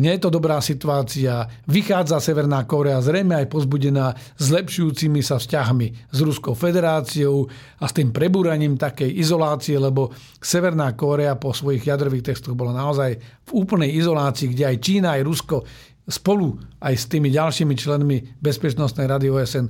nie 0.00 0.16
je 0.16 0.24
to 0.24 0.32
dobrá 0.32 0.56
situácia. 0.64 1.44
Vychádza 1.68 2.16
Severná 2.16 2.64
Korea 2.64 3.04
zrejme 3.04 3.36
aj 3.44 3.52
pozbudená 3.52 4.16
zlepšujúcimi 4.40 5.20
sa 5.20 5.36
vzťahmi 5.36 6.08
s 6.08 6.18
Ruskou 6.24 6.56
federáciou 6.56 7.44
a 7.76 7.84
s 7.84 7.92
tým 7.92 8.08
prebúraním 8.08 8.80
takej 8.80 9.20
izolácie, 9.20 9.76
lebo 9.76 10.08
Severná 10.40 10.96
Korea 10.96 11.36
po 11.36 11.52
svojich 11.52 11.84
jadrových 11.92 12.32
textoch 12.32 12.56
bola 12.56 12.72
naozaj 12.72 13.20
v 13.20 13.50
úplnej 13.52 13.92
izolácii, 14.00 14.56
kde 14.56 14.64
aj 14.64 14.76
Čína, 14.80 15.20
aj 15.20 15.28
Rusko 15.28 15.56
spolu 16.08 16.56
aj 16.80 16.94
s 16.96 17.04
tými 17.12 17.28
ďalšími 17.28 17.74
členmi 17.76 18.40
Bezpečnostnej 18.40 19.06
rady 19.06 19.28
OSN 19.28 19.68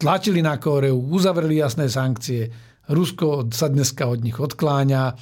tlačili 0.00 0.44
na 0.44 0.60
Kóreu, 0.60 0.96
uzavreli 0.96 1.60
jasné 1.60 1.88
sankcie. 1.88 2.48
Rusko 2.88 3.48
sa 3.52 3.68
dneska 3.68 4.08
od 4.08 4.24
nich 4.24 4.36
odkláňa. 4.36 5.16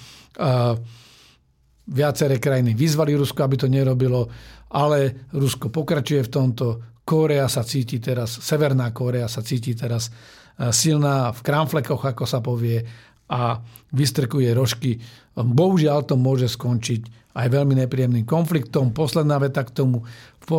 Viaceré 1.88 2.36
krajiny 2.36 2.76
vyzvali 2.76 3.16
Rusko, 3.16 3.40
aby 3.44 3.56
to 3.56 3.68
nerobilo, 3.68 4.28
ale 4.76 5.28
Rusko 5.32 5.72
pokračuje 5.72 6.22
v 6.28 6.32
tomto. 6.32 6.66
Kórea 7.08 7.48
sa 7.48 7.64
cíti 7.64 7.96
teraz, 8.04 8.44
Severná 8.44 8.92
Kórea 8.92 9.24
sa 9.32 9.40
cíti 9.40 9.72
teraz 9.72 10.12
e, 10.12 10.68
silná 10.68 11.32
v 11.32 11.40
kramflekoch, 11.40 12.04
ako 12.04 12.28
sa 12.28 12.44
povie, 12.44 12.84
a 13.28 13.60
vystrkuje 13.92 14.50
rožky. 14.56 15.00
Bohužiaľ 15.36 16.08
to 16.08 16.16
môže 16.16 16.50
skončiť 16.52 17.32
aj 17.38 17.46
veľmi 17.54 17.78
nepríjemným 17.86 18.26
konfliktom. 18.26 18.90
Posledná 18.90 19.38
veta 19.38 19.62
k 19.62 19.70
tomu. 19.70 20.02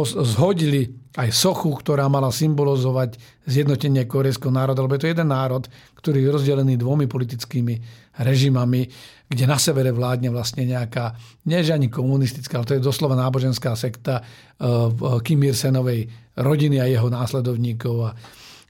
Zhodili 0.06 0.94
aj 1.18 1.34
sochu, 1.34 1.74
ktorá 1.74 2.06
mala 2.08 2.30
symbolizovať 2.30 3.18
zjednotenie 3.50 4.06
korejského 4.06 4.54
národa, 4.54 4.86
lebo 4.86 4.96
je 4.96 5.04
to 5.04 5.12
jeden 5.12 5.34
národ, 5.34 5.66
ktorý 5.98 6.24
je 6.24 6.30
rozdelený 6.30 6.78
dvomi 6.78 7.10
politickými 7.10 7.76
režimami, 8.22 8.86
kde 9.26 9.44
na 9.50 9.58
severe 9.58 9.90
vládne 9.90 10.30
vlastne 10.30 10.64
nejaká, 10.70 11.18
nie 11.50 11.60
ani 11.60 11.90
komunistická, 11.90 12.62
ale 12.62 12.68
to 12.70 12.78
je 12.78 12.86
doslova 12.86 13.18
náboženská 13.18 13.74
sekta 13.74 14.22
uh, 14.22 15.20
Kim 15.26 15.42
Il-senovej 15.42 16.06
rodiny 16.38 16.80
a 16.80 16.86
jeho 16.86 17.10
následovníkov. 17.10 18.14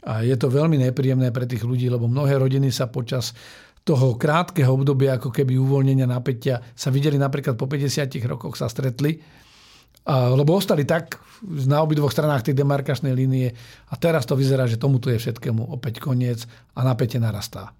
A 0.07 0.23
je 0.23 0.33
to 0.39 0.47
veľmi 0.47 0.79
nepríjemné 0.79 1.35
pre 1.35 1.43
tých 1.43 1.67
ľudí, 1.67 1.91
lebo 1.91 2.07
mnohé 2.07 2.39
rodiny 2.39 2.71
sa 2.71 2.87
počas 2.87 3.35
toho 3.89 4.13
krátkeho 4.13 4.69
obdobia, 4.69 5.17
ako 5.17 5.33
keby 5.33 5.57
uvoľnenia 5.57 6.05
napätia, 6.05 6.61
sa 6.77 6.93
videli 6.93 7.17
napríklad 7.17 7.57
po 7.57 7.65
50 7.65 8.05
rokoch 8.29 8.53
sa 8.53 8.69
stretli 8.69 9.17
lebo 10.09 10.57
ostali 10.57 10.87
tak 10.89 11.21
na 11.43 11.85
obidvoch 11.85 12.11
stranách 12.11 12.49
tej 12.49 12.57
demarkačnej 12.57 13.13
línie 13.13 13.53
a 13.91 13.93
teraz 13.99 14.25
to 14.25 14.33
vyzerá, 14.33 14.65
že 14.65 14.81
tomuto 14.81 15.13
je 15.13 15.21
všetkému 15.21 15.69
opäť 15.69 16.01
koniec 16.01 16.49
a 16.73 16.81
napätie 16.81 17.21
narastá. 17.21 17.77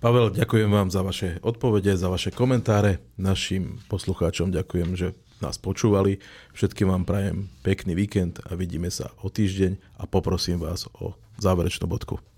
Pavel, 0.00 0.32
ďakujem 0.32 0.70
vám 0.72 0.88
za 0.88 1.04
vaše 1.04 1.36
odpovede, 1.44 1.92
za 1.92 2.08
vaše 2.08 2.32
komentáre. 2.32 3.04
Našim 3.20 3.84
poslucháčom 3.92 4.48
ďakujem, 4.48 4.96
že 4.96 5.12
nás 5.44 5.60
počúvali. 5.60 6.24
Všetkým 6.56 6.88
vám 6.88 7.04
prajem 7.04 7.52
pekný 7.60 7.92
víkend 7.92 8.40
a 8.48 8.56
vidíme 8.56 8.88
sa 8.88 9.12
o 9.20 9.28
týždeň 9.28 10.00
a 10.00 10.08
poprosím 10.08 10.56
vás 10.56 10.88
o 10.96 11.12
záverečnú 11.36 11.84
bodku. 11.84 12.29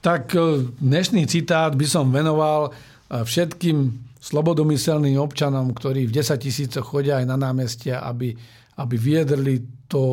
Tak 0.00 0.32
e, 0.32 0.64
dnešný 0.80 1.28
citát 1.28 1.76
by 1.76 1.84
som 1.84 2.08
venoval 2.08 2.72
e, 2.72 3.20
všetkým 3.20 4.08
slobodomyselným 4.16 5.20
občanom, 5.20 5.76
ktorí 5.76 6.08
v 6.08 6.16
10 6.24 6.40
tisícoch 6.40 6.88
chodia 6.88 7.20
aj 7.20 7.28
na 7.28 7.36
námestia, 7.36 8.00
aby, 8.08 8.32
aby 8.80 8.96
viedrli 8.96 9.60
to, 9.92 10.04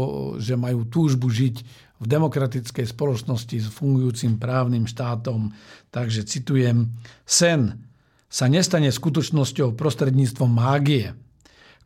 že 0.44 0.60
majú 0.60 0.92
túžbu 0.92 1.32
žiť 1.32 1.56
v 1.98 2.06
demokratickej 2.06 2.84
spoločnosti 2.84 3.58
s 3.64 3.68
fungujúcim 3.72 4.36
právnym 4.36 4.84
štátom. 4.92 5.56
Takže 5.88 6.28
citujem, 6.28 6.92
sen 7.24 7.80
sa 8.28 8.52
nestane 8.52 8.92
skutočnosťou 8.92 9.72
prostredníctvom 9.72 10.52
mágie. 10.52 11.16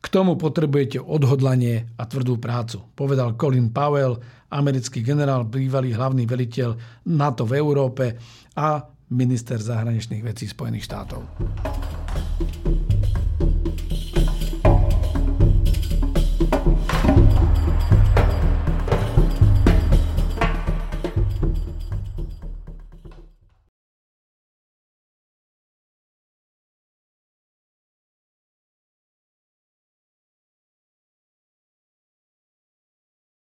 K 0.02 0.06
tomu 0.10 0.34
potrebujete 0.34 0.98
odhodlanie 0.98 1.86
a 1.94 2.02
tvrdú 2.02 2.34
prácu, 2.42 2.82
povedal 2.98 3.38
Colin 3.38 3.70
Powell, 3.70 4.18
americký 4.52 5.00
generál, 5.00 5.48
bývalý 5.48 5.96
hlavný 5.96 6.28
veliteľ 6.28 6.76
NATO 7.08 7.48
v 7.48 7.56
Európe 7.56 8.04
a 8.56 8.84
minister 9.12 9.56
zahraničných 9.60 10.24
vecí 10.24 10.44
Spojených 10.48 10.84
štátov. 10.84 11.20